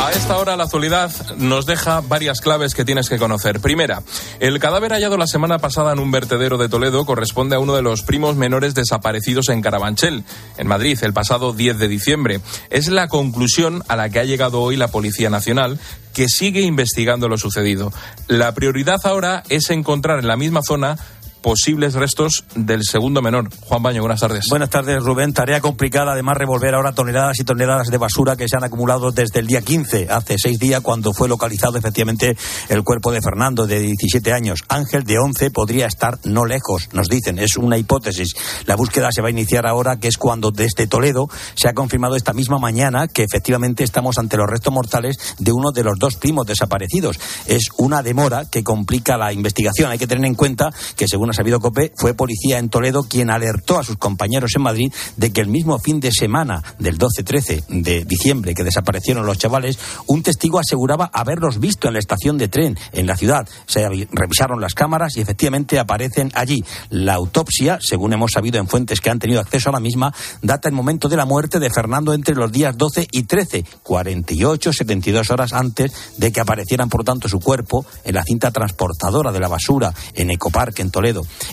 A 0.00 0.10
esta 0.12 0.36
hora 0.36 0.56
la 0.56 0.64
actualidad 0.64 1.12
nos 1.36 1.64
deja 1.64 2.00
varias 2.00 2.40
claves 2.40 2.74
que 2.74 2.84
tienes 2.84 3.08
que 3.08 3.18
conocer. 3.18 3.60
Primera, 3.60 4.02
el 4.40 4.60
cadáver 4.60 4.92
hallado 4.92 5.16
la 5.16 5.26
semana 5.26 5.58
pasada 5.58 5.92
en 5.92 5.98
un 5.98 6.10
vertedero 6.10 6.58
de 6.58 6.68
Toledo 6.68 7.04
corresponde 7.04 7.56
a 7.56 7.58
uno 7.58 7.74
de 7.74 7.82
los 7.82 8.02
primos 8.02 8.36
menores 8.36 8.74
desaparecidos 8.74 9.48
en 9.48 9.62
Carabanchel, 9.62 10.24
en 10.56 10.66
Madrid, 10.68 10.98
el 11.02 11.12
pasado 11.12 11.52
10 11.52 11.78
de 11.78 11.88
diciembre. 11.88 12.40
Es 12.70 12.88
la 12.88 13.08
conclusión 13.08 13.82
a 13.88 13.96
la 13.96 14.10
que 14.10 14.20
ha 14.20 14.24
llegado 14.24 14.60
hoy 14.60 14.76
la 14.76 14.88
Policía 14.88 15.28
Nacional, 15.28 15.80
que 16.14 16.28
sigue 16.28 16.62
investigando 16.62 17.28
lo 17.28 17.38
sucedido. 17.38 17.92
La 18.26 18.52
prioridad 18.52 19.00
ahora 19.04 19.42
es 19.48 19.70
encontrar 19.70 20.20
en 20.20 20.28
la 20.28 20.36
misma 20.36 20.62
zona 20.62 20.98
posibles 21.42 21.94
restos 21.94 22.44
del 22.54 22.82
segundo 22.82 23.22
menor. 23.22 23.48
Juan 23.60 23.82
Baño, 23.82 24.00
buenas 24.00 24.20
tardes. 24.20 24.46
Buenas 24.50 24.70
tardes, 24.70 25.02
Rubén. 25.02 25.32
Tarea 25.32 25.60
complicada, 25.60 26.12
además, 26.12 26.36
revolver 26.36 26.74
ahora 26.74 26.92
toneladas 26.92 27.38
y 27.40 27.44
toneladas 27.44 27.88
de 27.88 27.98
basura 27.98 28.36
que 28.36 28.48
se 28.48 28.56
han 28.56 28.64
acumulado 28.64 29.10
desde 29.10 29.40
el 29.40 29.46
día 29.46 29.62
15, 29.62 30.08
hace 30.10 30.36
seis 30.38 30.58
días, 30.58 30.80
cuando 30.80 31.12
fue 31.12 31.28
localizado 31.28 31.78
efectivamente 31.78 32.36
el 32.68 32.82
cuerpo 32.82 33.12
de 33.12 33.20
Fernando, 33.20 33.66
de 33.66 33.80
17 33.80 34.32
años. 34.32 34.60
Ángel, 34.68 35.04
de 35.04 35.18
11, 35.18 35.50
podría 35.50 35.86
estar 35.86 36.18
no 36.24 36.44
lejos, 36.44 36.88
nos 36.92 37.08
dicen. 37.08 37.38
Es 37.38 37.56
una 37.56 37.78
hipótesis. 37.78 38.34
La 38.66 38.76
búsqueda 38.76 39.10
se 39.12 39.22
va 39.22 39.28
a 39.28 39.30
iniciar 39.30 39.66
ahora, 39.66 39.96
que 39.96 40.08
es 40.08 40.18
cuando 40.18 40.50
desde 40.50 40.86
Toledo 40.86 41.28
se 41.54 41.68
ha 41.68 41.74
confirmado 41.74 42.16
esta 42.16 42.32
misma 42.32 42.58
mañana 42.58 43.08
que 43.08 43.22
efectivamente 43.22 43.84
estamos 43.84 44.18
ante 44.18 44.36
los 44.36 44.48
restos 44.48 44.72
mortales 44.72 45.18
de 45.38 45.52
uno 45.52 45.70
de 45.72 45.84
los 45.84 45.98
dos 45.98 46.16
primos 46.16 46.46
desaparecidos. 46.46 47.18
Es 47.46 47.68
una 47.78 48.02
demora 48.02 48.44
que 48.50 48.64
complica 48.64 49.16
la 49.16 49.32
investigación. 49.32 49.90
Hay 49.90 49.98
que 49.98 50.06
tener 50.06 50.24
en 50.24 50.34
cuenta 50.34 50.70
que, 50.96 51.06
según 51.08 51.27
ha 51.30 51.34
sabido 51.34 51.60
COPE, 51.60 51.92
fue 51.96 52.14
policía 52.14 52.58
en 52.58 52.68
Toledo 52.68 53.04
quien 53.04 53.30
alertó 53.30 53.78
a 53.78 53.84
sus 53.84 53.96
compañeros 53.96 54.52
en 54.56 54.62
Madrid 54.62 54.92
de 55.16 55.32
que 55.32 55.40
el 55.40 55.48
mismo 55.48 55.78
fin 55.78 56.00
de 56.00 56.12
semana 56.12 56.62
del 56.78 56.98
12-13 56.98 57.66
de 57.68 58.04
diciembre 58.04 58.54
que 58.54 58.64
desaparecieron 58.64 59.26
los 59.26 59.38
chavales, 59.38 59.78
un 60.06 60.22
testigo 60.22 60.58
aseguraba 60.58 61.10
haberlos 61.12 61.60
visto 61.60 61.88
en 61.88 61.94
la 61.94 61.98
estación 61.98 62.38
de 62.38 62.48
tren 62.48 62.78
en 62.92 63.06
la 63.06 63.16
ciudad. 63.16 63.48
Se 63.66 63.86
revisaron 63.88 64.60
las 64.60 64.74
cámaras 64.74 65.16
y 65.16 65.20
efectivamente 65.20 65.78
aparecen 65.78 66.30
allí. 66.34 66.64
La 66.90 67.14
autopsia, 67.14 67.78
según 67.80 68.12
hemos 68.12 68.32
sabido 68.32 68.58
en 68.58 68.68
fuentes 68.68 69.00
que 69.00 69.10
han 69.10 69.18
tenido 69.18 69.40
acceso 69.40 69.70
a 69.70 69.72
la 69.72 69.80
misma, 69.80 70.14
data 70.42 70.68
el 70.68 70.74
momento 70.74 71.08
de 71.08 71.16
la 71.16 71.24
muerte 71.24 71.58
de 71.58 71.70
Fernando 71.70 72.12
entre 72.12 72.34
los 72.34 72.52
días 72.52 72.76
12 72.76 73.08
y 73.10 73.24
13, 73.24 73.64
48, 73.82 74.72
72 74.72 75.30
horas 75.30 75.52
antes 75.52 75.92
de 76.16 76.32
que 76.32 76.40
aparecieran, 76.40 76.88
por 76.88 77.04
tanto, 77.04 77.28
su 77.28 77.40
cuerpo 77.40 77.84
en 78.04 78.14
la 78.14 78.24
cinta 78.24 78.50
transportadora 78.50 79.32
de 79.32 79.40
la 79.40 79.48
basura 79.48 79.92
en 80.14 80.30
Ecopark, 80.30 80.78
en 80.80 80.90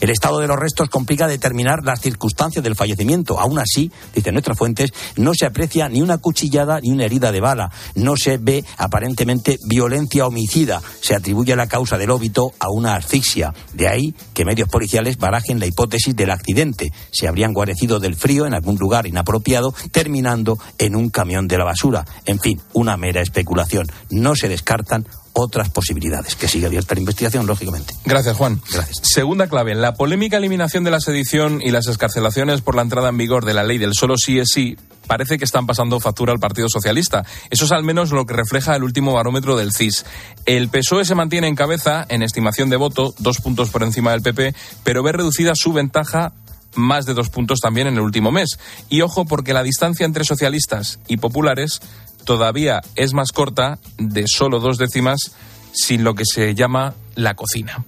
El 0.01 0.09
estado 0.09 0.39
de 0.39 0.47
los 0.47 0.57
restos 0.57 0.89
complica 0.89 1.27
determinar 1.27 1.83
las 1.83 2.01
circunstancias 2.01 2.63
del 2.63 2.75
fallecimiento. 2.75 3.39
Aún 3.39 3.59
así, 3.59 3.91
dicen 4.13 4.33
nuestras 4.33 4.57
fuentes, 4.57 4.91
no 5.15 5.33
se 5.33 5.45
aprecia 5.45 5.89
ni 5.89 6.01
una 6.01 6.17
cuchillada 6.17 6.79
ni 6.81 6.91
una 6.91 7.05
herida 7.05 7.31
de 7.31 7.41
bala. 7.41 7.71
No 7.95 8.15
se 8.17 8.37
ve 8.37 8.63
aparentemente 8.77 9.57
violencia 9.67 10.25
homicida. 10.25 10.81
Se 11.01 11.15
atribuye 11.15 11.55
la 11.55 11.67
causa 11.67 11.97
del 11.97 12.11
óbito 12.11 12.53
a 12.59 12.69
una 12.69 12.95
asfixia. 12.95 13.53
De 13.73 13.87
ahí 13.87 14.13
que 14.33 14.45
medios 14.45 14.69
policiales 14.69 15.17
barajen 15.17 15.59
la 15.59 15.65
hipótesis 15.65 16.15
del 16.15 16.31
accidente. 16.31 16.91
Se 17.11 17.27
habrían 17.27 17.53
guarecido 17.53 17.99
del 17.99 18.15
frío 18.15 18.45
en 18.45 18.53
algún 18.53 18.77
lugar 18.77 19.07
inapropiado, 19.07 19.73
terminando 19.91 20.57
en 20.77 20.95
un 20.95 21.09
camión 21.09 21.47
de 21.47 21.57
la 21.57 21.65
basura. 21.65 22.05
En 22.25 22.39
fin, 22.39 22.61
una 22.73 22.97
mera 22.97 23.21
especulación. 23.21 23.87
No 24.09 24.35
se 24.35 24.49
descartan 24.49 25.07
otras 25.35 25.69
posibilidades. 25.69 26.35
Que 26.35 26.47
sigue 26.47 26.65
abierta 26.65 26.95
la 26.95 27.01
investigación, 27.01 27.45
lógicamente. 27.45 27.93
Gracias, 28.05 28.35
Juan. 28.37 28.61
Gracias. 28.71 29.01
Segunda 29.03 29.47
clave, 29.47 29.75
la 29.75 29.93
polémica 29.93 30.37
eliminación 30.37 30.83
de 30.83 30.91
la 30.91 30.99
sedición 30.99 31.61
y 31.61 31.71
las 31.71 31.87
escarcelaciones 31.87 32.61
por 32.61 32.75
la 32.75 32.81
entrada 32.81 33.09
en 33.09 33.17
vigor 33.17 33.45
de 33.45 33.53
la 33.53 33.63
ley 33.63 33.77
del 33.77 33.93
solo 33.93 34.15
sí 34.17 34.39
es 34.39 34.47
sí 34.53 34.77
parece 35.07 35.37
que 35.37 35.45
están 35.45 35.67
pasando 35.67 35.99
factura 35.99 36.33
al 36.33 36.39
Partido 36.39 36.67
Socialista. 36.69 37.25
Eso 37.49 37.65
es 37.65 37.71
al 37.71 37.83
menos 37.83 38.11
lo 38.11 38.25
que 38.25 38.33
refleja 38.33 38.75
el 38.75 38.83
último 38.83 39.13
barómetro 39.13 39.55
del 39.55 39.71
CIS. 39.71 40.05
El 40.45 40.69
PSOE 40.69 41.05
se 41.05 41.15
mantiene 41.15 41.47
en 41.47 41.55
cabeza 41.55 42.05
en 42.09 42.23
estimación 42.23 42.69
de 42.69 42.77
voto, 42.77 43.13
dos 43.19 43.39
puntos 43.39 43.69
por 43.69 43.83
encima 43.83 44.11
del 44.11 44.21
PP, 44.21 44.55
pero 44.83 45.03
ve 45.03 45.11
reducida 45.11 45.53
su 45.53 45.73
ventaja 45.73 46.33
más 46.75 47.05
de 47.05 47.13
dos 47.13 47.29
puntos 47.29 47.59
también 47.59 47.87
en 47.87 47.95
el 47.95 48.01
último 48.01 48.31
mes. 48.31 48.59
Y 48.89 49.01
ojo 49.01 49.25
porque 49.25 49.53
la 49.53 49.63
distancia 49.63 50.05
entre 50.05 50.23
socialistas 50.23 50.99
y 51.07 51.17
populares 51.17 51.81
todavía 52.25 52.81
es 52.95 53.13
más 53.13 53.31
corta, 53.31 53.79
de 53.97 54.25
solo 54.27 54.59
dos 54.59 54.77
décimas, 54.77 55.35
sin 55.71 56.03
lo 56.03 56.15
que 56.15 56.23
se 56.25 56.55
llama 56.55 56.95
la 57.15 57.35
cocina. 57.35 57.85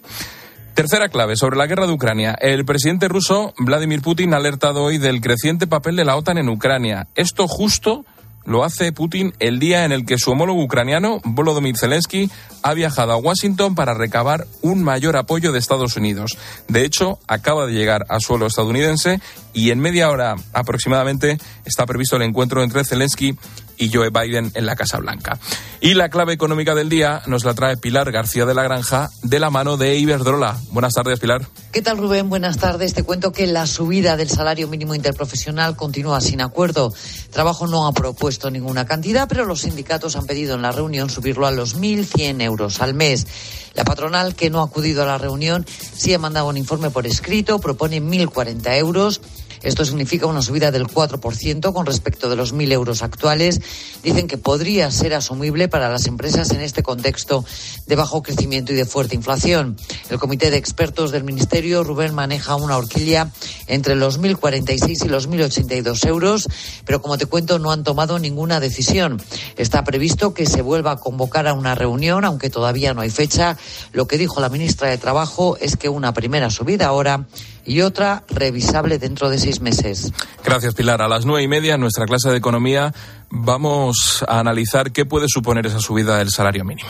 Tercera 0.73 1.09
clave 1.09 1.35
sobre 1.35 1.57
la 1.57 1.65
guerra 1.65 1.87
de 1.87 1.93
Ucrania. 1.93 2.37
El 2.39 2.63
presidente 2.63 3.07
ruso 3.07 3.53
Vladimir 3.57 4.01
Putin 4.01 4.33
ha 4.33 4.37
alertado 4.37 4.83
hoy 4.83 4.99
del 4.99 5.21
creciente 5.21 5.65
papel 5.65 5.95
de 5.95 6.05
la 6.05 6.15
OTAN 6.15 6.37
en 6.37 6.49
Ucrania. 6.49 7.07
Esto 7.15 7.47
justo 7.47 8.05
lo 8.47 8.63
hace 8.63 8.93
Putin 8.93 9.33
el 9.39 9.59
día 9.59 9.83
en 9.83 9.91
el 9.91 10.05
que 10.05 10.17
su 10.17 10.31
homólogo 10.31 10.63
ucraniano, 10.63 11.19
Volodymyr 11.25 11.77
Zelensky, 11.77 12.31
ha 12.63 12.73
viajado 12.73 13.11
a 13.11 13.17
Washington 13.17 13.75
para 13.75 13.93
recabar 13.93 14.47
un 14.61 14.83
mayor 14.83 15.17
apoyo 15.17 15.51
de 15.51 15.59
Estados 15.59 15.97
Unidos. 15.97 16.37
De 16.69 16.85
hecho, 16.85 17.19
acaba 17.27 17.65
de 17.65 17.73
llegar 17.73 18.05
a 18.07 18.21
suelo 18.21 18.45
estadounidense 18.45 19.19
y 19.53 19.71
en 19.71 19.79
media 19.79 20.09
hora 20.09 20.35
aproximadamente 20.53 21.39
está 21.65 21.85
previsto 21.85 22.15
el 22.15 22.21
encuentro 22.21 22.63
entre 22.63 22.85
Zelensky 22.85 23.35
y 23.77 23.91
Joe 23.91 24.09
Biden 24.09 24.51
en 24.55 24.65
la 24.65 24.75
Casa 24.75 24.97
Blanca. 24.97 25.39
Y 25.79 25.93
la 25.93 26.09
clave 26.09 26.33
económica 26.33 26.73
del 26.73 26.89
día 26.89 27.21
nos 27.27 27.43
la 27.43 27.53
trae 27.53 27.77
Pilar 27.77 28.11
García 28.11 28.45
de 28.45 28.53
la 28.53 28.63
Granja 28.63 29.09
de 29.21 29.39
la 29.39 29.49
mano 29.49 29.77
de 29.77 29.95
Iberdrola. 29.97 30.57
Buenas 30.71 30.93
tardes, 30.93 31.19
Pilar. 31.19 31.47
¿Qué 31.71 31.81
tal, 31.81 31.97
Rubén? 31.97 32.29
Buenas 32.29 32.57
tardes. 32.57 32.95
Te 32.95 33.03
cuento 33.03 33.31
que 33.31 33.45
la 33.45 33.67
subida 33.67 34.17
del 34.17 34.29
salario 34.29 34.67
mínimo 34.67 34.95
interprofesional 34.95 35.75
continúa 35.75 36.19
sin 36.21 36.41
acuerdo. 36.41 36.91
Trabajo 37.31 37.67
no 37.67 37.85
ha 37.85 37.91
propuesto 37.91 38.49
ninguna 38.49 38.85
cantidad, 38.85 39.27
pero 39.27 39.45
los 39.45 39.61
sindicatos 39.61 40.15
han 40.15 40.25
pedido 40.25 40.55
en 40.55 40.63
la 40.63 40.71
reunión 40.71 41.09
subirlo 41.09 41.45
a 41.45 41.51
los 41.51 41.77
1.100 41.77 42.41
euros 42.41 42.81
al 42.81 42.95
mes. 42.95 43.27
La 43.75 43.83
patronal, 43.83 44.33
que 44.33 44.49
no 44.49 44.61
ha 44.61 44.65
acudido 44.65 45.03
a 45.03 45.05
la 45.05 45.19
reunión, 45.19 45.65
sí 45.95 46.11
ha 46.11 46.17
mandado 46.17 46.47
un 46.47 46.57
informe 46.57 46.89
por 46.89 47.05
escrito, 47.05 47.59
propone 47.59 48.01
1.040 48.01 48.75
euros. 48.77 49.21
Esto 49.67 49.83
significa 49.83 50.27
una 50.27 50.41
subida 50.41 50.71
del 50.71 50.87
4% 50.87 51.73
con 51.73 51.85
respecto 51.85 52.29
de 52.29 52.37
los 52.37 52.55
1.000 52.55 52.71
euros 52.71 53.03
actuales. 53.03 53.59
Dicen 54.01 54.29
que 54.29 54.37
podría 54.37 54.89
ser 54.91 55.13
asumible 55.13 55.67
para 55.67 55.89
las 55.89 56.05
empresas 56.05 56.51
en 56.51 56.61
este 56.61 56.83
contexto 56.83 57.43
de 57.85 57.95
bajo 57.97 58.23
crecimiento 58.23 58.71
y 58.71 58.77
de 58.77 58.85
fuerte 58.85 59.15
inflación. 59.15 59.75
El 60.09 60.19
comité 60.19 60.51
de 60.51 60.57
expertos 60.57 61.11
del 61.11 61.25
Ministerio, 61.25 61.83
Rubén, 61.83 62.15
maneja 62.15 62.55
una 62.55 62.77
horquilla 62.77 63.33
entre 63.67 63.97
los 63.97 64.21
1.046 64.21 65.03
y 65.03 65.09
los 65.09 65.27
1.082 65.27 66.07
euros, 66.07 66.47
pero 66.85 67.01
como 67.01 67.17
te 67.17 67.25
cuento, 67.25 67.59
no 67.59 67.71
han 67.71 67.83
tomado 67.83 68.19
ninguna 68.19 68.61
decisión. 68.61 69.21
Está 69.57 69.83
previsto 69.83 70.33
que 70.33 70.45
se 70.45 70.61
vuelva 70.61 70.91
a 70.91 70.97
convocar 70.97 71.45
a 71.45 71.53
una 71.53 71.75
reunión, 71.75 72.23
aunque 72.23 72.49
todavía 72.49 72.93
no 72.93 73.01
hay 73.01 73.09
fecha. 73.09 73.57
Lo 73.91 74.07
que 74.07 74.17
dijo 74.17 74.39
la 74.39 74.47
ministra 74.47 74.87
de 74.87 74.97
Trabajo 74.97 75.57
es 75.59 75.75
que 75.75 75.89
una 75.89 76.13
primera 76.13 76.49
subida 76.49 76.87
ahora 76.87 77.27
y 77.67 77.81
otra 77.81 78.23
revisable 78.29 78.97
dentro 78.97 79.29
de 79.29 79.37
seis 79.37 79.61
meses. 79.61 80.13
Gracias, 80.43 80.73
Pilar. 80.73 81.01
A 81.01 81.07
las 81.07 81.25
nueve 81.25 81.43
y 81.43 81.47
media, 81.47 81.75
en 81.75 81.81
nuestra 81.81 82.05
clase 82.05 82.29
de 82.29 82.37
economía, 82.37 82.93
vamos 83.29 84.23
a 84.27 84.39
analizar 84.39 84.91
qué 84.91 85.05
puede 85.05 85.27
suponer 85.27 85.65
esa 85.65 85.79
subida 85.79 86.17
del 86.17 86.29
salario 86.31 86.63
mínimo. 86.63 86.89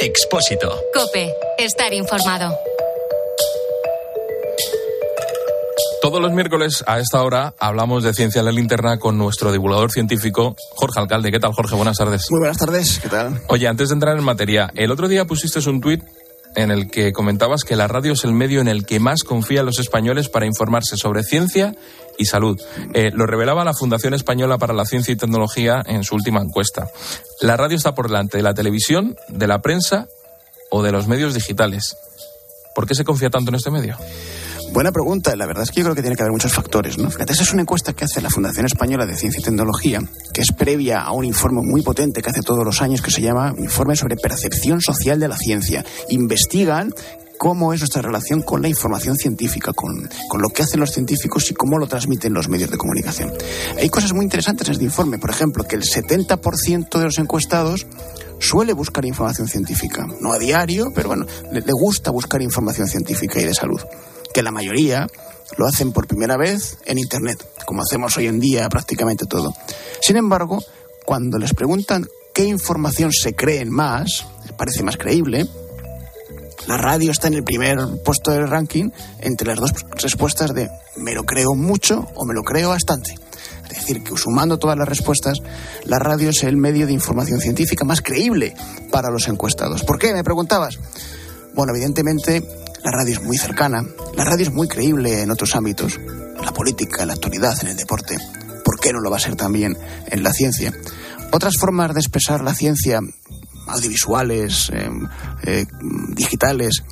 Expósito. 0.00 0.78
Cope, 0.92 1.34
estar 1.58 1.92
informado. 1.94 2.54
Todos 6.02 6.20
los 6.20 6.32
miércoles 6.32 6.84
a 6.86 6.98
esta 7.00 7.22
hora 7.22 7.54
hablamos 7.58 8.04
de 8.04 8.12
ciencia 8.12 8.40
en 8.40 8.44
la 8.44 8.52
linterna 8.52 8.98
con 8.98 9.16
nuestro 9.16 9.52
divulgador 9.52 9.90
científico 9.90 10.54
Jorge 10.74 11.00
Alcalde. 11.00 11.32
¿Qué 11.32 11.40
tal, 11.40 11.52
Jorge? 11.52 11.74
Buenas 11.74 11.96
tardes. 11.96 12.26
Muy 12.30 12.40
buenas 12.40 12.58
tardes. 12.58 12.98
¿Qué 13.02 13.08
tal? 13.08 13.40
Oye, 13.48 13.66
antes 13.66 13.88
de 13.88 13.94
entrar 13.94 14.16
en 14.18 14.24
materia, 14.24 14.70
el 14.74 14.90
otro 14.90 15.08
día 15.08 15.24
pusiste 15.24 15.66
un 15.68 15.80
tuit 15.80 16.04
en 16.56 16.70
el 16.70 16.90
que 16.90 17.12
comentabas 17.12 17.64
que 17.64 17.76
la 17.76 17.88
radio 17.88 18.12
es 18.12 18.24
el 18.24 18.32
medio 18.32 18.60
en 18.60 18.68
el 18.68 18.84
que 18.84 19.00
más 19.00 19.22
confían 19.22 19.66
los 19.66 19.78
españoles 19.78 20.28
para 20.28 20.46
informarse 20.46 20.96
sobre 20.96 21.22
ciencia 21.22 21.74
y 22.18 22.26
salud. 22.26 22.60
Eh, 22.94 23.10
lo 23.12 23.26
revelaba 23.26 23.64
la 23.64 23.74
Fundación 23.74 24.14
Española 24.14 24.58
para 24.58 24.74
la 24.74 24.84
Ciencia 24.84 25.12
y 25.12 25.16
Tecnología 25.16 25.82
en 25.86 26.04
su 26.04 26.14
última 26.14 26.40
encuesta. 26.40 26.88
La 27.40 27.56
radio 27.56 27.76
está 27.76 27.94
por 27.94 28.08
delante 28.08 28.36
de 28.36 28.42
la 28.42 28.54
televisión, 28.54 29.16
de 29.28 29.46
la 29.46 29.60
prensa 29.60 30.06
o 30.70 30.82
de 30.82 30.92
los 30.92 31.06
medios 31.06 31.34
digitales. 31.34 31.96
¿Por 32.74 32.86
qué 32.86 32.94
se 32.94 33.04
confía 33.04 33.30
tanto 33.30 33.50
en 33.50 33.54
este 33.54 33.70
medio? 33.70 33.96
Buena 34.72 34.92
pregunta. 34.92 35.34
La 35.36 35.46
verdad 35.46 35.62
es 35.62 35.70
que 35.70 35.80
yo 35.80 35.84
creo 35.84 35.94
que 35.94 36.02
tiene 36.02 36.16
que 36.16 36.22
haber 36.22 36.32
muchos 36.32 36.52
factores. 36.52 36.98
¿no? 36.98 37.10
Fíjate, 37.10 37.32
esa 37.32 37.44
es 37.44 37.52
una 37.52 37.62
encuesta 37.62 37.94
que 37.94 38.04
hace 38.04 38.20
la 38.20 38.28
Fundación 38.28 38.66
Española 38.66 39.06
de 39.06 39.16
Ciencia 39.16 39.40
y 39.40 39.42
Tecnología, 39.42 40.02
que 40.34 40.42
es 40.42 40.52
previa 40.52 41.00
a 41.00 41.12
un 41.12 41.24
informe 41.24 41.62
muy 41.62 41.80
potente 41.80 42.20
que 42.20 42.28
hace 42.28 42.42
todos 42.42 42.64
los 42.64 42.82
años 42.82 43.00
que 43.00 43.10
se 43.10 43.22
llama 43.22 43.54
Informe 43.56 43.96
sobre 43.96 44.16
Percepción 44.16 44.82
Social 44.82 45.18
de 45.18 45.28
la 45.28 45.36
Ciencia. 45.38 45.84
Investigan 46.10 46.92
cómo 47.38 47.72
es 47.72 47.80
nuestra 47.80 48.02
relación 48.02 48.42
con 48.42 48.62
la 48.62 48.68
información 48.68 49.16
científica, 49.16 49.72
con, 49.72 50.08
con, 50.28 50.42
lo 50.42 50.48
que 50.48 50.62
hacen 50.62 50.80
los 50.80 50.90
científicos 50.90 51.50
y 51.50 51.54
cómo 51.54 51.78
lo 51.78 51.86
transmiten 51.86 52.32
los 52.32 52.48
medios 52.48 52.70
de 52.70 52.78
comunicación. 52.78 53.32
Hay 53.78 53.88
cosas 53.88 54.12
muy 54.12 54.24
interesantes 54.24 54.68
en 54.68 54.72
este 54.72 54.84
informe, 54.84 55.18
por 55.18 55.30
ejemplo, 55.30 55.64
que 55.64 55.76
el 55.76 55.82
70% 55.82 56.98
de 56.98 57.04
los 57.04 57.18
encuestados 57.18 57.86
suele 58.38 58.72
buscar 58.72 59.04
información 59.04 59.48
científica, 59.48 60.06
no 60.20 60.32
a 60.32 60.38
diario, 60.38 60.92
pero 60.94 61.08
bueno, 61.08 61.26
le, 61.52 61.62
gusta 61.72 62.10
buscar 62.10 62.42
información 62.42 62.88
científica 62.88 63.40
y 63.40 63.44
de 63.44 63.54
salud, 63.54 63.80
que 64.32 64.42
la 64.42 64.50
mayoría 64.50 65.06
lo 65.56 65.66
hacen 65.66 65.92
por 65.92 66.06
primera 66.06 66.36
vez 66.36 66.78
en 66.84 66.98
Internet, 66.98 67.44
como 67.64 67.82
hacemos 67.82 68.16
hoy 68.16 68.26
en 68.26 68.40
día 68.40 68.68
prácticamente 68.68 69.26
todo. 69.26 69.54
Sin 70.00 70.16
embargo, 70.16 70.58
cuando 71.04 71.38
les 71.38 71.54
preguntan 71.54 72.06
qué 72.34 72.44
información 72.44 73.12
se 73.12 73.34
creen 73.34 73.70
más, 73.70 74.26
parece 74.56 74.82
más 74.82 74.96
creíble, 74.96 75.46
la 76.66 76.76
radio 76.76 77.10
está 77.10 77.28
en 77.28 77.34
el 77.34 77.44
primer 77.44 77.78
puesto 78.04 78.30
del 78.30 78.48
ranking 78.48 78.90
entre 79.20 79.46
las 79.46 79.58
dos 79.58 79.72
respuestas 80.02 80.52
de 80.52 80.68
me 80.96 81.14
lo 81.14 81.24
creo 81.24 81.54
mucho 81.54 82.08
o 82.14 82.24
me 82.24 82.34
lo 82.34 82.42
creo 82.42 82.70
bastante. 82.70 83.14
Es 83.70 83.76
decir, 83.80 84.02
que 84.02 84.16
sumando 84.16 84.58
todas 84.58 84.76
las 84.76 84.88
respuestas, 84.88 85.38
la 85.84 85.98
radio 85.98 86.30
es 86.30 86.42
el 86.42 86.56
medio 86.56 86.86
de 86.86 86.92
información 86.92 87.40
científica 87.40 87.84
más 87.84 88.00
creíble 88.00 88.54
para 88.90 89.10
los 89.10 89.28
encuestados. 89.28 89.84
¿Por 89.84 89.98
qué? 89.98 90.12
Me 90.12 90.24
preguntabas. 90.24 90.78
Bueno, 91.54 91.72
evidentemente 91.72 92.42
la 92.84 92.90
radio 92.90 93.14
es 93.14 93.22
muy 93.22 93.36
cercana, 93.36 93.84
la 94.14 94.24
radio 94.24 94.44
es 94.44 94.52
muy 94.52 94.68
creíble 94.68 95.22
en 95.22 95.30
otros 95.30 95.56
ámbitos, 95.56 95.98
la 96.42 96.52
política, 96.52 97.02
en 97.02 97.08
la 97.08 97.14
actualidad, 97.14 97.56
en 97.62 97.68
el 97.68 97.76
deporte. 97.76 98.16
¿Por 98.64 98.78
qué 98.80 98.92
no 98.92 99.00
lo 99.00 99.10
va 99.10 99.16
a 99.16 99.20
ser 99.20 99.36
también 99.36 99.76
en 100.06 100.22
la 100.22 100.32
ciencia? 100.32 100.72
Otras 101.32 101.54
formas 101.58 101.94
de 101.94 102.00
expresar 102.00 102.42
la 102.42 102.54
ciencia 102.54 103.00
audiovisuales, 103.66 104.70
eh, 104.72 104.88
eh, 105.42 105.66
digitales, 106.14 106.82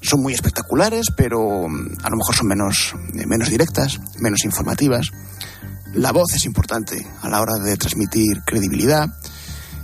son 0.00 0.22
muy 0.22 0.32
espectaculares, 0.32 1.08
pero 1.16 1.66
a 1.66 2.10
lo 2.10 2.16
mejor 2.16 2.34
son 2.34 2.46
menos, 2.46 2.94
eh, 3.14 3.26
menos 3.26 3.50
directas, 3.50 4.00
menos 4.20 4.44
informativas. 4.44 5.10
La 5.94 6.12
voz 6.12 6.34
es 6.34 6.44
importante 6.44 7.06
a 7.22 7.28
la 7.28 7.40
hora 7.40 7.54
de 7.62 7.76
transmitir 7.76 8.42
credibilidad. 8.44 9.08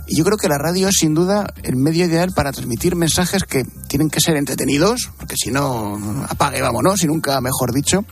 Y 0.07 0.17
yo 0.17 0.23
creo 0.23 0.37
que 0.37 0.47
la 0.47 0.57
radio 0.57 0.87
es 0.87 0.95
sin 0.99 1.15
duda 1.15 1.51
el 1.63 1.75
medio 1.75 2.05
ideal 2.05 2.31
para 2.31 2.51
transmitir 2.51 2.95
mensajes 2.95 3.43
que 3.43 3.65
tienen 3.87 4.09
que 4.09 4.21
ser 4.21 4.37
entretenidos, 4.37 5.09
porque 5.17 5.35
si 5.35 5.51
no, 5.51 6.25
apague, 6.29 6.61
vámonos, 6.61 7.03
y 7.03 7.07
nunca 7.07 7.41
mejor 7.41 7.73
dicho, 7.73 8.05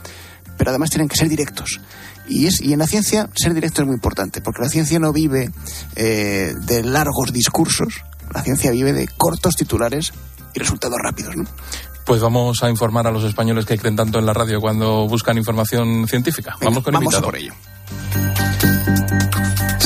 pero 0.57 0.71
además 0.71 0.89
tienen 0.89 1.07
que 1.07 1.15
ser 1.15 1.29
directos. 1.29 1.79
Y, 2.27 2.47
es, 2.47 2.61
y 2.61 2.73
en 2.73 2.79
la 2.79 2.87
ciencia 2.87 3.29
ser 3.35 3.53
directo 3.53 3.81
es 3.81 3.87
muy 3.87 3.95
importante, 3.95 4.41
porque 4.41 4.63
la 4.63 4.69
ciencia 4.69 4.97
no 4.97 5.13
vive 5.13 5.51
eh, 5.95 6.53
de 6.65 6.83
largos 6.83 7.31
discursos, 7.31 8.01
la 8.33 8.41
ciencia 8.41 8.71
vive 8.71 8.93
de 8.93 9.07
cortos 9.17 9.55
titulares 9.55 10.13
y 10.53 10.59
resultados 10.59 10.97
rápidos, 11.01 11.35
¿no? 11.35 11.45
Pues 12.05 12.21
vamos 12.21 12.61
a 12.63 12.69
informar 12.69 13.07
a 13.07 13.11
los 13.11 13.23
españoles 13.23 13.65
que 13.65 13.77
creen 13.77 13.95
tanto 13.95 14.19
en 14.19 14.25
la 14.25 14.33
radio 14.33 14.59
cuando 14.59 15.07
buscan 15.07 15.37
información 15.37 16.07
científica. 16.07 16.55
Venga, 16.59 16.65
vamos 16.69 16.83
con 16.83 16.93
vamos 16.93 17.13
a 17.13 17.17
invitado. 17.17 17.25
por 17.25 17.37
ello. 17.37 17.53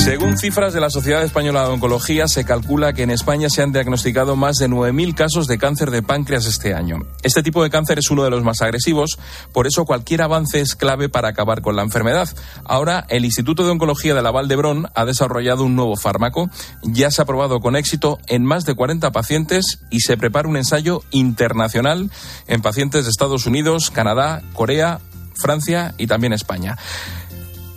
Según 0.08 0.38
cifras 0.38 0.72
de 0.72 0.80
la 0.80 0.88
Sociedad 0.88 1.22
Española 1.22 1.64
de 1.64 1.68
Oncología, 1.68 2.28
se 2.28 2.46
calcula 2.46 2.94
que 2.94 3.02
en 3.02 3.10
España 3.10 3.50
se 3.50 3.60
han 3.60 3.72
diagnosticado 3.72 4.36
más 4.36 4.56
de 4.56 4.66
9.000 4.66 5.14
casos 5.14 5.46
de 5.46 5.58
cáncer 5.58 5.90
de 5.90 6.02
páncreas 6.02 6.46
este 6.46 6.72
año. 6.72 7.00
Este 7.22 7.42
tipo 7.42 7.62
de 7.62 7.68
cáncer 7.68 7.98
es 7.98 8.10
uno 8.10 8.24
de 8.24 8.30
los 8.30 8.42
más 8.42 8.62
agresivos, 8.62 9.18
por 9.52 9.66
eso 9.66 9.84
cualquier 9.84 10.22
avance 10.22 10.62
es 10.62 10.76
clave 10.76 11.10
para 11.10 11.28
acabar 11.28 11.60
con 11.60 11.76
la 11.76 11.82
enfermedad. 11.82 12.26
Ahora, 12.64 13.04
el 13.10 13.26
Instituto 13.26 13.66
de 13.66 13.70
Oncología 13.72 14.14
de 14.14 14.22
la 14.22 14.30
Val 14.30 14.48
d'Hebron 14.48 14.88
ha 14.94 15.04
desarrollado 15.04 15.64
un 15.64 15.76
nuevo 15.76 15.94
fármaco. 15.94 16.48
Ya 16.84 17.10
se 17.10 17.20
ha 17.20 17.26
probado 17.26 17.60
con 17.60 17.76
éxito 17.76 18.18
en 18.28 18.46
más 18.46 18.64
de 18.64 18.74
40 18.74 19.12
pacientes 19.12 19.80
y 19.90 20.00
se 20.00 20.16
prepara 20.16 20.48
un 20.48 20.56
ensayo 20.56 21.02
internacional 21.10 22.10
en 22.46 22.62
pacientes 22.62 23.04
de 23.04 23.10
Estados 23.10 23.44
Unidos, 23.44 23.90
Canadá, 23.90 24.40
Corea, 24.54 25.00
Francia 25.34 25.94
y 25.98 26.06
también 26.06 26.32
España. 26.32 26.78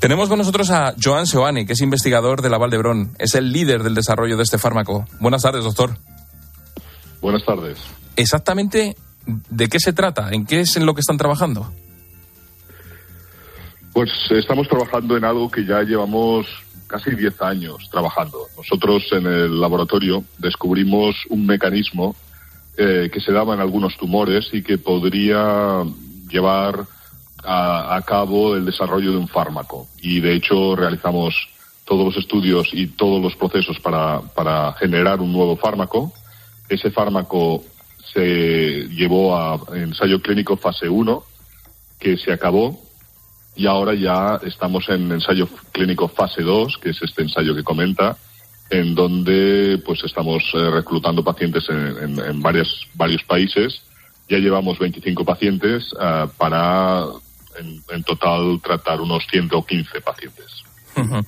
Tenemos 0.02 0.30
con 0.30 0.40
nosotros 0.40 0.72
a 0.72 0.96
Joan 1.00 1.28
Seoane, 1.28 1.68
que 1.68 1.74
es 1.74 1.82
investigador 1.82 2.42
de 2.42 2.50
la 2.50 2.58
Val 2.58 2.72
d'Hebron. 2.72 3.12
Es 3.20 3.36
el 3.36 3.52
líder 3.52 3.84
del 3.84 3.94
desarrollo 3.94 4.36
de 4.36 4.42
este 4.42 4.58
fármaco. 4.58 5.06
Buenas 5.20 5.44
tardes, 5.44 5.64
doctor. 5.64 5.96
Buenas 7.22 7.46
tardes. 7.46 7.78
Exactamente, 8.16 8.96
¿de 9.28 9.68
qué 9.68 9.80
se 9.80 9.94
trata? 9.94 10.32
¿En 10.32 10.48
qué 10.48 10.62
es 10.62 10.76
en 10.76 10.88
lo 10.88 10.96
que 10.96 11.02
están 11.02 11.18
trabajando? 11.18 11.72
Pues 13.94 14.10
estamos 14.32 14.68
trabajando 14.68 15.16
en 15.18 15.24
algo 15.24 15.52
que 15.52 15.68
ya 15.68 15.84
llevamos 15.84 16.48
casi 16.88 17.12
10 17.12 17.40
años 17.44 17.88
trabajando. 17.92 18.48
Nosotros 18.58 19.04
en 19.12 19.28
el 19.28 19.62
laboratorio 19.62 20.24
descubrimos 20.40 21.16
un 21.30 21.46
mecanismo 21.46 22.16
eh, 22.76 23.12
que 23.14 23.20
se 23.20 23.32
daba 23.32 23.54
en 23.54 23.60
algunos 23.60 23.96
tumores 23.98 24.50
y 24.52 24.64
que 24.64 24.80
podría 24.80 25.84
llevar 26.28 26.88
a, 27.44 27.96
a, 27.96 28.02
cabo 28.02 28.56
el 28.56 28.66
desarrollo 28.66 29.12
de 29.12 29.18
un 29.18 29.28
fármaco. 29.28 29.88
Y 30.02 30.20
de 30.20 30.36
hecho 30.36 30.76
realizamos 30.76 31.36
todos 31.86 32.06
los 32.06 32.18
estudios 32.18 32.70
y 32.74 32.88
todos 32.88 33.22
los 33.22 33.36
procesos 33.36 33.80
para, 33.80 34.22
para 34.22 34.74
generar 34.74 35.20
un 35.20 35.34
nuevo 35.34 35.58
fármaco. 35.58 36.14
Ese 36.70 36.92
fármaco 36.92 37.64
se 38.14 38.88
llevó 38.90 39.36
a 39.36 39.60
ensayo 39.74 40.22
clínico 40.22 40.58
fase 40.58 40.88
1, 40.88 41.24
que 42.00 42.18
se 42.18 42.32
acabó, 42.32 42.80
y 43.56 43.68
ahora 43.68 43.94
ya 43.94 44.40
estamos 44.46 44.88
en 44.90 45.12
ensayo 45.12 45.48
clínico 45.72 46.08
fase 46.08 46.42
2, 46.42 46.78
que 46.78 46.92
es 46.92 47.02
este 47.02 47.24
ensayo 47.24 47.54
que 47.54 47.64
comenta, 47.64 48.18
en 48.70 48.96
donde 48.96 49.82
pues 49.86 50.02
estamos 50.04 50.44
eh, 50.54 50.70
reclutando 50.70 51.24
pacientes 51.24 51.68
en, 51.70 51.78
en, 51.78 52.20
en 52.20 52.42
varios, 52.42 52.88
varios 52.94 53.22
países. 53.24 53.82
Ya 54.30 54.38
llevamos 54.38 54.80
25 54.80 55.26
pacientes 55.26 55.92
uh, 55.94 56.30
para 56.38 57.06
en, 57.60 57.84
en, 57.90 58.04
total 58.04 58.60
tratar 58.64 59.02
unos 59.02 59.24
115 59.30 60.02
pacientes. 60.02 60.64
Uh 60.96 61.02
-huh. 61.02 61.26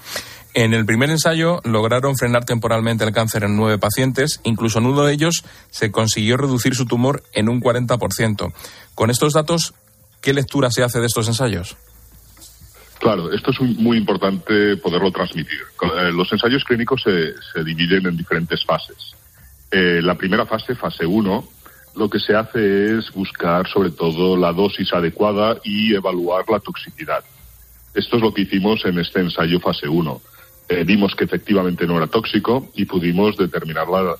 En 0.55 0.73
el 0.75 0.85
primer 0.85 1.09
ensayo 1.09 1.61
lograron 1.63 2.15
frenar 2.15 2.45
temporalmente 2.45 3.03
el 3.03 3.11
cáncer 3.11 3.43
en 3.43 3.55
nueve 3.55 3.79
pacientes, 3.79 4.39
incluso 4.43 4.77
en 4.77 4.85
uno 4.85 5.03
de 5.03 5.13
ellos 5.13 5.43
se 5.71 5.91
consiguió 5.91 6.37
reducir 6.37 6.75
su 6.75 6.85
tumor 6.85 7.23
en 7.33 7.49
un 7.49 7.59
40%. 7.59 8.53
Con 8.93 9.09
estos 9.09 9.33
datos, 9.33 9.73
¿qué 10.21 10.31
lectura 10.31 10.69
se 10.69 10.83
hace 10.83 10.99
de 10.99 11.07
estos 11.07 11.27
ensayos? 11.27 11.75
Claro, 12.99 13.33
esto 13.33 13.49
es 13.51 13.59
muy 13.59 13.97
importante 13.97 14.77
poderlo 14.77 15.11
transmitir. 15.11 15.59
Eh, 15.81 16.11
los 16.13 16.31
ensayos 16.31 16.63
clínicos 16.63 17.01
se, 17.03 17.33
se 17.51 17.63
dividen 17.63 18.05
en 18.05 18.15
diferentes 18.15 18.63
fases. 18.63 19.15
Eh, 19.71 20.01
la 20.03 20.15
primera 20.15 20.45
fase, 20.45 20.75
fase 20.75 21.03
1, 21.03 21.43
lo 21.95 22.09
que 22.09 22.19
se 22.19 22.35
hace 22.35 22.97
es 22.97 23.11
buscar 23.11 23.67
sobre 23.67 23.91
todo 23.91 24.35
la 24.35 24.51
dosis 24.51 24.91
adecuada 24.93 25.57
y 25.63 25.93
evaluar 25.93 26.45
la 26.49 26.59
toxicidad. 26.59 27.23
Esto 27.93 28.15
es 28.17 28.21
lo 28.21 28.33
que 28.33 28.41
hicimos 28.41 28.83
en 28.85 28.99
este 28.99 29.19
ensayo 29.19 29.59
fase 29.59 29.87
1. 29.87 30.21
Eh, 30.69 30.83
vimos 30.85 31.15
que 31.15 31.25
efectivamente 31.25 31.85
no 31.85 31.97
era 31.97 32.07
tóxico 32.07 32.69
y 32.73 32.85
pudimos 32.85 33.37
determinar 33.37 33.87
la, 33.87 34.15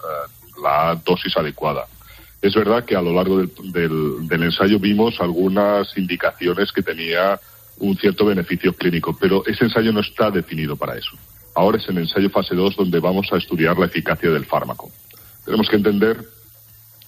la 0.61 1.01
dosis 1.03 1.35
adecuada. 1.37 1.87
Es 2.41 2.53
verdad 2.53 2.83
que 2.83 2.95
a 2.95 3.01
lo 3.01 3.13
largo 3.13 3.37
del, 3.37 3.51
del, 3.71 4.27
del, 4.27 4.43
ensayo 4.43 4.77
vimos 4.77 5.19
algunas 5.21 5.97
indicaciones 5.97 6.71
que 6.71 6.83
tenía 6.83 7.39
un 7.79 7.97
cierto 7.97 8.25
beneficio 8.25 8.73
clínico, 8.73 9.17
pero 9.19 9.43
ese 9.47 9.63
ensayo 9.63 9.91
no 9.93 10.01
está 10.01 10.29
definido 10.29 10.75
para 10.75 10.97
eso. 10.97 11.17
Ahora 11.55 11.77
es 11.77 11.87
el 11.87 11.97
ensayo 11.97 12.29
fase 12.29 12.53
2 12.53 12.75
donde 12.75 12.99
vamos 12.99 13.31
a 13.31 13.37
estudiar 13.37 13.79
la 13.79 13.85
eficacia 13.85 14.29
del 14.29 14.45
fármaco. 14.45 14.91
Tenemos 15.45 15.69
que 15.69 15.77
entender 15.77 16.23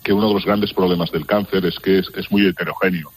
que 0.05 0.13
uno 0.13 0.27
de 0.27 0.35
los 0.35 0.45
grandes 0.45 0.71
problemas 0.71 1.11
del 1.11 1.25
cáncer 1.25 1.65
es 1.65 1.79
que 1.79 1.97
es, 1.97 2.07
es 2.15 2.31
muy 2.31 2.47
heterogéneo. 2.47 3.11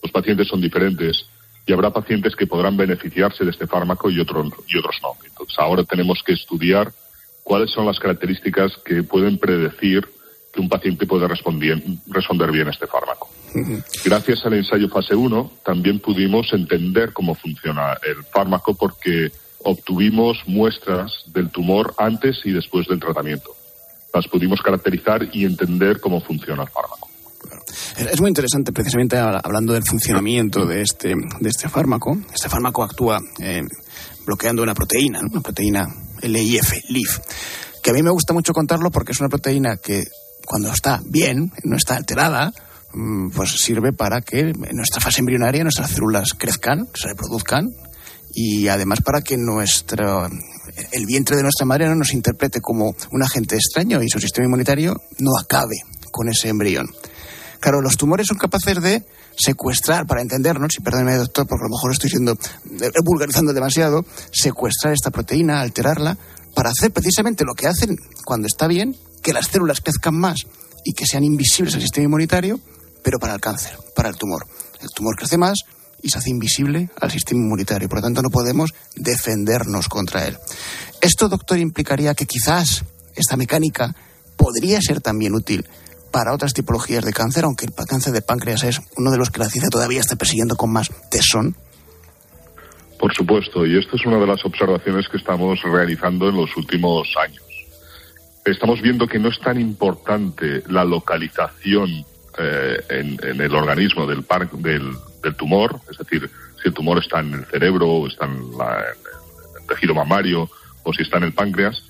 Los 0.00 0.12
pacientes 0.12 0.46
son 0.46 0.60
diferentes 0.60 1.26
y 1.66 1.72
habrá 1.72 1.90
pacientes 1.90 2.36
que 2.36 2.46
podrán 2.46 2.76
beneficiarse 2.76 3.44
de 3.44 3.50
este 3.50 3.66
fármaco 3.66 4.08
y, 4.08 4.20
otro, 4.20 4.44
y 4.68 4.78
otros 4.78 4.96
no. 5.02 5.14
Entonces 5.26 5.58
ahora 5.58 5.82
tenemos 5.82 6.22
que 6.24 6.34
estudiar 6.34 6.92
cuáles 7.42 7.72
son 7.72 7.86
las 7.86 7.98
características 7.98 8.72
que 8.84 9.02
pueden 9.02 9.38
predecir 9.38 10.08
que 10.52 10.60
un 10.60 10.68
paciente 10.68 11.06
puede 11.06 11.26
responder, 11.26 11.82
responder 12.06 12.52
bien 12.52 12.68
a 12.68 12.70
este 12.70 12.86
fármaco. 12.86 13.28
Gracias 14.04 14.46
al 14.46 14.54
ensayo 14.54 14.88
fase 14.88 15.16
1 15.16 15.52
también 15.64 15.98
pudimos 15.98 16.52
entender 16.52 17.12
cómo 17.12 17.34
funciona 17.34 17.94
el 18.06 18.22
fármaco 18.32 18.74
porque 18.74 19.32
obtuvimos 19.64 20.38
muestras 20.46 21.24
del 21.26 21.50
tumor 21.50 21.94
antes 21.98 22.40
y 22.44 22.52
después 22.52 22.86
del 22.86 23.00
tratamiento. 23.00 23.57
Las 24.12 24.26
pudimos 24.28 24.60
caracterizar 24.60 25.20
y 25.32 25.44
entender 25.44 26.00
cómo 26.00 26.20
funciona 26.20 26.62
el 26.62 26.68
fármaco. 26.68 27.08
Es 27.96 28.20
muy 28.20 28.28
interesante, 28.28 28.72
precisamente 28.72 29.16
hablando 29.18 29.72
del 29.72 29.82
funcionamiento 29.84 30.66
de 30.66 30.82
este, 30.82 31.14
de 31.40 31.48
este 31.48 31.68
fármaco. 31.68 32.16
Este 32.32 32.48
fármaco 32.48 32.82
actúa 32.82 33.18
eh, 33.40 33.62
bloqueando 34.24 34.62
una 34.62 34.74
proteína, 34.74 35.20
una 35.20 35.40
proteína 35.40 35.86
LIF, 36.22 36.72
LIF, 36.88 37.18
que 37.82 37.90
a 37.90 37.92
mí 37.92 38.02
me 38.02 38.10
gusta 38.10 38.32
mucho 38.32 38.52
contarlo 38.52 38.90
porque 38.90 39.12
es 39.12 39.20
una 39.20 39.28
proteína 39.28 39.76
que 39.76 40.04
cuando 40.46 40.72
está 40.72 41.00
bien, 41.04 41.52
no 41.64 41.76
está 41.76 41.96
alterada, 41.96 42.52
mm, 42.94 43.30
pues 43.30 43.50
sirve 43.52 43.92
para 43.92 44.20
que 44.20 44.40
en 44.40 44.76
nuestra 44.76 45.00
fase 45.00 45.20
embrionaria 45.20 45.62
nuestras 45.62 45.90
células 45.90 46.34
crezcan, 46.36 46.88
se 46.94 47.08
reproduzcan 47.08 47.68
y 48.32 48.68
además 48.68 49.00
para 49.02 49.20
que 49.20 49.36
nuestro 49.36 50.28
el 50.92 51.06
vientre 51.06 51.36
de 51.36 51.42
nuestra 51.42 51.66
madre 51.66 51.88
no 51.88 51.94
nos 51.94 52.12
interprete 52.12 52.60
como 52.60 52.94
un 53.10 53.22
agente 53.22 53.56
extraño 53.56 54.02
y 54.02 54.08
su 54.08 54.18
sistema 54.20 54.46
inmunitario 54.46 55.00
no 55.18 55.36
acabe 55.38 55.76
con 56.10 56.28
ese 56.28 56.48
embrión. 56.48 56.88
Claro, 57.60 57.80
los 57.80 57.96
tumores 57.96 58.26
son 58.28 58.38
capaces 58.38 58.80
de 58.80 59.04
secuestrar, 59.36 60.06
para 60.06 60.22
entendernos, 60.22 60.76
y 60.78 60.82
perdóneme 60.82 61.16
doctor, 61.16 61.46
porque 61.46 61.64
a 61.64 61.68
lo 61.68 61.74
mejor 61.74 61.92
estoy 61.92 62.10
siendo 62.10 62.32
eh, 62.32 62.90
vulgarizando 63.04 63.52
demasiado, 63.52 64.04
secuestrar 64.32 64.92
esta 64.92 65.10
proteína, 65.10 65.60
alterarla, 65.60 66.16
para 66.54 66.70
hacer 66.70 66.92
precisamente 66.92 67.44
lo 67.44 67.54
que 67.54 67.66
hacen 67.66 67.96
cuando 68.24 68.46
está 68.46 68.66
bien, 68.66 68.96
que 69.22 69.32
las 69.32 69.48
células 69.48 69.80
crezcan 69.80 70.14
más 70.14 70.46
y 70.84 70.92
que 70.92 71.06
sean 71.06 71.24
invisibles 71.24 71.74
al 71.74 71.80
sistema 71.80 72.04
inmunitario, 72.04 72.60
pero 73.02 73.18
para 73.18 73.34
el 73.34 73.40
cáncer, 73.40 73.76
para 73.94 74.08
el 74.08 74.16
tumor. 74.16 74.46
El 74.80 74.88
tumor 74.90 75.16
crece 75.16 75.36
más 75.36 75.58
y 76.02 76.10
se 76.10 76.18
hace 76.18 76.30
invisible 76.30 76.90
al 77.00 77.10
sistema 77.10 77.40
inmunitario, 77.40 77.88
por 77.88 77.98
lo 77.98 78.02
tanto 78.02 78.22
no 78.22 78.30
podemos 78.30 78.74
defendernos 78.94 79.88
contra 79.88 80.26
él. 80.26 80.36
Esto, 81.00 81.28
doctor, 81.28 81.58
implicaría 81.58 82.14
que 82.14 82.26
quizás 82.26 82.84
esta 83.14 83.36
mecánica 83.36 83.94
podría 84.36 84.80
ser 84.80 85.00
también 85.00 85.34
útil 85.34 85.66
para 86.10 86.32
otras 86.34 86.54
tipologías 86.54 87.04
de 87.04 87.12
cáncer, 87.12 87.44
aunque 87.44 87.66
el 87.66 87.72
cáncer 87.74 88.12
de 88.12 88.22
páncreas 88.22 88.64
es 88.64 88.80
uno 88.96 89.10
de 89.10 89.18
los 89.18 89.30
que 89.30 89.40
la 89.40 89.50
ciencia 89.50 89.70
todavía 89.70 90.00
está 90.00 90.16
persiguiendo 90.16 90.56
con 90.56 90.72
más 90.72 90.90
tesón? 91.10 91.56
Por 92.98 93.14
supuesto, 93.14 93.64
y 93.66 93.78
esta 93.78 93.96
es 93.96 94.04
una 94.06 94.18
de 94.18 94.26
las 94.26 94.44
observaciones 94.44 95.06
que 95.08 95.18
estamos 95.18 95.60
realizando 95.62 96.28
en 96.28 96.36
los 96.36 96.56
últimos 96.56 97.08
años. 97.22 97.44
Estamos 98.44 98.80
viendo 98.80 99.06
que 99.06 99.18
no 99.18 99.28
es 99.28 99.38
tan 99.40 99.60
importante 99.60 100.62
la 100.68 100.84
localización 100.84 102.04
eh, 102.38 102.76
en, 102.88 103.40
el 103.40 103.54
organismo 103.54 104.06
del, 104.06 104.24
del, 104.58 104.96
tumor, 105.36 105.80
es 105.90 105.98
decir, 105.98 106.30
si 106.60 106.68
el 106.68 106.74
tumor 106.74 106.98
está 106.98 107.20
en 107.20 107.34
el 107.34 107.44
cerebro 107.46 107.86
o 107.88 108.06
está 108.08 108.26
en, 108.26 108.36
en 108.36 109.60
el 109.60 109.66
tejido 109.68 109.94
mamario 109.94 110.48
o 110.82 110.92
si 110.92 111.02
está 111.02 111.18
en 111.18 111.24
el 111.24 111.32
páncreas, 111.32 111.82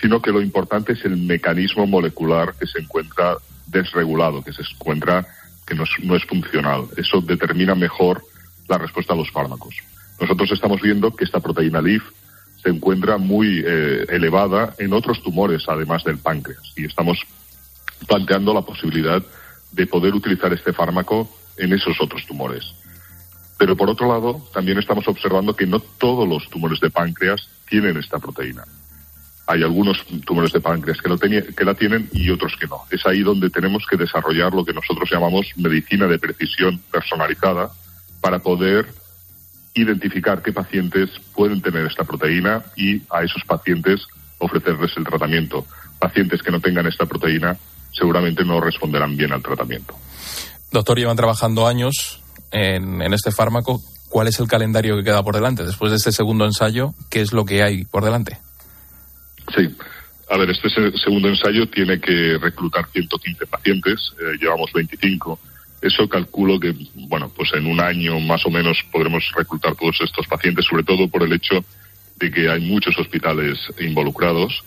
sino 0.00 0.20
que 0.20 0.32
lo 0.32 0.42
importante 0.42 0.92
es 0.92 1.04
el 1.04 1.16
mecanismo 1.16 1.86
molecular 1.86 2.54
que 2.54 2.66
se 2.66 2.80
encuentra 2.80 3.36
desregulado, 3.66 4.42
que 4.42 4.52
se 4.52 4.62
encuentra 4.62 5.26
que 5.66 5.74
no 5.74 6.16
es, 6.16 6.24
funcional. 6.24 6.84
Eso 6.96 7.20
determina 7.20 7.74
mejor 7.74 8.22
la 8.68 8.78
respuesta 8.78 9.14
a 9.14 9.16
los 9.16 9.30
fármacos. 9.30 9.74
Nosotros 10.20 10.52
estamos 10.52 10.80
viendo 10.80 11.14
que 11.14 11.24
esta 11.24 11.40
proteína 11.40 11.80
LIF 11.80 12.04
se 12.62 12.70
encuentra 12.70 13.18
muy 13.18 13.62
eh, 13.66 14.06
elevada 14.08 14.74
en 14.78 14.92
otros 14.92 15.22
tumores, 15.22 15.64
además 15.68 16.04
del 16.04 16.18
páncreas, 16.18 16.72
y 16.76 16.84
estamos 16.84 17.18
planteando 18.06 18.54
la 18.54 18.62
posibilidad 18.62 19.22
de 19.72 19.86
poder 19.86 20.14
utilizar 20.14 20.52
este 20.52 20.72
fármaco 20.72 21.28
en 21.58 21.72
esos 21.72 22.00
otros 22.00 22.24
tumores. 22.26 22.74
Pero 23.58 23.76
por 23.76 23.88
otro 23.88 24.08
lado, 24.08 24.46
también 24.52 24.78
estamos 24.78 25.08
observando 25.08 25.56
que 25.56 25.66
no 25.66 25.80
todos 25.80 26.28
los 26.28 26.48
tumores 26.50 26.80
de 26.80 26.90
páncreas 26.90 27.48
tienen 27.68 27.96
esta 27.96 28.18
proteína 28.18 28.64
hay 29.46 29.62
algunos 29.62 30.04
tumores 30.24 30.52
de 30.52 30.60
páncreas 30.60 30.98
que, 31.00 31.54
que 31.54 31.64
la 31.64 31.74
tienen 31.74 32.08
y 32.12 32.30
otros 32.30 32.56
que 32.58 32.66
no. 32.66 32.80
Es 32.90 33.06
ahí 33.06 33.22
donde 33.22 33.48
tenemos 33.48 33.86
que 33.88 33.96
desarrollar 33.96 34.52
lo 34.52 34.64
que 34.64 34.72
nosotros 34.72 35.08
llamamos 35.10 35.46
medicina 35.56 36.06
de 36.06 36.18
precisión 36.18 36.80
personalizada 36.90 37.70
para 38.20 38.40
poder 38.40 38.86
identificar 39.74 40.42
qué 40.42 40.52
pacientes 40.52 41.10
pueden 41.34 41.62
tener 41.62 41.86
esta 41.86 42.02
proteína 42.02 42.64
y 42.76 43.02
a 43.10 43.22
esos 43.22 43.44
pacientes 43.44 44.06
ofrecerles 44.38 44.96
el 44.96 45.04
tratamiento. 45.04 45.64
Pacientes 45.98 46.42
que 46.42 46.50
no 46.50 46.60
tengan 46.60 46.86
esta 46.86 47.06
proteína 47.06 47.56
seguramente 47.92 48.44
no 48.44 48.60
responderán 48.60 49.16
bien 49.16 49.32
al 49.32 49.42
tratamiento. 49.42 49.94
Doctor, 50.72 50.98
llevan 50.98 51.16
trabajando 51.16 51.66
años 51.66 52.20
en, 52.50 53.02
en 53.02 53.12
este 53.12 53.30
fármaco. 53.30 53.80
¿Cuál 54.08 54.28
es 54.28 54.38
el 54.40 54.48
calendario 54.48 54.96
que 54.96 55.04
queda 55.04 55.22
por 55.22 55.34
delante? 55.34 55.64
Después 55.64 55.90
de 55.90 55.96
este 55.96 56.12
segundo 56.12 56.44
ensayo, 56.44 56.94
¿qué 57.10 57.20
es 57.20 57.32
lo 57.32 57.44
que 57.44 57.62
hay 57.62 57.84
por 57.84 58.04
delante? 58.04 58.38
Sí. 59.54 59.68
A 60.28 60.36
ver, 60.36 60.50
este 60.50 60.68
segundo 60.98 61.28
ensayo 61.28 61.68
tiene 61.68 62.00
que 62.00 62.36
reclutar 62.40 62.88
115 62.90 63.46
pacientes, 63.46 64.12
eh, 64.18 64.36
llevamos 64.40 64.72
25. 64.72 65.38
Eso 65.80 66.08
calculo 66.08 66.58
que, 66.58 66.74
bueno, 66.94 67.30
pues 67.34 67.50
en 67.54 67.66
un 67.66 67.80
año 67.80 68.18
más 68.18 68.44
o 68.44 68.50
menos 68.50 68.78
podremos 68.90 69.22
reclutar 69.36 69.76
todos 69.76 69.96
estos 70.00 70.26
pacientes, 70.26 70.64
sobre 70.64 70.82
todo 70.82 71.08
por 71.08 71.22
el 71.22 71.32
hecho 71.32 71.64
de 72.16 72.30
que 72.30 72.48
hay 72.50 72.60
muchos 72.60 72.98
hospitales 72.98 73.58
involucrados, 73.78 74.64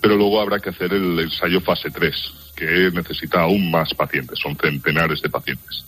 pero 0.00 0.16
luego 0.16 0.40
habrá 0.40 0.58
que 0.58 0.70
hacer 0.70 0.92
el 0.94 1.18
ensayo 1.18 1.60
fase 1.60 1.90
3, 1.90 2.14
que 2.54 2.90
necesita 2.92 3.42
aún 3.42 3.70
más 3.70 3.92
pacientes, 3.94 4.38
son 4.38 4.56
centenares 4.56 5.20
de 5.22 5.28
pacientes. 5.28 5.84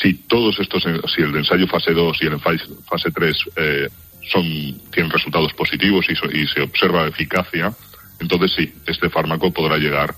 Si 0.00 0.14
todos 0.14 0.58
estos, 0.60 0.82
si 1.14 1.22
el 1.22 1.36
ensayo 1.36 1.66
fase 1.66 1.92
2 1.92 2.18
y 2.22 2.26
el 2.26 2.40
fase 2.40 3.10
3 3.12 3.36
eh, 3.56 3.88
son, 4.30 4.44
tienen 4.90 5.10
resultados 5.10 5.52
positivos 5.54 6.06
y, 6.08 6.38
y 6.38 6.46
se 6.46 6.62
observa 6.62 7.08
eficacia, 7.08 7.72
entonces 8.20 8.52
sí, 8.56 8.72
este 8.86 9.10
fármaco 9.10 9.52
podrá 9.52 9.76
llegar 9.76 10.14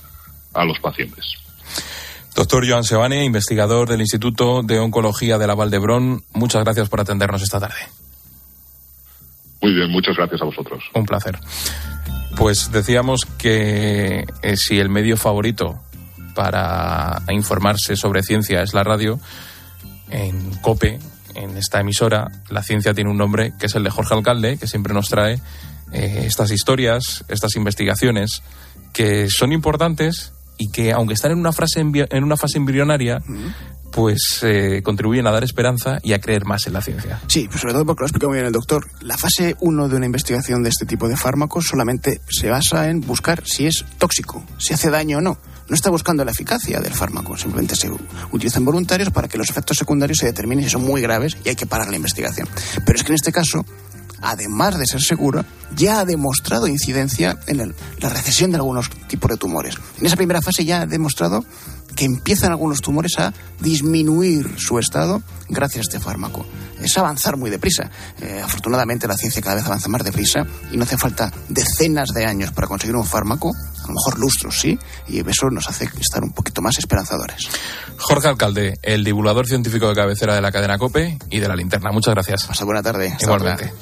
a 0.53 0.65
los 0.65 0.79
pacientes. 0.79 1.25
Doctor 2.35 2.67
Joan 2.67 2.83
Sebane, 2.83 3.23
investigador 3.23 3.87
del 3.87 4.01
Instituto 4.01 4.63
de 4.63 4.79
Oncología 4.79 5.37
de 5.37 5.47
la 5.47 5.55
Valdebrón, 5.55 6.23
muchas 6.33 6.63
gracias 6.63 6.89
por 6.89 6.99
atendernos 6.99 7.41
esta 7.43 7.59
tarde. 7.59 7.75
Muy 9.61 9.73
bien, 9.73 9.89
muchas 9.91 10.17
gracias 10.17 10.41
a 10.41 10.45
vosotros. 10.45 10.83
Un 10.93 11.05
placer. 11.05 11.39
Pues 12.35 12.71
decíamos 12.71 13.25
que 13.37 14.25
eh, 14.41 14.57
si 14.57 14.79
el 14.79 14.89
medio 14.89 15.17
favorito 15.17 15.79
para 16.33 17.21
informarse 17.29 17.95
sobre 17.95 18.23
ciencia 18.23 18.61
es 18.63 18.73
la 18.73 18.83
radio, 18.83 19.19
en 20.09 20.51
COPE 20.61 20.99
en 21.35 21.57
esta 21.57 21.79
emisora, 21.79 22.31
la 22.49 22.63
ciencia 22.63 22.93
tiene 22.93 23.09
un 23.09 23.17
nombre 23.17 23.53
que 23.59 23.67
es 23.67 23.75
el 23.75 23.83
de 23.83 23.89
Jorge 23.89 24.13
Alcalde, 24.13 24.57
que 24.57 24.67
siempre 24.67 24.93
nos 24.93 25.09
trae 25.09 25.39
eh, 25.91 26.23
estas 26.25 26.51
historias, 26.51 27.23
estas 27.27 27.55
investigaciones, 27.55 28.41
que 28.93 29.27
son 29.29 29.51
importantes 29.51 30.33
y 30.57 30.69
que, 30.69 30.91
aunque 30.91 31.13
están 31.13 31.31
en 31.31 31.39
una, 31.39 31.51
frase 31.51 31.81
en 31.81 32.23
una 32.23 32.37
fase 32.37 32.57
embrionaria, 32.57 33.21
pues 33.93 34.39
eh, 34.43 34.81
contribuyen 34.83 35.27
a 35.27 35.31
dar 35.31 35.43
esperanza 35.43 35.99
y 36.03 36.13
a 36.13 36.19
creer 36.19 36.45
más 36.45 36.67
en 36.67 36.73
la 36.73 36.81
ciencia. 36.81 37.21
Sí, 37.27 37.47
pues 37.47 37.61
sobre 37.61 37.73
todo 37.73 37.85
porque 37.85 38.01
lo 38.01 38.05
ha 38.05 38.07
explicado 38.07 38.29
muy 38.29 38.37
bien 38.37 38.47
el 38.47 38.53
doctor. 38.53 38.87
La 39.01 39.17
fase 39.17 39.55
1 39.59 39.89
de 39.89 39.95
una 39.95 40.05
investigación 40.05 40.63
de 40.63 40.69
este 40.69 40.85
tipo 40.85 41.07
de 41.07 41.15
fármacos 41.15 41.65
solamente 41.65 42.21
se 42.29 42.49
basa 42.49 42.89
en 42.89 43.01
buscar 43.01 43.43
si 43.45 43.67
es 43.67 43.85
tóxico, 43.97 44.43
si 44.57 44.73
hace 44.73 44.89
daño 44.89 45.19
o 45.19 45.21
no 45.21 45.37
no 45.67 45.75
está 45.75 45.89
buscando 45.89 46.25
la 46.25 46.31
eficacia 46.31 46.79
del 46.79 46.93
fármaco, 46.93 47.37
simplemente 47.37 47.75
se 47.75 47.89
utilizan 48.31 48.65
voluntarios 48.65 49.11
para 49.11 49.27
que 49.27 49.37
los 49.37 49.49
efectos 49.49 49.77
secundarios 49.77 50.17
se 50.17 50.25
determinen 50.25 50.65
si 50.65 50.71
son 50.71 50.83
muy 50.83 51.01
graves 51.01 51.37
y 51.43 51.49
hay 51.49 51.55
que 51.55 51.65
parar 51.65 51.89
la 51.89 51.95
investigación. 51.95 52.47
Pero 52.85 52.97
es 52.97 53.03
que 53.03 53.11
en 53.11 53.15
este 53.15 53.31
caso, 53.31 53.65
además 54.21 54.77
de 54.77 54.85
ser 54.85 55.01
segura, 55.01 55.45
ya 55.75 55.99
ha 55.99 56.05
demostrado 56.05 56.67
incidencia 56.67 57.39
en 57.47 57.73
la 57.99 58.09
recesión 58.09 58.51
de 58.51 58.57
algunos 58.57 58.89
tipos 59.07 59.29
de 59.31 59.37
tumores. 59.37 59.75
En 59.99 60.05
esa 60.05 60.15
primera 60.15 60.41
fase 60.41 60.65
ya 60.65 60.81
ha 60.81 60.85
demostrado 60.85 61.45
que 61.95 62.05
empiezan 62.05 62.51
algunos 62.51 62.81
tumores 62.81 63.17
a 63.19 63.33
disminuir 63.59 64.55
su 64.57 64.79
estado 64.79 65.21
gracias 65.49 65.79
a 65.79 65.89
este 65.89 65.99
fármaco. 65.99 66.45
Es 66.81 66.97
avanzar 66.97 67.37
muy 67.37 67.49
deprisa. 67.49 67.89
Eh, 68.21 68.41
afortunadamente 68.43 69.07
la 69.07 69.15
ciencia 69.15 69.41
cada 69.41 69.55
vez 69.55 69.65
avanza 69.65 69.87
más 69.89 70.03
deprisa 70.03 70.45
y 70.71 70.77
no 70.77 70.83
hace 70.83 70.97
falta 70.97 71.31
decenas 71.49 72.09
de 72.09 72.25
años 72.25 72.51
para 72.51 72.67
conseguir 72.67 72.95
un 72.95 73.05
fármaco, 73.05 73.49
a 73.49 73.87
lo 73.87 73.93
mejor 73.93 74.19
lustros, 74.19 74.59
sí, 74.59 74.77
y 75.07 75.19
eso 75.27 75.49
nos 75.49 75.69
hace 75.69 75.89
estar 75.99 76.23
un 76.23 76.31
poquito 76.31 76.61
más 76.61 76.77
esperanzadores. 76.77 77.47
Jorge 77.97 78.27
Alcalde, 78.27 78.73
el 78.81 79.03
divulgador 79.03 79.47
científico 79.47 79.87
de 79.87 79.95
cabecera 79.95 80.35
de 80.35 80.41
la 80.41 80.51
cadena 80.51 80.77
COPE 80.77 81.17
y 81.29 81.39
de 81.39 81.47
la 81.47 81.55
linterna. 81.55 81.91
Muchas 81.91 82.13
gracias. 82.13 82.49
Hasta 82.49 82.65
buena 82.65 82.81
tarde. 82.81 83.15
Igualmente. 83.19 83.73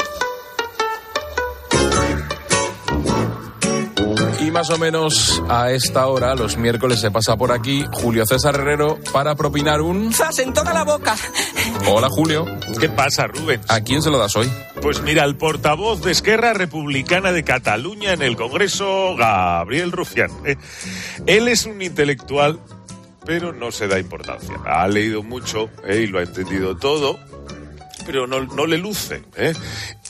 Y 4.51 4.53
más 4.53 4.69
o 4.69 4.77
menos 4.77 5.41
a 5.47 5.71
esta 5.71 6.07
hora, 6.07 6.35
los 6.35 6.57
miércoles, 6.57 6.99
se 6.99 7.09
pasa 7.09 7.37
por 7.37 7.53
aquí 7.53 7.85
Julio 7.93 8.25
César 8.25 8.55
Herrero 8.55 8.99
para 9.13 9.33
propinar 9.33 9.79
un... 9.79 10.11
¡Zas 10.11 10.39
en 10.39 10.51
toda 10.51 10.73
la 10.73 10.83
boca! 10.83 11.15
Hola, 11.87 12.09
Julio. 12.09 12.45
¿Qué 12.77 12.89
pasa, 12.89 13.27
Rubén? 13.27 13.61
¿A 13.69 13.79
quién 13.79 14.01
se 14.01 14.09
lo 14.09 14.17
das 14.17 14.35
hoy? 14.35 14.51
Pues 14.81 15.01
mira, 15.03 15.23
al 15.23 15.37
portavoz 15.37 16.01
de 16.01 16.11
Esquerra 16.11 16.51
Republicana 16.51 17.31
de 17.31 17.45
Cataluña 17.45 18.11
en 18.11 18.23
el 18.23 18.35
Congreso, 18.35 19.15
Gabriel 19.15 19.93
Rufián. 19.93 20.31
¿eh? 20.43 20.57
Él 21.27 21.47
es 21.47 21.65
un 21.65 21.81
intelectual, 21.81 22.59
pero 23.25 23.53
no 23.53 23.71
se 23.71 23.87
da 23.87 23.99
importancia. 23.99 24.57
Ha 24.65 24.85
leído 24.89 25.23
mucho 25.23 25.69
¿eh? 25.87 26.01
y 26.01 26.07
lo 26.07 26.19
ha 26.19 26.23
entendido 26.23 26.75
todo, 26.75 27.17
pero 28.05 28.27
no, 28.27 28.41
no 28.41 28.65
le 28.65 28.77
luce. 28.77 29.23
¿eh? 29.37 29.53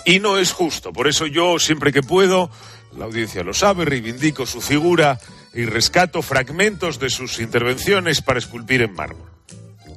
Y 0.04 0.20
no 0.20 0.40
es 0.40 0.52
justo. 0.52 0.92
Por 0.92 1.08
eso 1.08 1.28
yo, 1.28 1.60
siempre 1.60 1.94
que 1.94 2.02
puedo, 2.02 2.50
la 2.98 3.06
audiencia 3.06 3.44
lo 3.44 3.54
sabe, 3.54 3.86
reivindico 3.86 4.46
su 4.46 4.62
figura 4.62 5.20
y 5.54 5.66
rescato 5.66 6.22
fragmentos 6.22 7.00
de 7.00 7.10
sus 7.10 7.40
intervenciones 7.40 8.22
para 8.22 8.40
esculpir 8.40 8.82
en 8.82 8.94
mármol. 8.94 9.30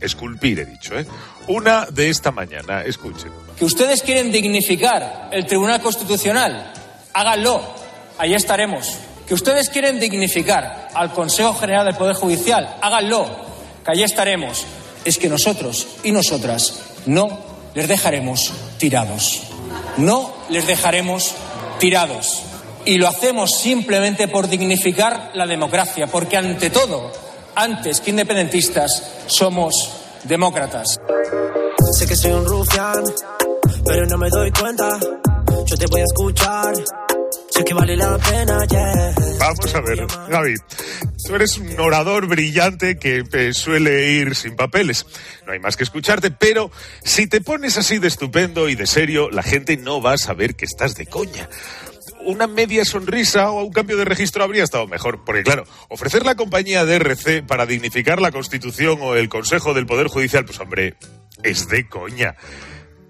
esculpir, 0.01 0.59
he 0.59 0.66
dicho, 0.66 0.99
¿eh? 0.99 1.07
Una 1.47 1.86
de 1.86 2.11
esta 2.11 2.30
mañana, 2.30 2.82
escuchen. 2.82 3.30
Que 3.57 3.64
ustedes 3.64 4.03
quieren 4.03 4.30
dignificar 4.30 5.30
el 5.32 5.47
Tribunal 5.47 5.80
Constitucional, 5.80 6.72
háganlo, 7.14 7.62
ahí 8.18 8.34
estaremos. 8.34 8.99
Que 9.26 9.34
ustedes 9.34 9.70
quieren 9.70 9.99
dignificar 10.01 10.88
al 10.92 11.12
Consejo 11.12 11.55
General 11.55 11.86
del 11.86 11.95
Poder 11.95 12.16
Judicial, 12.16 12.76
háganlo, 12.82 13.24
que 13.84 13.92
allí 13.92 14.03
estaremos. 14.03 14.66
Es 15.05 15.16
que 15.16 15.28
nosotros 15.28 15.86
y 16.03 16.12
nosotras 16.12 16.80
no 17.07 17.38
les 17.74 17.88
dejaremos 17.88 18.53
tirados. 18.78 19.42
No 19.97 20.34
les 20.51 20.66
dejaremos 20.66 21.34
tirados. 21.78 22.42
Y 22.87 22.99
lo 22.99 23.09
hacemos 23.09 23.59
simplemente 23.59 24.28
por 24.28 24.49
dignificar 24.49 25.30
la 25.35 25.47
democracia, 25.47 26.07
porque 26.07 26.37
ante 26.37 26.68
todo, 26.68 27.11
antes 27.55 28.01
que 28.01 28.11
independentistas, 28.11 29.24
somos 29.26 29.91
demócratas. 30.24 31.01
Sé 31.99 32.07
que 32.07 32.16
soy 32.16 32.32
un 32.32 32.45
rufián, 32.45 33.05
pero 33.87 34.07
no 34.07 34.18
me 34.18 34.28
doy 34.28 34.51
cuenta. 34.51 34.99
Yo 35.66 35.76
te 35.78 35.87
voy 35.87 36.01
a 36.01 36.05
escuchar. 36.05 36.74
Sé 37.51 37.64
que 37.64 37.72
vale 37.72 37.97
la 37.97 38.18
pena, 38.18 38.66
yeah. 38.66 39.14
Vamos 39.39 39.74
a 39.74 39.80
ver, 39.80 40.07
Gaby. 40.28 40.55
Tú 41.26 41.35
eres 41.37 41.57
un 41.57 41.80
orador 41.80 42.26
brillante 42.26 42.99
que 42.99 43.24
eh, 43.32 43.55
suele 43.55 44.11
ir 44.12 44.35
sin 44.35 44.57
papeles. 44.57 45.07
No 45.47 45.53
hay 45.53 45.59
más 45.59 45.76
que 45.76 45.85
escucharte, 45.85 46.30
pero 46.30 46.70
si 47.03 47.28
te 47.28 47.41
pones 47.41 47.78
así 47.78 47.99
de 47.99 48.09
estupendo 48.09 48.68
y 48.68 48.74
de 48.74 48.87
serio, 48.87 49.30
la 49.30 49.43
gente 49.43 49.76
no 49.76 50.03
va 50.03 50.14
a 50.14 50.18
saber 50.18 50.55
que 50.55 50.64
estás 50.64 50.97
de 50.97 51.07
coña 51.07 51.49
una 52.24 52.46
media 52.46 52.84
sonrisa 52.84 53.50
o 53.50 53.62
un 53.62 53.72
cambio 53.72 53.96
de 53.96 54.04
registro 54.04 54.44
habría 54.44 54.64
estado 54.64 54.86
mejor. 54.86 55.24
Porque 55.24 55.42
claro, 55.42 55.64
ofrecer 55.88 56.24
la 56.24 56.34
compañía 56.34 56.84
de 56.84 56.96
RC 56.96 57.42
para 57.42 57.66
dignificar 57.66 58.20
la 58.20 58.32
Constitución 58.32 58.98
o 59.00 59.14
el 59.14 59.28
Consejo 59.28 59.74
del 59.74 59.86
Poder 59.86 60.08
Judicial, 60.08 60.44
pues 60.44 60.60
hombre, 60.60 60.96
es 61.42 61.68
de 61.68 61.88
coña. 61.88 62.36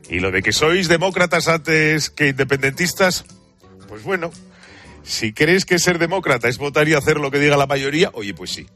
Y 0.08 0.20
lo 0.20 0.30
de 0.30 0.42
que 0.42 0.52
sois 0.52 0.88
demócratas 0.88 1.48
antes 1.48 2.10
que 2.10 2.28
independentistas, 2.28 3.24
pues 3.88 4.02
bueno, 4.02 4.30
si 5.02 5.32
crees 5.32 5.64
que 5.64 5.78
ser 5.78 5.98
demócrata 5.98 6.48
es 6.48 6.58
votar 6.58 6.88
y 6.88 6.94
hacer 6.94 7.18
lo 7.18 7.30
que 7.30 7.38
diga 7.38 7.56
la 7.56 7.66
mayoría, 7.66 8.10
oye, 8.12 8.34
pues 8.34 8.50
sí. 8.50 8.66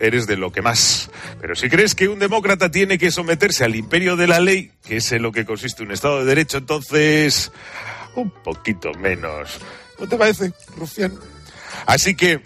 Eres 0.00 0.28
de 0.28 0.36
lo 0.36 0.52
que 0.52 0.62
más. 0.62 1.10
Pero 1.40 1.56
si 1.56 1.68
crees 1.68 1.96
que 1.96 2.06
un 2.06 2.20
demócrata 2.20 2.70
tiene 2.70 2.98
que 2.98 3.10
someterse 3.10 3.64
al 3.64 3.74
imperio 3.74 4.14
de 4.14 4.28
la 4.28 4.38
ley, 4.38 4.70
que 4.84 4.98
es 4.98 5.10
en 5.10 5.22
lo 5.22 5.32
que 5.32 5.44
consiste 5.44 5.82
un 5.82 5.90
Estado 5.90 6.20
de 6.20 6.24
Derecho, 6.24 6.58
entonces 6.58 7.50
un 8.20 8.30
poquito 8.30 8.92
menos. 8.94 9.58
¿No 9.98 10.08
te 10.08 10.16
parece, 10.16 10.52
Rufián? 10.76 11.14
Así 11.86 12.14
que, 12.14 12.40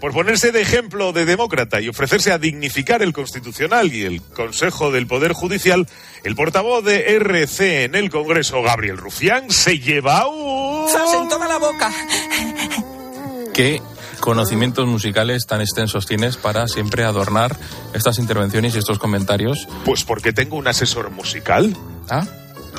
por 0.00 0.12
ponerse 0.12 0.52
de 0.52 0.60
ejemplo 0.60 1.12
de 1.12 1.24
demócrata 1.24 1.80
y 1.80 1.88
ofrecerse 1.88 2.32
a 2.32 2.38
dignificar 2.38 3.02
el 3.02 3.12
Constitucional 3.12 3.92
y 3.92 4.02
el 4.02 4.22
Consejo 4.22 4.90
del 4.90 5.06
Poder 5.06 5.32
Judicial, 5.32 5.86
el 6.24 6.34
portavoz 6.34 6.84
de 6.84 7.14
RC 7.16 7.84
en 7.84 7.94
el 7.94 8.10
Congreso, 8.10 8.62
Gabriel 8.62 8.98
Rufián, 8.98 9.50
se 9.50 9.78
lleva 9.78 10.26
un... 10.28 10.88
en 10.88 11.28
toda 11.28 11.48
la 11.48 11.58
boca! 11.58 11.90
¿Qué 13.54 13.80
conocimientos 14.20 14.86
musicales 14.86 15.46
tan 15.46 15.60
extensos 15.60 16.06
tienes 16.06 16.36
para 16.36 16.66
siempre 16.66 17.04
adornar 17.04 17.56
estas 17.92 18.18
intervenciones 18.18 18.74
y 18.74 18.78
estos 18.78 18.98
comentarios? 18.98 19.68
Pues 19.84 20.04
porque 20.04 20.32
tengo 20.32 20.56
un 20.56 20.66
asesor 20.66 21.10
musical. 21.10 21.76
¿Ah? 22.08 22.26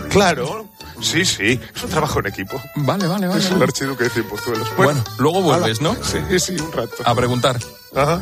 Claro, 0.09 0.67
Sí, 1.01 1.25
sí, 1.25 1.59
es 1.75 1.83
un 1.83 1.89
trabajo 1.89 2.19
en 2.19 2.27
equipo. 2.27 2.61
Vale, 2.75 3.07
vale, 3.07 3.27
vale. 3.27 3.39
Es 3.41 3.51
el 3.51 3.61
archiduque 3.61 4.05
de 4.05 4.09
Cienpozuelos. 4.09 4.67
Bueno, 4.77 5.03
luego 5.17 5.41
vuelves, 5.41 5.79
ala. 5.81 5.93
¿no? 5.93 6.03
Sí, 6.03 6.39
sí, 6.39 6.55
un 6.59 6.71
rato. 6.71 6.95
A 7.03 7.13
preguntar. 7.15 7.59
Ajá. 7.95 8.19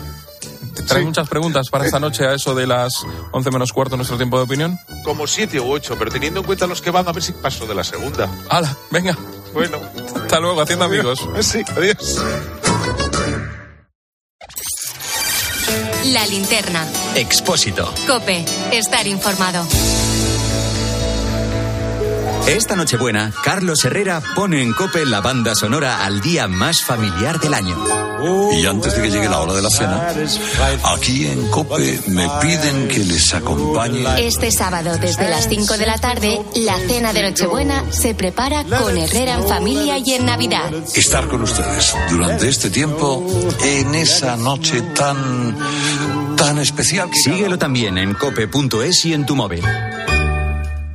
¿Te 0.76 0.82
traes 0.84 1.02
Sí. 1.02 1.06
muchas 1.08 1.30
preguntas 1.30 1.70
para 1.70 1.86
esta 1.86 2.00
noche 2.00 2.26
a 2.26 2.34
eso 2.34 2.56
de 2.56 2.66
las 2.68 3.06
11 3.32 3.52
menos 3.52 3.72
cuarto 3.72 3.96
nuestro 3.96 4.18
tiempo 4.18 4.38
de 4.38 4.44
opinión? 4.44 4.78
Como 5.06 5.28
siete 5.28 5.60
o 5.60 5.68
ocho, 5.70 5.96
pero 6.00 6.10
teniendo 6.12 6.40
en 6.42 6.46
cuenta 6.46 6.66
los 6.68 6.82
que 6.82 6.90
van, 6.92 7.08
a 7.08 7.12
ver 7.12 7.22
si 7.24 7.32
paso 7.34 7.66
de 7.68 7.76
la 7.76 7.84
segunda. 7.84 8.28
¡Hala! 8.50 8.76
Venga. 8.92 9.16
Bueno. 9.54 9.78
Hasta 10.22 10.40
luego, 10.40 10.60
haciendo 10.62 10.86
amigos. 10.86 11.20
Sí, 11.42 11.62
adiós. 11.78 12.20
La 16.06 16.26
linterna. 16.28 16.86
Expósito. 17.16 17.92
Cope. 18.08 18.44
Estar 18.72 19.08
informado. 19.08 19.66
Esta 22.48 22.76
Nochebuena, 22.76 23.32
Carlos 23.44 23.86
Herrera 23.86 24.22
pone 24.36 24.62
en 24.62 24.74
cope 24.74 25.06
la 25.06 25.22
banda 25.22 25.56
sonora 25.56 26.04
al 26.06 26.20
día 26.20 26.48
más 26.50 26.84
familiar 26.84 27.40
del 27.40 27.54
año. 27.54 27.76
Y 28.52 28.66
antes 28.66 28.96
de 28.96 29.02
que 29.02 29.10
llegue 29.10 29.30
la 29.30 29.40
hora 29.40 29.54
de 29.54 29.62
la 29.62 29.70
cena, 29.70 30.14
aquí 30.84 31.28
en 31.28 31.50
Cope 31.50 32.00
me 32.08 32.28
piden 32.42 32.88
que 32.88 33.00
les 33.00 33.34
acompañe. 33.34 34.28
Este 34.28 34.52
sábado, 34.52 34.98
desde 34.98 35.30
las 35.30 35.50
5 35.50 35.78
de 35.78 35.86
la 35.86 35.98
tarde, 35.98 36.42
la 36.56 36.78
cena 36.88 37.12
de 37.12 37.24
Nochebuena 37.24 37.84
se 37.92 38.14
prepara 38.14 38.64
con 38.64 38.98
Herrera 38.98 39.36
en 39.36 39.48
familia 39.48 39.98
y 39.98 40.14
en 40.14 40.26
Navidad. 40.26 40.72
Estar 40.96 41.28
con 41.28 41.42
ustedes 41.42 41.96
durante 42.10 42.48
este 42.48 42.70
tiempo 42.70 43.26
en 43.62 43.96
esa 43.96 44.38
noche 44.38 44.82
tan 44.96 45.58
tan 46.38 46.60
especial. 46.60 47.10
que 47.10 47.18
Síguelo 47.18 47.58
también 47.58 47.98
en 47.98 48.14
cope.es 48.14 49.06
y 49.06 49.14
en 49.14 49.26
tu 49.26 49.36
móvil. 49.36 49.64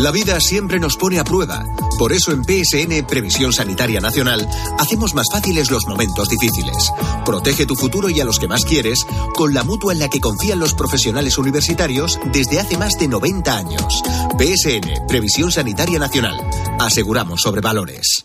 La 0.00 0.12
vida 0.12 0.40
siempre 0.40 0.80
nos 0.80 0.96
pone 0.96 1.18
a 1.18 1.24
prueba. 1.24 1.62
Por 1.98 2.14
eso 2.14 2.32
en 2.32 2.42
PSN 2.42 3.06
Previsión 3.06 3.52
Sanitaria 3.52 4.00
Nacional 4.00 4.48
hacemos 4.78 5.12
más 5.12 5.26
fáciles 5.30 5.70
los 5.70 5.86
momentos 5.86 6.30
difíciles. 6.30 6.90
Protege 7.26 7.66
tu 7.66 7.76
futuro 7.76 8.08
y 8.08 8.18
a 8.18 8.24
los 8.24 8.38
que 8.38 8.48
más 8.48 8.64
quieres 8.64 9.04
con 9.34 9.52
la 9.52 9.62
mutua 9.62 9.92
en 9.92 9.98
la 9.98 10.08
que 10.08 10.18
confían 10.18 10.58
los 10.58 10.72
profesionales 10.72 11.36
universitarios 11.36 12.18
desde 12.32 12.60
hace 12.60 12.78
más 12.78 12.94
de 12.98 13.08
90 13.08 13.54
años. 13.54 14.02
PSN 14.38 15.06
Previsión 15.06 15.52
Sanitaria 15.52 15.98
Nacional. 15.98 16.40
Aseguramos 16.78 17.42
sobre 17.42 17.60
valores. 17.60 18.24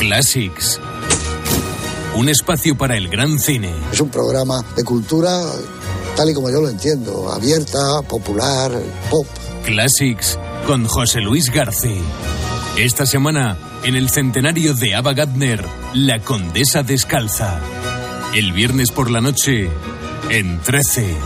Classics. 0.00 0.80
Un 2.16 2.28
espacio 2.28 2.76
para 2.76 2.96
el 2.96 3.08
gran 3.08 3.38
cine. 3.38 3.72
Es 3.92 4.00
un 4.00 4.10
programa 4.10 4.60
de 4.74 4.82
cultura 4.82 5.40
tal 6.16 6.30
y 6.30 6.34
como 6.34 6.50
yo 6.50 6.60
lo 6.60 6.68
entiendo, 6.68 7.30
abierta, 7.30 8.02
popular, 8.02 8.72
pop. 9.08 9.24
Classics 9.64 10.36
con 10.66 10.84
José 10.86 11.20
Luis 11.20 11.50
García. 11.50 12.02
Esta 12.76 13.06
semana, 13.06 13.56
en 13.82 13.96
el 13.96 14.08
centenario 14.10 14.74
de 14.74 14.94
Ava 14.94 15.12
Gardner, 15.12 15.64
La 15.94 16.20
Condesa 16.20 16.82
Descalza. 16.82 17.60
El 18.34 18.52
viernes 18.52 18.90
por 18.90 19.10
la 19.10 19.20
noche, 19.20 19.68
en 20.30 20.60
13. 20.60 21.16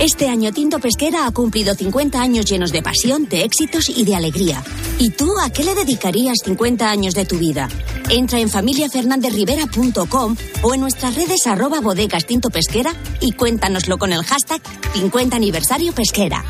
Este 0.00 0.28
año 0.28 0.52
Tinto 0.52 0.80
Pesquera 0.80 1.26
ha 1.26 1.30
cumplido 1.30 1.74
50 1.74 2.20
años 2.20 2.44
llenos 2.46 2.72
de 2.72 2.82
pasión, 2.82 3.26
de 3.28 3.44
éxitos 3.44 3.88
y 3.88 4.04
de 4.04 4.14
alegría. 4.14 4.62
¿Y 4.98 5.10
tú 5.10 5.28
a 5.40 5.50
qué 5.50 5.64
le 5.64 5.74
dedicarías 5.74 6.38
50 6.44 6.88
años 6.88 7.14
de 7.14 7.24
tu 7.24 7.36
vida? 7.36 7.68
Entra 8.10 8.38
en 8.38 8.48
familiafernandezrivera.com 8.48 10.36
o 10.62 10.74
en 10.74 10.80
nuestras 10.80 11.14
redes 11.16 11.46
arroba 11.46 11.80
bodegas 11.80 12.26
Tinto 12.26 12.50
Pesquera 12.50 12.92
y 13.20 13.32
cuéntanoslo 13.32 13.98
con 13.98 14.12
el 14.12 14.22
hashtag 14.22 14.60
50 14.94 15.36
aniversario 15.36 15.92
pesquera. 15.92 16.44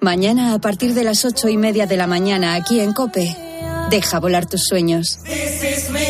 Mañana 0.00 0.54
a 0.54 0.58
partir 0.60 0.94
de 0.94 1.04
las 1.04 1.26
ocho 1.26 1.48
y 1.48 1.58
media 1.58 1.86
de 1.86 1.98
la 1.98 2.06
mañana 2.06 2.54
aquí 2.54 2.80
en 2.80 2.94
Cope, 2.94 3.36
deja 3.90 4.18
volar 4.20 4.46
tus 4.46 4.64
sueños. 4.64 5.18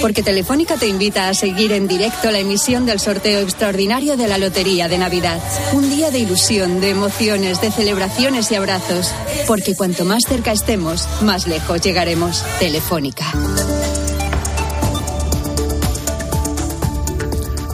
Porque 0.00 0.22
Telefónica 0.22 0.76
te 0.76 0.86
invita 0.86 1.28
a 1.28 1.34
seguir 1.34 1.72
en 1.72 1.88
directo 1.88 2.30
la 2.30 2.38
emisión 2.38 2.86
del 2.86 3.00
sorteo 3.00 3.40
extraordinario 3.40 4.16
de 4.16 4.28
la 4.28 4.38
Lotería 4.38 4.88
de 4.88 4.98
Navidad. 4.98 5.40
Un 5.72 5.90
día 5.90 6.10
de 6.10 6.20
ilusión, 6.20 6.80
de 6.80 6.90
emociones, 6.90 7.60
de 7.60 7.70
celebraciones 7.70 8.50
y 8.50 8.54
abrazos. 8.54 9.12
Porque 9.46 9.74
cuanto 9.74 10.04
más 10.04 10.22
cerca 10.28 10.52
estemos, 10.52 11.08
más 11.22 11.46
lejos 11.46 11.80
llegaremos. 11.80 12.44
Telefónica. 12.58 13.32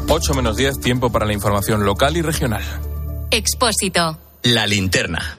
8 0.09 0.35
menos 0.35 0.57
10, 0.57 0.81
tiempo 0.81 1.11
para 1.11 1.27
la 1.27 1.33
información 1.33 1.85
local 1.85 2.17
y 2.17 2.23
regional. 2.23 2.63
Expósito. 3.31 4.19
La 4.45 4.67
linterna. 4.67 5.39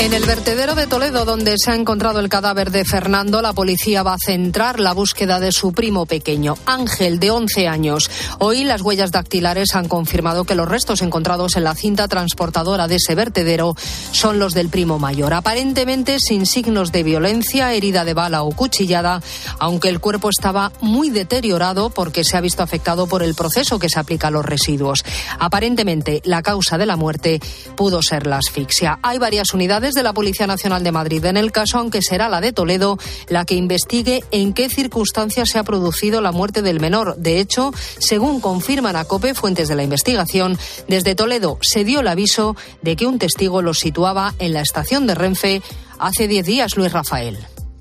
En 0.00 0.14
el 0.14 0.24
vertedero 0.24 0.76
de 0.76 0.86
Toledo, 0.86 1.24
donde 1.24 1.56
se 1.58 1.72
ha 1.72 1.74
encontrado 1.74 2.20
el 2.20 2.28
cadáver 2.28 2.70
de 2.70 2.84
Fernando, 2.84 3.42
la 3.42 3.52
policía 3.52 4.04
va 4.04 4.14
a 4.14 4.18
centrar 4.18 4.78
la 4.78 4.92
búsqueda 4.92 5.40
de 5.40 5.50
su 5.50 5.72
primo 5.72 6.06
pequeño, 6.06 6.54
Ángel, 6.66 7.18
de 7.18 7.32
11 7.32 7.66
años. 7.66 8.08
Hoy 8.38 8.62
las 8.62 8.82
huellas 8.82 9.10
dactilares 9.10 9.74
han 9.74 9.88
confirmado 9.88 10.44
que 10.44 10.54
los 10.54 10.68
restos 10.68 11.02
encontrados 11.02 11.56
en 11.56 11.64
la 11.64 11.74
cinta 11.74 12.06
transportadora 12.06 12.86
de 12.86 12.94
ese 12.94 13.16
vertedero 13.16 13.74
son 14.12 14.38
los 14.38 14.54
del 14.54 14.68
primo 14.68 15.00
mayor. 15.00 15.34
Aparentemente 15.34 16.20
sin 16.20 16.46
signos 16.46 16.92
de 16.92 17.02
violencia, 17.02 17.74
herida 17.74 18.04
de 18.04 18.14
bala 18.14 18.44
o 18.44 18.52
cuchillada, 18.52 19.20
aunque 19.58 19.88
el 19.88 19.98
cuerpo 19.98 20.30
estaba 20.30 20.70
muy 20.80 21.10
deteriorado 21.10 21.90
porque 21.90 22.22
se 22.22 22.36
ha 22.36 22.40
visto 22.40 22.62
afectado 22.62 23.08
por 23.08 23.24
el 23.24 23.34
proceso 23.34 23.80
que 23.80 23.88
se 23.88 23.98
aplica 23.98 24.28
a 24.28 24.30
los 24.30 24.46
residuos. 24.46 25.04
Aparentemente 25.40 26.22
la 26.24 26.42
causa 26.42 26.78
de 26.78 26.86
la 26.86 26.96
muerte 26.96 27.40
pudo 27.74 28.00
ser 28.00 28.28
la 28.28 28.36
asfixia. 28.36 29.00
Hay 29.02 29.18
varias 29.18 29.52
unidades 29.52 29.87
de 29.94 30.02
la 30.02 30.12
Policía 30.12 30.46
Nacional 30.46 30.82
de 30.82 30.92
Madrid 30.92 31.24
en 31.24 31.36
el 31.36 31.52
caso, 31.52 31.78
aunque 31.78 32.02
será 32.02 32.28
la 32.28 32.40
de 32.40 32.52
Toledo 32.52 32.98
la 33.28 33.44
que 33.44 33.54
investigue 33.54 34.22
en 34.30 34.52
qué 34.52 34.68
circunstancias 34.68 35.50
se 35.50 35.58
ha 35.58 35.64
producido 35.64 36.20
la 36.20 36.32
muerte 36.32 36.62
del 36.62 36.80
menor. 36.80 37.16
De 37.16 37.40
hecho, 37.40 37.72
según 37.98 38.40
confirman 38.40 38.96
a 38.96 39.04
COPE 39.04 39.34
fuentes 39.34 39.68
de 39.68 39.74
la 39.74 39.82
investigación, 39.82 40.58
desde 40.88 41.14
Toledo 41.14 41.58
se 41.60 41.84
dio 41.84 42.00
el 42.00 42.08
aviso 42.08 42.56
de 42.82 42.96
que 42.96 43.06
un 43.06 43.18
testigo 43.18 43.62
lo 43.62 43.74
situaba 43.74 44.34
en 44.38 44.52
la 44.52 44.60
estación 44.60 45.06
de 45.06 45.14
Renfe 45.14 45.62
hace 45.98 46.28
10 46.28 46.46
días, 46.46 46.76
Luis 46.76 46.92
Rafael. 46.92 47.38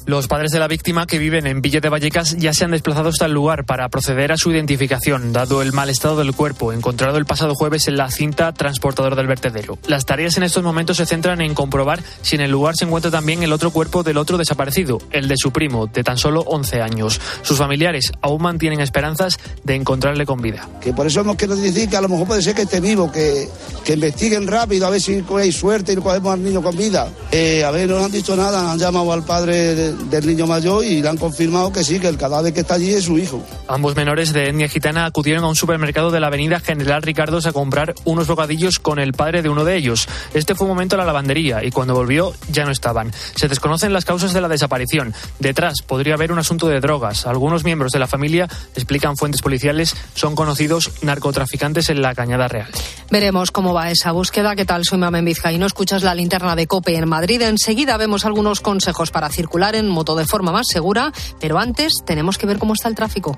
Los 0.07 0.29
padres 0.29 0.51
de 0.51 0.59
la 0.59 0.69
víctima 0.69 1.05
que 1.05 1.19
viven 1.19 1.47
en 1.47 1.61
Villa 1.61 1.81
de 1.81 1.89
Vallecas 1.89 2.37
ya 2.37 2.53
se 2.53 2.63
han 2.63 2.71
desplazado 2.71 3.09
hasta 3.09 3.25
el 3.25 3.33
lugar 3.33 3.65
para 3.65 3.89
proceder 3.89 4.31
a 4.31 4.37
su 4.37 4.53
identificación, 4.53 5.33
dado 5.33 5.61
el 5.61 5.73
mal 5.73 5.89
estado 5.89 6.15
del 6.15 6.33
cuerpo 6.33 6.71
encontrado 6.71 7.17
el 7.17 7.25
pasado 7.25 7.55
jueves 7.55 7.89
en 7.89 7.97
la 7.97 8.09
cinta 8.09 8.53
transportadora 8.53 9.17
del 9.17 9.27
vertedero. 9.27 9.77
Las 9.85 10.05
tareas 10.05 10.37
en 10.37 10.43
estos 10.43 10.63
momentos 10.63 10.95
se 10.95 11.05
centran 11.05 11.41
en 11.41 11.53
comprobar 11.53 11.99
si 12.21 12.37
en 12.37 12.41
el 12.41 12.51
lugar 12.51 12.77
se 12.77 12.85
encuentra 12.85 13.11
también 13.11 13.43
el 13.43 13.51
otro 13.51 13.71
cuerpo 13.71 14.01
del 14.01 14.15
otro 14.15 14.37
desaparecido, 14.37 15.01
el 15.11 15.27
de 15.27 15.35
su 15.35 15.51
primo, 15.51 15.87
de 15.87 16.05
tan 16.05 16.17
solo 16.17 16.39
11 16.39 16.81
años. 16.81 17.19
Sus 17.41 17.57
familiares 17.57 18.13
aún 18.21 18.41
mantienen 18.41 18.79
esperanzas 18.79 19.37
de 19.65 19.75
encontrarle 19.75 20.25
con 20.25 20.41
vida. 20.41 20.69
Que 20.79 20.93
por 20.93 21.05
eso 21.05 21.19
hemos 21.19 21.35
querido 21.35 21.57
decir 21.57 21.89
que 21.89 21.97
a 21.97 22.01
lo 22.01 22.07
mejor 22.07 22.27
puede 22.27 22.41
ser 22.41 22.55
que 22.55 22.61
esté 22.61 22.79
vivo, 22.79 23.11
que, 23.11 23.49
que 23.83 23.95
investiguen 23.95 24.47
rápido 24.47 24.87
a 24.87 24.89
ver 24.89 25.01
si 25.01 25.21
hay 25.37 25.51
suerte 25.51 25.91
y 25.91 25.95
lo 25.97 26.01
podemos 26.01 26.33
al 26.33 26.41
niño 26.41 26.63
con 26.63 26.77
vida. 26.77 27.09
Eh, 27.29 27.65
a 27.65 27.71
ver, 27.71 27.89
no 27.89 27.95
nos 27.95 28.05
han 28.05 28.11
dicho 28.13 28.37
nada, 28.37 28.71
han 28.71 28.79
llamado 28.79 29.11
al 29.11 29.25
padre 29.25 29.75
de, 29.75 29.96
del 30.09 30.25
niño 30.25 30.47
mayor 30.47 30.85
y 30.85 31.01
le 31.01 31.09
han 31.09 31.17
confirmado 31.17 31.71
que 31.71 31.83
sí, 31.83 31.99
que 31.99 32.07
el 32.07 32.17
cadáver 32.17 32.53
que 32.53 32.61
está 32.61 32.75
allí 32.75 32.93
es 32.93 33.05
su 33.05 33.17
hijo. 33.17 33.43
Ambos 33.67 33.95
menores 33.95 34.33
de 34.33 34.49
etnia 34.49 34.69
gitana 34.69 35.05
acudieron 35.05 35.43
a 35.43 35.47
un 35.47 35.55
supermercado 35.55 36.11
de 36.11 36.19
la 36.19 36.27
avenida 36.27 36.59
General 36.59 37.01
Ricardos 37.01 37.45
a 37.45 37.51
comprar 37.51 37.93
unos 38.05 38.27
bocadillos 38.27 38.79
con 38.79 38.99
el 38.99 39.13
padre 39.13 39.41
de 39.41 39.49
uno 39.49 39.65
de 39.65 39.75
ellos. 39.75 40.07
Este 40.33 40.55
fue 40.55 40.65
un 40.65 40.73
momento 40.73 40.95
a 40.95 40.99
la 40.99 41.05
lavandería 41.05 41.63
y 41.63 41.71
cuando 41.71 41.93
volvió 41.93 42.33
ya 42.49 42.65
no 42.65 42.71
estaban. 42.71 43.11
Se 43.35 43.47
desconocen 43.47 43.93
las 43.93 44.05
causas 44.05 44.33
de 44.33 44.41
la 44.41 44.47
desaparición. 44.47 45.13
Detrás 45.39 45.81
podría 45.81 46.13
haber 46.13 46.31
un 46.31 46.39
asunto 46.39 46.67
de 46.67 46.79
drogas. 46.79 47.25
Algunos 47.25 47.63
miembros 47.63 47.91
de 47.91 47.99
la 47.99 48.07
familia, 48.07 48.47
explican 48.75 49.17
fuentes 49.17 49.41
policiales, 49.41 49.95
son 50.15 50.35
conocidos 50.35 50.91
narcotraficantes 51.01 51.89
en 51.89 52.01
la 52.01 52.15
Cañada 52.15 52.47
Real. 52.47 52.69
Veremos 53.09 53.51
cómo 53.51 53.73
va 53.73 53.91
esa 53.91 54.11
búsqueda. 54.11 54.55
¿Qué 54.55 54.65
tal? 54.65 54.83
Soy 54.85 54.97
Mamen 54.97 55.25
Vizcaíno. 55.25 55.65
Escuchas 55.65 56.03
la 56.03 56.15
linterna 56.15 56.55
de 56.55 56.67
COPE 56.67 56.95
en 56.95 57.09
Madrid. 57.09 57.41
Enseguida 57.41 57.97
vemos 57.97 58.25
algunos 58.25 58.61
consejos 58.61 59.11
para 59.11 59.29
circular 59.29 59.75
en 59.75 59.86
moto 59.89 60.15
de 60.15 60.25
forma 60.25 60.51
más 60.51 60.67
segura, 60.71 61.11
pero 61.39 61.59
antes 61.59 61.93
tenemos 62.05 62.37
que 62.37 62.45
ver 62.45 62.59
cómo 62.59 62.73
está 62.73 62.87
el 62.87 62.95
tráfico. 62.95 63.37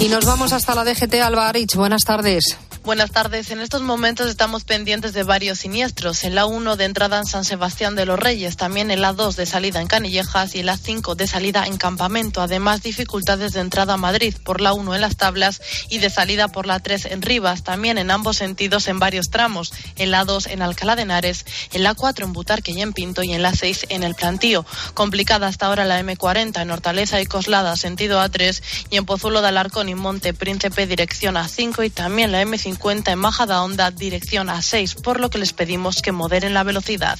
Y 0.00 0.08
nos 0.08 0.24
vamos 0.24 0.52
hasta 0.52 0.74
la 0.74 0.84
DGT 0.84 1.14
Alba. 1.14 1.52
Buenas 1.74 2.02
tardes. 2.02 2.56
Buenas 2.86 3.10
tardes. 3.10 3.50
En 3.50 3.58
estos 3.58 3.82
momentos 3.82 4.30
estamos 4.30 4.62
pendientes 4.62 5.12
de 5.12 5.24
varios 5.24 5.58
siniestros. 5.58 6.22
En 6.22 6.36
la 6.36 6.46
1 6.46 6.76
de 6.76 6.84
entrada 6.84 7.18
en 7.18 7.26
San 7.26 7.44
Sebastián 7.44 7.96
de 7.96 8.06
los 8.06 8.16
Reyes, 8.16 8.56
también 8.56 8.92
en 8.92 9.00
la 9.00 9.12
2 9.12 9.34
de 9.34 9.44
salida 9.44 9.80
en 9.80 9.88
Canillejas 9.88 10.54
y 10.54 10.60
en 10.60 10.66
la 10.66 10.76
5 10.76 11.16
de 11.16 11.26
salida 11.26 11.66
en 11.66 11.78
Campamento. 11.78 12.40
Además, 12.40 12.84
dificultades 12.84 13.54
de 13.54 13.60
entrada 13.60 13.94
a 13.94 13.96
Madrid 13.96 14.36
por 14.44 14.60
la 14.60 14.72
1 14.72 14.94
en 14.94 15.00
las 15.00 15.16
tablas 15.16 15.60
y 15.88 15.98
de 15.98 16.10
salida 16.10 16.46
por 16.46 16.66
la 16.66 16.78
3 16.78 17.06
en 17.06 17.22
Rivas, 17.22 17.64
también 17.64 17.98
en 17.98 18.12
ambos 18.12 18.36
sentidos 18.36 18.86
en 18.86 19.00
varios 19.00 19.30
tramos. 19.30 19.72
En 19.96 20.12
la 20.12 20.24
2 20.24 20.46
en 20.46 20.62
Alcalá 20.62 20.94
de 20.94 21.02
Henares, 21.02 21.44
en 21.72 21.82
la 21.82 21.94
4 21.94 22.24
en 22.24 22.32
Butarque 22.32 22.70
y 22.70 22.82
en 22.82 22.92
Pinto 22.92 23.24
y 23.24 23.32
en 23.32 23.42
la 23.42 23.52
6 23.52 23.86
en 23.88 24.04
El 24.04 24.14
Plantío. 24.14 24.64
Complicada 24.94 25.48
hasta 25.48 25.66
ahora 25.66 25.84
la 25.84 26.00
M40 26.00 26.62
en 26.62 26.70
Hortaleza 26.70 27.20
y 27.20 27.26
Coslada, 27.26 27.74
sentido 27.74 28.20
A3 28.20 28.62
y 28.90 28.96
en 28.96 29.06
Pozuelo 29.06 29.42
de 29.42 29.48
Alarcón 29.48 29.88
y 29.88 29.96
Monte 29.96 30.34
Príncipe, 30.34 30.86
dirección 30.86 31.34
A5 31.34 31.84
y 31.84 31.90
también 31.90 32.30
la 32.30 32.44
M50 32.44 32.75
cuenta 32.76 33.12
en 33.12 33.18
Majada 33.18 33.62
Honda 33.62 33.90
dirección 33.90 34.48
a 34.50 34.62
6, 34.62 34.96
por 34.96 35.20
lo 35.20 35.30
que 35.30 35.38
les 35.38 35.52
pedimos 35.52 36.02
que 36.02 36.12
moderen 36.12 36.54
la 36.54 36.62
velocidad. 36.62 37.18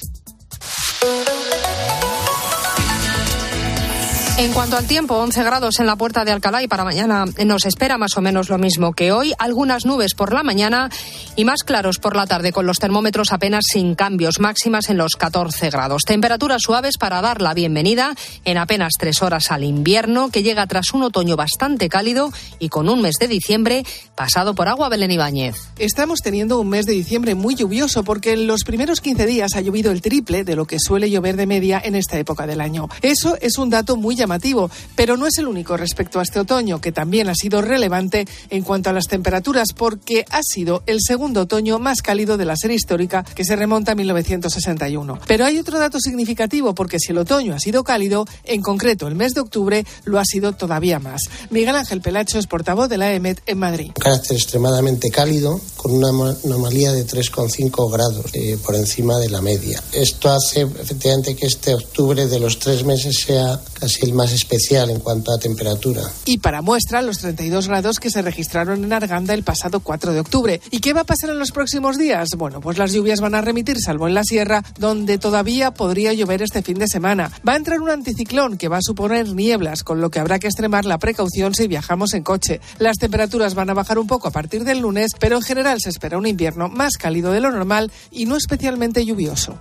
En 4.39 4.53
cuanto 4.53 4.77
al 4.77 4.87
tiempo, 4.87 5.17
11 5.17 5.43
grados 5.45 5.81
en 5.81 5.87
la 5.87 5.97
puerta 5.97 6.23
de 6.27 6.31
Alcalá 6.31 6.63
y 6.63 6.69
para 6.69 6.85
mañana 6.85 7.25
nos 7.47 7.65
espera 7.65 7.97
más 7.97 8.19
o 8.19 8.21
menos 8.21 8.51
lo 8.51 8.59
mismo 8.59 8.93
que 8.93 9.11
hoy. 9.11 9.33
Algunas 9.39 9.87
nubes 9.87 10.15
por 10.15 10.35
la 10.35 10.43
mañana 10.43 10.91
y 11.37 11.45
más 11.45 11.63
claros 11.63 11.99
por 11.99 12.17
la 12.17 12.27
tarde, 12.27 12.51
con 12.51 12.67
los 12.67 12.79
termómetros 12.79 13.33
apenas 13.33 13.67
sin 13.71 13.95
cambios, 13.95 14.41
máximas 14.41 14.89
en 14.89 14.97
los 14.97 15.17
14 15.17 15.69
grados. 15.69 16.03
Temperaturas 16.07 16.63
suaves 16.63 16.97
para 16.99 17.21
dar 17.21 17.43
la 17.43 17.53
bienvenida 17.53 18.15
en 18.47 18.57
apenas 18.57 18.95
tres 18.99 19.23
horas 19.23 19.53
al 19.53 19.63
invierno, 19.63 20.31
que 20.31 20.43
llega 20.43 20.67
tras 20.67 20.95
un 20.95 21.03
otoño 21.03 21.37
bastante 21.37 21.91
cálido 21.91 22.33
y 22.59 22.71
con 22.71 22.89
un 22.89 23.03
mes 23.03 23.17
de 23.21 23.29
diciembre 23.29 23.85
pasado 24.15 24.55
por 24.55 24.69
agua 24.69 24.89
Belén 24.89 25.11
Ibáñez. 25.11 25.57
Estamos 25.79 26.21
teniendo 26.21 26.59
un 26.59 26.71
mes 26.71 26.87
de 26.87 26.95
diciembre 26.95 27.35
muy 27.35 27.55
lluvioso 27.55 28.03
porque 28.03 28.33
en 28.33 28.47
los 28.47 28.65
primeros 28.65 29.03
15 29.03 29.27
días 29.27 29.57
ha 29.57 29.61
llovido 29.61 29.93
el 29.93 30.01
triple 30.01 30.43
de 30.43 30.57
lo 30.57 30.65
que 30.65 30.79
suele 30.79 31.11
llover 31.11 31.37
de 31.37 31.47
media 31.47 31.81
en 31.85 31.97
esta 31.97 32.19
época 32.19 32.47
del 32.47 32.63
año. 32.63 32.89
Eso 33.03 33.37
es 33.43 33.59
un 33.59 33.69
dato 33.69 33.97
muy 33.97 34.17
llamativo, 34.17 34.71
pero 34.95 35.19
no 35.19 35.27
es 35.27 35.37
el 35.37 35.49
único 35.49 35.77
respecto 35.77 36.19
a 36.19 36.23
este 36.23 36.41
otoño, 36.41 36.81
que 36.81 36.93
también 36.93 37.29
ha 37.29 37.35
sido 37.35 37.61
relevante 37.61 38.27
en 38.49 38.63
cuanto 38.63 38.89
a 38.89 38.95
las 38.95 39.07
temperaturas, 39.07 39.69
porque 39.77 40.25
ha 40.31 40.41
sido 40.43 40.83
el 40.87 41.01
segundo 41.01 41.26
otoño 41.35 41.79
más 41.79 42.03
cálido 42.03 42.37
de 42.37 42.45
la 42.45 42.57
serie 42.57 42.77
histórica 42.77 43.25
que 43.35 43.45
se 43.45 43.57
remonta 43.57 43.93
a 43.93 43.95
1961. 43.95 45.21
Pero 45.27 45.45
hay 45.45 45.59
otro 45.59 45.79
dato 45.79 45.99
significativo, 46.01 46.75
porque 46.75 46.99
si 46.99 47.13
el 47.13 47.19
otoño 47.19 47.55
ha 47.55 47.59
sido 47.59 47.85
cálido, 47.85 48.27
en 48.45 48.61
concreto 48.61 49.07
el 49.07 49.15
mes 49.15 49.35
de 49.35 49.41
octubre 49.41 49.85
lo 50.05 50.19
ha 50.19 50.25
sido 50.25 50.53
todavía 50.53 50.99
más. 50.99 51.23
Miguel 51.51 51.77
Ángel 51.77 52.01
Pelacho 52.01 52.39
es 52.39 52.47
portavoz 52.47 52.89
de 52.89 52.99
la 52.99 53.13
EMET 53.13 53.41
en 53.47 53.59
Madrid. 53.59 53.89
Un 53.89 54.03
carácter 54.03 54.37
extremadamente 54.37 55.11
cálido, 55.11 55.61
con 55.77 55.93
una 55.93 56.35
anomalía 56.45 56.93
de 56.93 57.07
3,5 57.07 57.91
grados 57.91 58.27
eh, 58.33 58.59
por 58.65 58.75
encima 58.75 59.19
de 59.19 59.29
la 59.29 59.41
media. 59.41 59.83
Esto 59.93 60.31
hace 60.31 60.63
efectivamente 60.63 61.35
que 61.37 61.47
este 61.47 61.75
octubre 61.75 62.27
de 62.27 62.41
los 62.41 62.59
tres 62.59 62.85
meses 62.85 63.17
sea 63.27 63.61
casi 63.75 64.05
el 64.05 64.13
más 64.13 64.33
especial 64.33 64.91
en 64.91 65.01
cuanto 65.01 65.33
a 65.33 65.39
temperatura. 65.39 66.03
Y 66.25 66.39
para 66.39 66.63
muestra, 66.63 67.03
los 67.03 67.19
32 67.19 67.69
grados 67.69 68.01
que 68.01 68.11
se 68.11 68.23
registraron 68.23 68.85
en 68.85 68.93
Arganda 68.93 69.35
el 69.35 69.43
pasado 69.43 69.81
4 69.81 70.13
de 70.13 70.21
octubre. 70.21 70.61
¿Y 70.71 70.81
qué 70.81 70.93
va 70.93 71.03
a 71.03 71.05
pasar 71.05 71.16
en 71.25 71.39
los 71.39 71.53
próximos 71.53 71.99
días? 71.99 72.29
Bueno, 72.37 72.61
pues 72.61 72.79
las 72.79 72.93
lluvias 72.93 73.21
van 73.21 73.35
a 73.35 73.41
remitir, 73.41 73.79
salvo 73.81 74.07
en 74.07 74.15
la 74.15 74.25
sierra, 74.25 74.63
donde 74.79 75.19
todavía 75.19 75.73
podría 75.73 76.13
llover 76.13 76.43
este 76.43 76.63
fin 76.63 76.79
de 76.79 76.87
semana. 76.87 77.31
Va 77.47 77.55
a 77.55 77.57
entrar 77.57 77.81
un 77.81 77.91
anticiclón 77.91 78.57
que 78.59 78.69
va 78.69 78.79
a 78.79 78.83
suponer 78.83 79.29
nieblas, 79.29 79.83
con 79.83 80.01
lo 80.01 80.11
que 80.11 80.19
habrá 80.19 80.39
que 80.39 80.47
extremar 80.47 80.85
la 80.85 80.99
precaución 80.99 81.55
si 81.55 81.67
viajamos 81.69 82.15
en 82.15 82.23
coche. 82.23 82.61
Las 82.79 82.99
temperaturas 82.99 83.55
van 83.55 83.71
a 83.71 83.75
bajar 83.75 83.99
un 83.99 84.07
poco 84.07 84.29
a 84.29 84.33
partir 84.33 84.65
del 84.65 84.81
lunes, 84.81 85.13
pero 85.19 85.37
en 85.37 85.43
general 85.43 85.81
se 85.81 85.91
espera 85.91 86.19
un 86.19 86.27
invierno 86.27 86.69
más 86.69 86.97
cálido 86.97 87.33
de 87.33 87.41
lo 87.41 87.51
normal 87.51 87.91
y 88.11 88.27
no 88.27 88.37
especialmente 88.37 89.05
lluvioso. 89.05 89.59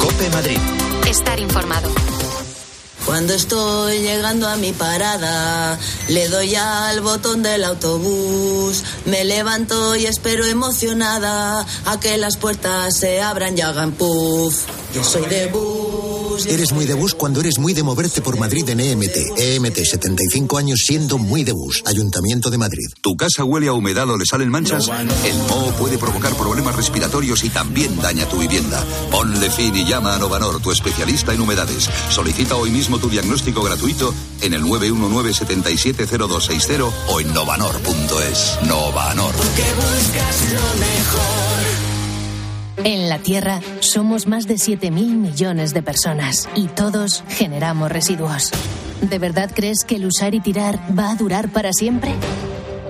Cope 0.00 0.30
Madrid. 0.30 0.58
Estar 1.06 1.38
informado. 1.38 2.11
Cuando 3.06 3.34
estoy 3.34 3.98
llegando 3.98 4.46
a 4.46 4.56
mi 4.56 4.72
parada, 4.72 5.78
le 6.08 6.28
doy 6.28 6.54
al 6.54 7.00
botón 7.00 7.42
del 7.42 7.64
autobús, 7.64 8.84
me 9.06 9.24
levanto 9.24 9.96
y 9.96 10.06
espero 10.06 10.46
emocionada 10.46 11.66
a 11.86 12.00
que 12.00 12.16
las 12.16 12.36
puertas 12.36 12.96
se 12.96 13.20
abran 13.20 13.58
y 13.58 13.60
hagan 13.60 13.92
puff. 13.92 14.62
Yo 14.94 15.02
soy 15.02 15.26
de 15.26 15.46
bus. 15.46 16.46
Eres 16.46 16.72
muy 16.72 16.86
de 16.86 16.94
bus 16.94 17.14
cuando 17.14 17.40
eres 17.40 17.58
muy 17.58 17.72
de 17.72 17.82
moverte 17.82 18.20
por 18.20 18.38
Madrid 18.38 18.68
en 18.68 18.80
EMT. 18.80 19.38
EMT, 19.38 19.76
75 19.76 20.58
años 20.58 20.80
siendo 20.84 21.18
muy 21.18 21.44
de 21.44 21.52
bus. 21.52 21.82
Ayuntamiento 21.86 22.50
de 22.50 22.58
Madrid. 22.58 22.88
¿Tu 23.00 23.16
casa 23.16 23.44
huele 23.44 23.68
a 23.68 23.72
humedad 23.72 24.08
o 24.10 24.16
le 24.16 24.24
salen 24.26 24.48
manchas? 24.48 24.88
El 25.24 25.38
moho 25.48 25.72
puede 25.78 25.98
provocar 25.98 26.34
problemas 26.36 26.76
respiratorios 26.76 27.44
y 27.44 27.50
también 27.50 27.96
daña 28.00 28.28
tu 28.28 28.38
vivienda. 28.38 28.84
Ponle 29.10 29.50
fin 29.50 29.74
y 29.74 29.84
llama 29.84 30.14
a 30.14 30.18
Novanor, 30.18 30.60
tu 30.60 30.70
especialista 30.70 31.32
en 31.32 31.40
humedades. 31.40 31.88
Solicita 32.10 32.56
hoy 32.56 32.70
mismo 32.70 32.91
tu 32.98 33.08
diagnóstico 33.08 33.62
gratuito 33.62 34.12
en 34.40 34.54
el 34.54 34.62
919-770260 34.62 36.90
o 37.08 37.20
en 37.20 37.34
novanor.es. 37.34 38.58
Novanor. 38.66 39.34
En 42.84 43.08
la 43.08 43.18
Tierra 43.18 43.60
somos 43.80 44.26
más 44.26 44.46
de 44.46 44.54
7.000 44.54 44.90
millones 44.90 45.72
de 45.72 45.82
personas 45.82 46.48
y 46.56 46.66
todos 46.66 47.22
generamos 47.28 47.92
residuos. 47.92 48.50
¿De 49.02 49.18
verdad 49.18 49.50
crees 49.54 49.84
que 49.86 49.96
el 49.96 50.06
usar 50.06 50.34
y 50.34 50.40
tirar 50.40 50.80
va 50.96 51.10
a 51.10 51.16
durar 51.16 51.50
para 51.50 51.72
siempre? 51.72 52.14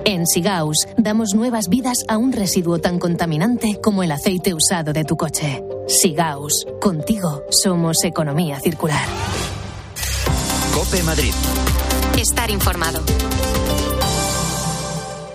En 0.05 0.27
Sigaus 0.27 0.85
damos 0.97 1.33
nuevas 1.33 1.69
vidas 1.69 2.03
a 2.07 2.17
un 2.17 2.33
residuo 2.33 2.79
tan 2.79 2.99
contaminante 2.99 3.79
como 3.81 4.03
el 4.03 4.11
aceite 4.11 4.53
usado 4.53 4.93
de 4.93 5.05
tu 5.05 5.15
coche. 5.15 5.63
Sigaus, 5.87 6.65
contigo 6.81 7.43
somos 7.49 8.03
economía 8.03 8.59
circular. 8.59 9.07
Cope 10.73 11.03
Madrid. 11.03 11.33
Estar 12.17 12.49
informado. 12.49 13.03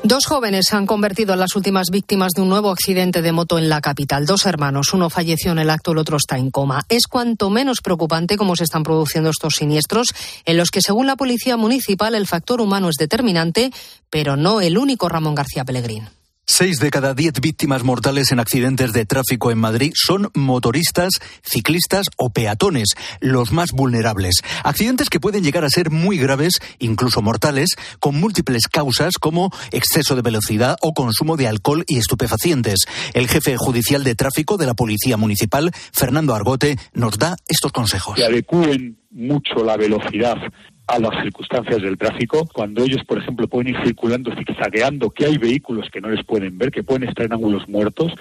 Dos 0.02 0.26
jóvenes 0.26 0.66
se 0.68 0.74
han 0.74 0.84
convertido 0.84 1.34
en 1.34 1.38
las 1.38 1.54
últimas 1.54 1.90
víctimas 1.92 2.32
de 2.32 2.42
un 2.42 2.48
nuevo 2.48 2.70
accidente 2.70 3.22
de 3.22 3.30
moto 3.30 3.56
en 3.56 3.68
la 3.68 3.80
capital. 3.80 4.26
Dos 4.26 4.46
hermanos, 4.46 4.92
uno 4.94 5.10
falleció 5.10 5.52
en 5.52 5.60
el 5.60 5.70
acto, 5.70 5.92
el 5.92 5.98
otro 5.98 6.16
está 6.16 6.38
en 6.38 6.50
coma. 6.50 6.82
Es 6.88 7.06
cuanto 7.06 7.50
menos 7.50 7.78
preocupante 7.82 8.36
cómo 8.36 8.56
se 8.56 8.64
están 8.64 8.82
produciendo 8.82 9.30
estos 9.30 9.54
siniestros, 9.54 10.08
en 10.44 10.56
los 10.56 10.70
que, 10.70 10.82
según 10.82 11.06
la 11.06 11.14
policía 11.14 11.56
municipal, 11.56 12.16
el 12.16 12.26
factor 12.26 12.60
humano 12.60 12.88
es 12.88 12.96
determinante, 12.96 13.70
pero 14.10 14.36
no 14.36 14.60
el 14.60 14.76
único 14.76 15.08
Ramón 15.08 15.36
García 15.36 15.64
Pellegrín. 15.64 16.08
Seis 16.50 16.78
de 16.78 16.88
cada 16.90 17.12
diez 17.12 17.34
víctimas 17.42 17.84
mortales 17.84 18.32
en 18.32 18.40
accidentes 18.40 18.94
de 18.94 19.04
tráfico 19.04 19.50
en 19.50 19.58
Madrid 19.58 19.92
son 19.94 20.30
motoristas, 20.34 21.20
ciclistas 21.42 22.06
o 22.16 22.30
peatones, 22.30 22.94
los 23.20 23.52
más 23.52 23.72
vulnerables. 23.72 24.36
Accidentes 24.64 25.10
que 25.10 25.20
pueden 25.20 25.44
llegar 25.44 25.64
a 25.64 25.68
ser 25.68 25.90
muy 25.90 26.16
graves, 26.16 26.54
incluso 26.78 27.20
mortales, 27.20 27.76
con 28.00 28.18
múltiples 28.18 28.66
causas 28.66 29.18
como 29.20 29.52
exceso 29.72 30.16
de 30.16 30.22
velocidad 30.22 30.76
o 30.80 30.94
consumo 30.94 31.36
de 31.36 31.48
alcohol 31.48 31.84
y 31.86 31.98
estupefacientes. 31.98 32.86
El 33.12 33.28
jefe 33.28 33.58
judicial 33.58 34.02
de 34.02 34.14
tráfico 34.14 34.56
de 34.56 34.66
la 34.66 34.74
Policía 34.74 35.18
Municipal, 35.18 35.70
Fernando 35.92 36.34
Argote, 36.34 36.76
nos 36.94 37.18
da 37.18 37.36
estos 37.46 37.72
consejos. 37.72 38.16
Que 38.16 38.24
adecúen 38.24 38.98
mucho 39.10 39.62
la 39.62 39.76
velocidad 39.76 40.38
a 40.88 40.98
las 40.98 41.22
circunstancias 41.22 41.82
del 41.82 41.98
tráfico, 41.98 42.48
cuando 42.52 42.82
ellos, 42.82 43.04
por 43.06 43.18
ejemplo, 43.18 43.46
pueden 43.46 43.74
ir 43.74 43.82
circulando, 43.84 44.34
zigzagueando, 44.34 45.10
que 45.10 45.26
hay 45.26 45.36
vehículos 45.36 45.88
que 45.92 46.00
no 46.00 46.08
les 46.08 46.24
pueden 46.24 46.56
ver, 46.56 46.70
que 46.70 46.82
pueden 46.82 47.08
estar 47.08 47.26
en 47.26 47.34
ángulos 47.34 47.68
muertos 47.68 48.12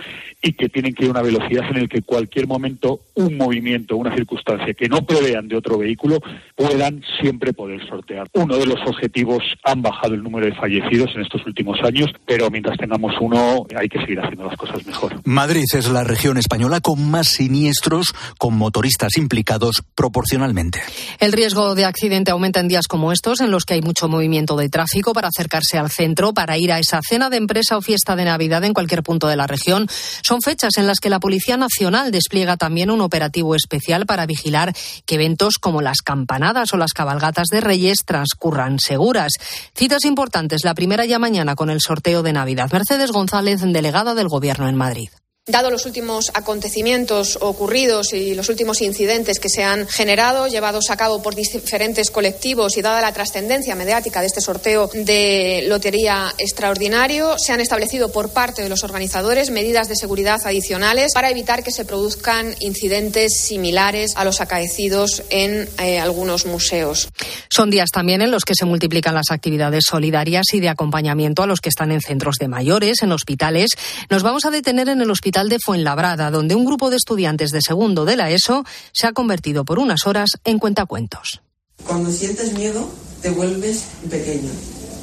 y 0.41 0.53
que 0.53 0.67
tienen 0.67 0.93
que 0.93 1.05
ir 1.05 1.09
a 1.09 1.11
una 1.11 1.21
velocidad 1.21 1.63
en 1.71 1.81
la 1.81 1.87
que 1.87 2.01
cualquier 2.01 2.45
momento 2.45 2.99
un 3.15 3.37
movimiento, 3.37 3.95
una 3.95 4.13
circunstancia 4.13 4.73
que 4.73 4.89
no 4.89 5.05
prevean 5.05 5.47
de 5.47 5.55
otro 5.55 5.77
vehículo, 5.77 6.19
puedan 6.55 7.01
siempre 7.21 7.53
poder 7.53 7.87
sortear. 7.87 8.27
Uno 8.33 8.57
de 8.57 8.65
los 8.65 8.79
objetivos 8.85 9.43
han 9.63 9.81
bajado 9.81 10.13
el 10.13 10.23
número 10.23 10.45
de 10.45 10.53
fallecidos 10.53 11.09
en 11.15 11.21
estos 11.21 11.45
últimos 11.45 11.79
años, 11.83 12.11
pero 12.25 12.49
mientras 12.49 12.77
tengamos 12.77 13.13
uno 13.21 13.65
hay 13.75 13.87
que 13.87 13.99
seguir 13.99 14.19
haciendo 14.19 14.45
las 14.45 14.57
cosas 14.57 14.85
mejor. 14.85 15.21
Madrid 15.23 15.63
es 15.73 15.89
la 15.89 16.03
región 16.03 16.37
española 16.37 16.81
con 16.81 17.09
más 17.09 17.27
siniestros 17.27 18.13
con 18.37 18.57
motoristas 18.57 19.17
implicados 19.17 19.83
proporcionalmente. 19.95 20.81
El 21.19 21.31
riesgo 21.31 21.73
de 21.73 21.85
accidente 21.85 22.31
aumenta 22.31 22.56
en 22.59 22.67
días 22.67 22.87
como 22.87 23.11
estos, 23.11 23.41
en 23.41 23.51
los 23.51 23.65
que 23.65 23.75
hay 23.75 23.81
mucho 23.81 24.07
movimiento 24.07 24.55
de 24.55 24.69
tráfico 24.69 25.13
para 25.13 25.29
acercarse 25.29 25.77
al 25.77 25.89
centro, 25.89 26.33
para 26.33 26.57
ir 26.57 26.71
a 26.71 26.79
esa 26.79 26.99
cena 27.07 27.29
de 27.29 27.37
empresa 27.37 27.77
o 27.77 27.81
fiesta 27.81 28.15
de 28.15 28.25
Navidad 28.25 28.63
en 28.63 28.73
cualquier 28.73 29.03
punto 29.03 29.27
de 29.27 29.35
la 29.35 29.47
región. 29.47 29.87
Son 30.23 30.41
fechas 30.41 30.77
en 30.77 30.87
las 30.87 30.99
que 30.99 31.09
la 31.09 31.19
Policía 31.19 31.57
Nacional 31.57 32.11
despliega 32.11 32.57
también 32.57 32.91
un 32.91 33.01
operativo 33.01 33.55
especial 33.55 34.05
para 34.05 34.25
vigilar 34.25 34.75
que 35.05 35.15
eventos 35.15 35.55
como 35.59 35.81
las 35.81 36.01
campanadas 36.01 36.73
o 36.73 36.77
las 36.77 36.93
cabalgatas 36.93 37.47
de 37.47 37.61
Reyes 37.61 37.99
transcurran 38.05 38.79
seguras. 38.79 39.33
Citas 39.75 40.05
importantes, 40.05 40.63
la 40.63 40.75
primera 40.75 41.05
ya 41.05 41.19
mañana 41.19 41.55
con 41.55 41.69
el 41.69 41.81
sorteo 41.81 42.23
de 42.23 42.33
Navidad. 42.33 42.69
Mercedes 42.71 43.11
González, 43.11 43.61
delegada 43.61 44.15
del 44.15 44.27
Gobierno 44.27 44.67
en 44.67 44.75
Madrid. 44.75 45.09
Dado 45.49 45.71
los 45.71 45.85
últimos 45.85 46.29
acontecimientos 46.33 47.37
ocurridos 47.39 48.11
y 48.11 48.35
los 48.35 48.49
últimos 48.49 48.81
incidentes 48.81 49.39
que 49.39 49.47
se 49.47 49.63
han 49.63 49.87
generado, 49.87 50.47
llevados 50.47 50.89
a 50.89 50.97
cabo 50.97 51.21
por 51.21 51.35
diferentes 51.35 52.11
colectivos 52.11 52.75
y 52.75 52.81
dada 52.81 52.99
la 52.99 53.13
trascendencia 53.13 53.73
mediática 53.73 54.19
de 54.19 54.27
este 54.27 54.41
sorteo 54.41 54.89
de 54.93 55.63
lotería 55.69 56.33
extraordinario, 56.37 57.39
se 57.39 57.53
han 57.53 57.61
establecido 57.61 58.11
por 58.11 58.33
parte 58.33 58.61
de 58.61 58.67
los 58.67 58.83
organizadores 58.83 59.49
medidas 59.49 59.87
de 59.87 59.95
seguridad 59.95 60.41
adicionales 60.43 61.13
para 61.13 61.29
evitar 61.29 61.63
que 61.63 61.71
se 61.71 61.85
produzcan 61.85 62.53
incidentes 62.59 63.39
similares 63.39 64.17
a 64.17 64.25
los 64.25 64.41
acaecidos 64.41 65.23
en 65.29 65.69
eh, 65.79 65.97
algunos 65.97 66.45
museos. 66.45 67.07
Son 67.49 67.69
días 67.69 67.91
también 67.93 68.21
en 68.21 68.31
los 68.31 68.43
que 68.43 68.53
se 68.53 68.65
multiplican 68.65 69.15
las 69.15 69.31
actividades 69.31 69.85
solidarias 69.87 70.47
y 70.51 70.59
de 70.59 70.67
acompañamiento 70.67 71.41
a 71.41 71.47
los 71.47 71.61
que 71.61 71.69
están 71.69 71.93
en 71.93 72.01
centros 72.01 72.35
de 72.35 72.49
mayores, 72.49 73.01
en 73.01 73.13
hospitales. 73.13 73.69
Nos 74.09 74.23
vamos 74.23 74.43
a 74.43 74.51
detener 74.51 74.89
en 74.89 74.99
el 74.99 75.09
hospital 75.09 75.36
de 75.45 75.59
Fuenlabrada, 75.63 76.31
donde 76.31 76.55
un 76.55 76.65
grupo 76.65 76.89
de 76.89 76.97
estudiantes 76.97 77.51
de 77.51 77.61
segundo 77.61 78.05
de 78.05 78.15
la 78.15 78.31
ESO 78.31 78.63
se 78.91 79.05
ha 79.05 79.13
convertido 79.13 79.63
por 79.63 79.77
unas 79.77 80.07
horas 80.07 80.31
en 80.43 80.57
cuentacuentos. 80.57 81.41
Cuando 81.85 82.11
sientes 82.11 82.53
miedo, 82.53 82.89
te 83.21 83.29
vuelves 83.29 83.83
pequeño 84.09 84.49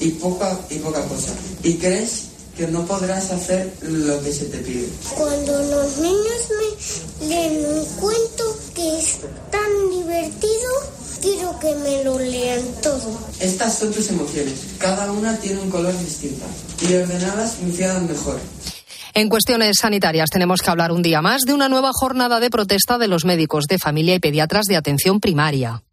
y 0.01 0.11
poca 0.11 0.59
y 0.71 0.79
poca 0.81 1.03
cosa. 1.07 1.33
Y 1.63 1.75
crees 1.75 2.31
que 2.57 2.67
no 2.67 2.85
podrás 2.85 3.31
hacer 3.31 3.73
lo 3.83 4.21
que 4.23 4.33
se 4.33 4.47
te 4.47 4.59
pide. 4.59 4.89
Cuando 5.17 5.53
los 5.63 5.99
niños 5.99 6.49
me 7.21 7.29
leen 7.29 7.65
un 7.67 7.85
cuento 7.97 8.57
que 8.75 8.99
es 8.99 9.19
tan 9.51 9.91
divertido, 9.91 10.71
quiero 11.23 11.59
que 11.61 11.75
me 11.77 12.05
lo 12.05 12.19
lean 12.19 12.61
todo. 12.83 13.19
Estas 13.41 13.79
son 13.79 13.93
tus 13.93 14.09
emociones. 14.11 14.55
Cada 14.79 15.11
una 15.13 15.37
tiene 15.37 15.61
un 15.61 15.71
color 15.71 15.97
distinto. 15.99 16.45
Y 16.83 16.95
ordenadas 16.95 17.55
funcionan 17.55 18.09
mejor. 18.09 18.39
En 19.17 19.29
cuestiones 19.29 19.77
sanitarias 19.81 20.29
tenemos 20.29 20.61
que 20.61 20.71
hablar 20.71 20.91
un 20.91 21.01
día 21.01 21.23
más 21.23 21.43
de 21.43 21.55
una 21.55 21.69
nueva 21.69 21.91
jornada 21.93 22.41
de 22.41 22.51
protesta 22.51 22.99
de 22.99 23.07
los 23.07 23.25
médicos 23.25 23.67
de 23.69 23.79
familia 23.79 24.17
y 24.17 24.19
pediatras 24.19 24.67
de 24.67 24.77
atención 24.77 25.21
primaria. 25.21 25.85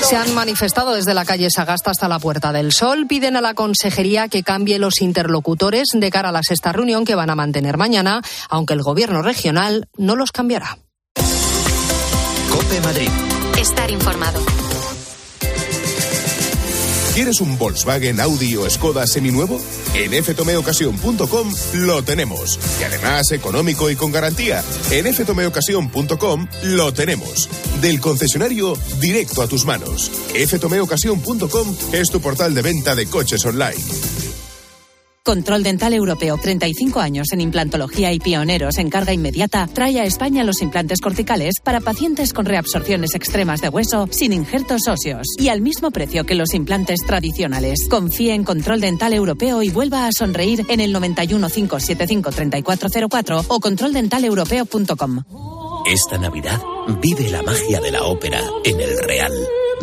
Se 0.00 0.16
han 0.16 0.34
manifestado 0.34 0.94
desde 0.94 1.12
la 1.12 1.26
calle 1.26 1.50
Sagasta 1.50 1.90
hasta 1.90 2.08
la 2.08 2.18
Puerta 2.18 2.52
del 2.52 2.72
Sol. 2.72 3.06
Piden 3.06 3.36
a 3.36 3.42
la 3.42 3.52
consejería 3.52 4.28
que 4.28 4.42
cambie 4.42 4.78
los 4.78 5.02
interlocutores 5.02 5.88
de 5.92 6.10
cara 6.10 6.30
a 6.30 6.32
la 6.32 6.42
sexta 6.42 6.72
reunión 6.72 7.04
que 7.04 7.14
van 7.14 7.28
a 7.28 7.34
mantener 7.34 7.76
mañana, 7.76 8.22
aunque 8.48 8.72
el 8.72 8.82
gobierno 8.82 9.20
regional 9.20 9.86
no 9.98 10.16
los 10.16 10.30
cambiará. 10.32 10.78
Cope 12.50 12.80
Madrid. 12.80 13.10
Estar 13.58 13.90
informado. 13.90 14.53
¿Quieres 17.14 17.40
un 17.40 17.56
Volkswagen, 17.56 18.18
Audi 18.18 18.56
o 18.56 18.68
Skoda 18.68 19.06
seminuevo? 19.06 19.60
En 19.94 20.12
ftomeocasión.com 20.24 21.54
lo 21.74 22.02
tenemos. 22.02 22.58
Y 22.80 22.82
además 22.82 23.30
económico 23.30 23.88
y 23.88 23.94
con 23.94 24.10
garantía. 24.10 24.64
En 24.90 25.06
ftomeocasión.com 25.14 26.48
lo 26.64 26.92
tenemos. 26.92 27.48
Del 27.80 28.00
concesionario 28.00 28.76
directo 28.98 29.42
a 29.42 29.46
tus 29.46 29.64
manos. 29.64 30.10
ftomeocasión.com 30.48 31.76
es 31.92 32.10
tu 32.10 32.20
portal 32.20 32.52
de 32.52 32.62
venta 32.62 32.96
de 32.96 33.06
coches 33.06 33.44
online. 33.44 34.13
Control 35.24 35.62
Dental 35.62 35.94
Europeo, 35.94 36.36
35 36.36 37.00
años 37.00 37.28
en 37.32 37.40
implantología 37.40 38.12
y 38.12 38.18
pioneros 38.18 38.76
en 38.76 38.90
carga 38.90 39.14
inmediata, 39.14 39.66
trae 39.72 39.98
a 39.98 40.04
España 40.04 40.44
los 40.44 40.60
implantes 40.60 41.00
corticales 41.00 41.60
para 41.64 41.80
pacientes 41.80 42.34
con 42.34 42.44
reabsorciones 42.44 43.14
extremas 43.14 43.62
de 43.62 43.70
hueso 43.70 44.06
sin 44.10 44.34
injertos 44.34 44.86
óseos 44.86 45.28
y 45.38 45.48
al 45.48 45.62
mismo 45.62 45.90
precio 45.92 46.26
que 46.26 46.34
los 46.34 46.52
implantes 46.52 47.00
tradicionales. 47.06 47.88
Confíe 47.88 48.34
en 48.34 48.44
Control 48.44 48.82
Dental 48.82 49.14
Europeo 49.14 49.62
y 49.62 49.70
vuelva 49.70 50.06
a 50.06 50.12
sonreír 50.12 50.66
en 50.68 50.80
el 50.80 50.92
91 50.92 51.48
575 51.48 52.30
3404 52.30 53.44
o 53.48 53.60
controldentaleuropeo.com. 53.60 55.22
Esta 55.86 56.18
Navidad 56.18 56.60
vive 57.00 57.30
la 57.30 57.42
magia 57.42 57.80
de 57.80 57.90
la 57.92 58.04
ópera 58.04 58.42
en 58.62 58.78
el 58.78 58.98
Real. 58.98 59.32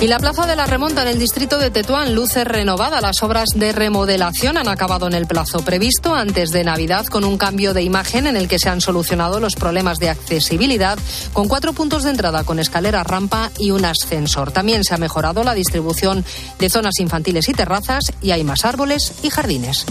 Y 0.00 0.06
la 0.06 0.18
Plaza 0.18 0.44
de 0.46 0.56
la 0.56 0.66
Remonta 0.66 1.02
en 1.02 1.08
el 1.08 1.18
distrito 1.18 1.58
de 1.58 1.70
Tetuán 1.70 2.14
luce 2.14 2.44
renovada. 2.44 3.00
Las 3.00 3.22
obras 3.22 3.48
de 3.54 3.72
remodelación 3.72 4.58
han 4.58 4.68
acabado 4.68 5.06
en 5.06 5.14
el 5.14 5.26
plazo 5.26 5.64
previsto 5.64 6.14
antes 6.14 6.50
de 6.50 6.64
Navidad 6.64 7.06
con 7.06 7.24
un 7.24 7.38
cambio 7.38 7.72
de 7.72 7.82
imagen 7.82 8.26
en 8.26 8.36
el 8.36 8.48
que 8.48 8.58
se 8.58 8.68
han 8.68 8.80
solucionado 8.80 9.40
los 9.40 9.54
problemas 9.54 9.98
de 9.98 10.10
accesibilidad 10.10 10.98
con 11.32 11.48
cuatro 11.48 11.72
puntos 11.72 12.02
de 12.02 12.10
entrada 12.10 12.44
con 12.44 12.58
escalera, 12.58 13.02
rampa 13.02 13.50
y 13.58 13.70
un 13.70 13.84
ascensor. 13.84 14.50
También 14.50 14.84
se 14.84 14.94
ha 14.94 14.98
mejorado 14.98 15.42
la 15.42 15.54
distribución 15.54 16.24
de 16.58 16.68
zonas 16.68 16.98
infantiles 16.98 17.48
y 17.48 17.54
terrazas 17.54 18.12
y 18.20 18.32
hay 18.32 18.44
más 18.44 18.64
árboles 18.64 19.14
y 19.22 19.30
jardines. 19.30 19.86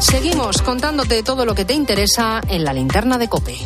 Seguimos 0.00 0.62
contándote 0.62 1.22
todo 1.22 1.44
lo 1.44 1.54
que 1.54 1.64
te 1.64 1.74
interesa 1.74 2.40
en 2.48 2.64
la 2.64 2.72
linterna 2.72 3.18
de 3.18 3.28
Cope. 3.28 3.58